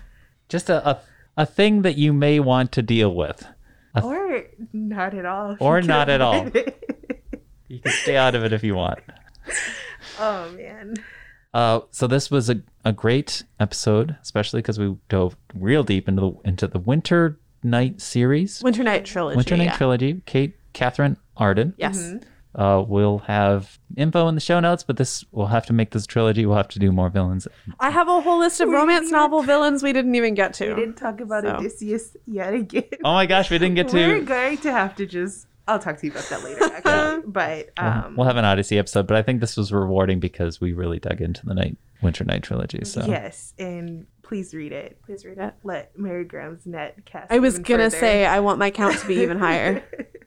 Just 0.51 0.69
a, 0.69 0.87
a 0.87 0.99
a 1.37 1.45
thing 1.45 1.81
that 1.83 1.97
you 1.97 2.11
may 2.11 2.39
want 2.39 2.73
to 2.73 2.81
deal 2.81 3.15
with. 3.15 3.47
or 3.95 4.43
not 4.73 5.13
at 5.13 5.25
all. 5.25 5.55
Or 5.59 5.81
not 5.81 6.09
at 6.09 6.21
all. 6.21 6.49
You 7.67 7.79
can 7.79 7.91
stay 7.93 8.17
out 8.17 8.35
of 8.35 8.43
it 8.43 8.51
if 8.51 8.65
you 8.65 8.75
want. 8.75 8.99
oh 10.19 10.51
man. 10.51 10.95
Uh, 11.53 11.79
so 11.89 12.05
this 12.05 12.29
was 12.29 12.49
a, 12.49 12.61
a 12.83 12.91
great 12.91 13.43
episode, 13.61 14.17
especially 14.21 14.59
because 14.61 14.77
we 14.77 14.93
dove 15.07 15.37
real 15.53 15.83
deep 15.83 16.09
into 16.09 16.21
the 16.21 16.49
into 16.49 16.67
the 16.67 16.79
Winter 16.79 17.39
Night 17.63 18.01
series, 18.01 18.61
winter 18.61 18.83
night 18.83 19.05
trilogy 19.05 19.39
Winternight 19.39 19.65
yeah. 19.65 19.77
trilogy. 19.77 20.21
Kate 20.25 20.57
Katherine 20.73 21.15
Arden. 21.37 21.73
yes 21.77 22.15
Uh, 22.53 22.83
we'll 22.85 23.19
have 23.19 23.79
info 23.95 24.27
in 24.27 24.35
the 24.35 24.41
show 24.41 24.59
notes, 24.59 24.83
but 24.83 24.97
this 24.97 25.23
we'll 25.31 25.47
have 25.47 25.65
to 25.67 25.73
make 25.73 25.91
this 25.91 26.05
trilogy. 26.05 26.45
We'll 26.45 26.57
have 26.57 26.67
to 26.69 26.79
do 26.79 26.91
more 26.91 27.09
villains. 27.09 27.47
I 27.79 27.89
have 27.89 28.07
a 28.09 28.19
whole 28.21 28.39
list 28.39 28.59
of 28.59 28.67
We 28.69 28.75
romance 28.75 29.05
didn't 29.05 29.11
novel 29.13 29.41
villains 29.41 29.81
we 29.83 29.93
didn't 29.93 30.15
even 30.15 30.33
get 30.33 30.53
to. 30.55 30.73
We 30.73 30.81
didn't 30.81 30.97
talk 30.97 31.21
about 31.21 31.43
So. 31.43 31.55
Odysseus 31.55 32.17
yet 32.27 32.53
again. 32.53 32.83
Oh 33.05 33.13
my 33.13 33.25
gosh, 33.25 33.49
we 33.49 33.57
didn't 33.57 33.75
get 33.75 33.87
to. 33.89 33.95
We're 33.95 34.19
to. 34.19 34.25
going 34.25 34.57
to 34.59 34.71
have 34.71 34.95
to 34.95 35.05
just. 35.05 35.47
I'll 35.67 35.79
talk 35.79 35.97
to 35.99 36.05
you 36.05 36.11
about 36.11 36.25
that 36.25 36.43
later, 36.43 36.63
actually. 36.75 37.23
but 37.27 37.69
um, 37.77 38.15
we'll 38.17 38.27
have 38.27 38.35
an 38.35 38.43
Odyssey 38.43 38.77
episode, 38.77 39.07
but 39.07 39.15
I 39.15 39.21
think 39.21 39.39
this 39.39 39.55
was 39.55 39.71
rewarding 39.71 40.19
because 40.19 40.59
we 40.59 40.73
really 40.73 40.99
dug 40.99 41.21
into 41.21 41.45
the 41.45 41.53
night 41.53 41.77
Winternight 42.01 42.41
trilogy. 42.41 42.83
So 42.83 43.05
yes, 43.05 43.53
and 43.57 44.07
please 44.31 44.53
read 44.53 44.71
it. 44.71 44.97
Please 45.05 45.25
read 45.25 45.37
it. 45.37 45.53
Let 45.61 45.99
Mary 45.99 46.23
Grahame's 46.23 46.65
net 46.65 47.03
cast. 47.03 47.29
I 47.29 47.39
was 47.39 47.59
gonna 47.59 47.89
further. 47.89 47.97
say 47.97 48.25
I 48.25 48.39
want 48.39 48.59
my 48.59 48.71
count 48.71 48.97
to 48.99 49.05
be 49.05 49.15
even 49.15 49.37
higher 49.37 49.83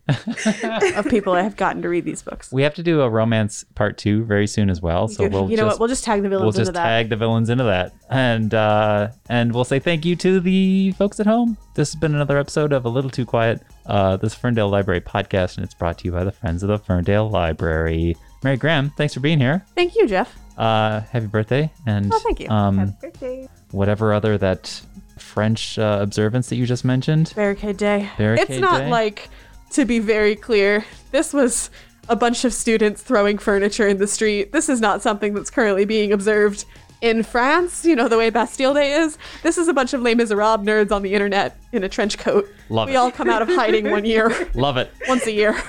of 0.95 1.07
people 1.09 1.33
I 1.33 1.41
have 1.41 1.57
gotten 1.57 1.81
to 1.81 1.89
read 1.89 2.05
these 2.05 2.21
books. 2.21 2.53
we 2.53 2.61
have 2.65 2.75
to 2.75 2.83
do 2.83 3.01
a 3.01 3.09
romance 3.09 3.65
part 3.75 3.97
two 3.97 4.23
very 4.25 4.47
soon 4.47 4.69
as 4.69 4.83
well. 4.83 5.09
So 5.09 5.27
we'll 5.27 5.51
you 5.51 5.57
know 5.57 5.63
just 5.63 5.77
what? 5.77 5.81
We'll 5.81 5.89
just 5.89 6.05
tag 6.05 6.23
the 6.23 6.29
villains 6.29 6.43
into 6.43 6.43
that. 6.43 6.45
we'll 6.45 6.53
just 6.53 6.69
into 6.69 6.73
that. 6.81 6.85
tag 6.85 7.09
the 7.09 7.17
villains 7.17 7.49
into 7.49 7.65
that, 7.65 7.95
and 8.11 8.53
uh, 8.53 9.09
and 9.31 9.55
we'll 9.55 9.65
say 9.65 9.79
thank 9.79 10.05
you 10.05 10.17
to 10.17 10.39
the 10.39 10.93
folks 10.99 11.19
at 11.19 11.25
home. 11.25 11.57
This 11.75 11.95
has 11.95 11.99
been 11.99 12.15
another 12.15 12.37
episode 12.37 12.75
of 12.75 12.85
A 12.85 12.91
Little 12.91 13.09
Too 13.11 13.25
Quiet, 13.25 13.63
uh, 13.87 14.19
this 14.19 14.35
Ferndale 14.35 14.69
Library 14.69 15.01
podcast, 15.01 15.57
and 15.57 15.65
it's 15.65 15.73
brought 15.73 15.97
to 16.01 16.05
you 16.05 16.13
by 16.13 16.25
the 16.25 16.33
Friends 16.33 16.63
of 16.63 16.69
the 16.69 16.77
Ferndale 16.77 17.31
Library. 17.31 18.19
Mary 18.43 18.59
Graham, 18.59 18.93
thanks 18.99 19.15
for 19.15 19.21
being 19.21 19.41
here. 19.41 19.65
Thank 19.75 19.97
you, 19.97 20.07
Jeff. 20.07 20.44
Uh, 20.57 21.01
happy 21.01 21.27
birthday, 21.27 21.71
and 21.87 22.13
Oh, 22.13 22.19
thank 22.21 22.41
you. 22.41 22.49
Um, 22.49 22.79
Happy 22.79 22.93
birthday. 23.01 23.49
whatever 23.73 24.13
other 24.13 24.39
that 24.39 24.81
French 25.19 25.79
uh, 25.79 25.99
observance 26.01 26.49
that 26.49 26.57
you 26.57 26.67
just 26.67 26.85
mentioned. 26.85 27.33
Barricade 27.35 27.77
Day. 27.77 28.09
Barricade 28.17 28.51
it's 28.51 28.61
not 28.61 28.81
Day? 28.81 28.91
like, 28.91 29.29
to 29.73 29.85
be 29.85 29.99
very 29.99 30.37
clear, 30.37 30.85
this 31.11 31.33
was 31.33 31.71
a 32.09 32.15
bunch 32.17 32.45
of 32.45 32.53
students 32.55 33.03
throwing 33.03 33.39
furniture 33.39 33.89
in 33.89 33.97
the 33.99 34.07
street. 34.07 34.53
This 34.53 34.69
is 34.69 34.81
not 34.81 35.03
something 35.03 35.35
that's 35.35 35.51
currently 35.51 35.85
being 35.85 36.13
observed 36.13 36.65
in 37.01 37.23
France, 37.23 37.85
you 37.85 37.97
know, 37.97 38.09
the 38.09 38.17
way 38.17 38.31
Bastille 38.31 38.75
Day 38.75 38.93
is. 38.93 39.19
This 39.43 39.59
is 39.59 39.69
a 39.69 39.75
bunch 39.75 39.93
of 39.93 40.03
Les 40.03 40.15
Miserables 40.15 40.65
nerds 40.65 40.93
on 40.93 41.03
the 41.03 41.15
internet 41.15 41.57
in 41.73 41.83
a 41.83 41.89
trench 41.89 42.17
coat. 42.19 42.49
Love 42.69 42.89
we 42.89 42.95
it. 42.95 42.97
all 42.97 43.11
come 43.11 43.29
out 43.29 43.43
of 43.43 43.49
hiding 43.49 43.91
one 43.91 44.05
year, 44.05 44.49
Love 44.55 44.77
it. 44.77 44.91
once 45.09 45.27
a 45.27 45.33
year. 45.33 45.61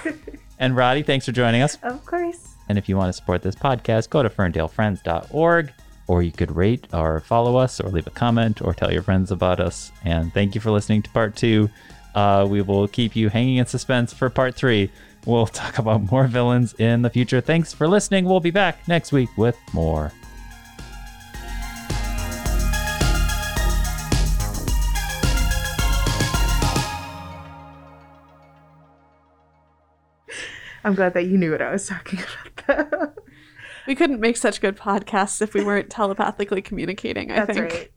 And 0.60 0.76
Rodi, 0.76 1.06
thanks 1.06 1.26
for 1.26 1.32
joining 1.32 1.62
us. 1.62 1.78
Of 1.84 2.06
course. 2.06 2.55
And 2.70 2.78
if 2.78 2.90
you 2.90 2.98
want 2.98 3.10
to 3.10 3.14
support 3.14 3.42
this 3.42 3.56
podcast, 3.56 4.10
go 4.10 4.24
to 4.24 4.30
ferndalefriends.org, 4.30 5.72
or 6.08 6.24
you 6.24 6.32
could 6.32 6.56
rate 6.56 6.88
or 6.94 7.20
follow 7.20 7.58
us, 7.58 7.80
or 7.80 7.90
leave 7.90 8.08
a 8.08 8.12
comment, 8.12 8.62
or 8.62 8.74
tell 8.74 8.92
your 8.92 9.02
friends 9.02 9.32
about 9.32 9.60
us. 9.60 9.92
And 10.04 10.34
thank 10.34 10.56
you 10.56 10.62
for 10.62 10.72
listening 10.72 11.02
to 11.04 11.10
part 11.12 11.36
two. 11.36 11.70
Uh, 12.14 12.48
we 12.50 12.62
will 12.62 12.88
keep 12.88 13.16
you 13.16 13.30
hanging 13.30 13.58
in 13.58 13.66
suspense 13.66 14.14
for 14.14 14.30
part 14.30 14.56
three. 14.56 14.90
We'll 15.26 15.48
talk 15.64 15.78
about 15.80 16.10
more 16.12 16.28
villains 16.28 16.74
in 16.76 17.02
the 17.02 17.10
future. 17.10 17.42
Thanks 17.42 17.74
for 17.74 17.88
listening. 17.88 18.26
We'll 18.26 18.40
be 18.40 18.52
back 18.52 18.88
next 18.88 19.12
week 19.12 19.30
with 19.38 19.58
more. 19.74 20.12
I'm 30.86 30.94
glad 30.96 31.14
that 31.16 31.24
you 31.26 31.38
knew 31.38 31.52
what 31.52 31.62
I 31.62 31.72
was 31.72 31.88
talking 31.88 32.20
about. 32.68 32.90
Though. 32.92 33.12
We 33.88 33.96
couldn't 33.96 34.20
make 34.20 34.38
such 34.38 34.62
good 34.62 34.78
podcasts 34.78 35.42
if 35.42 35.54
we 35.54 35.64
weren't 35.64 35.90
telepathically 35.90 36.62
communicating, 36.62 37.32
I 37.32 37.46
That's 37.46 37.58
think. 37.58 37.72
right. 37.72 37.92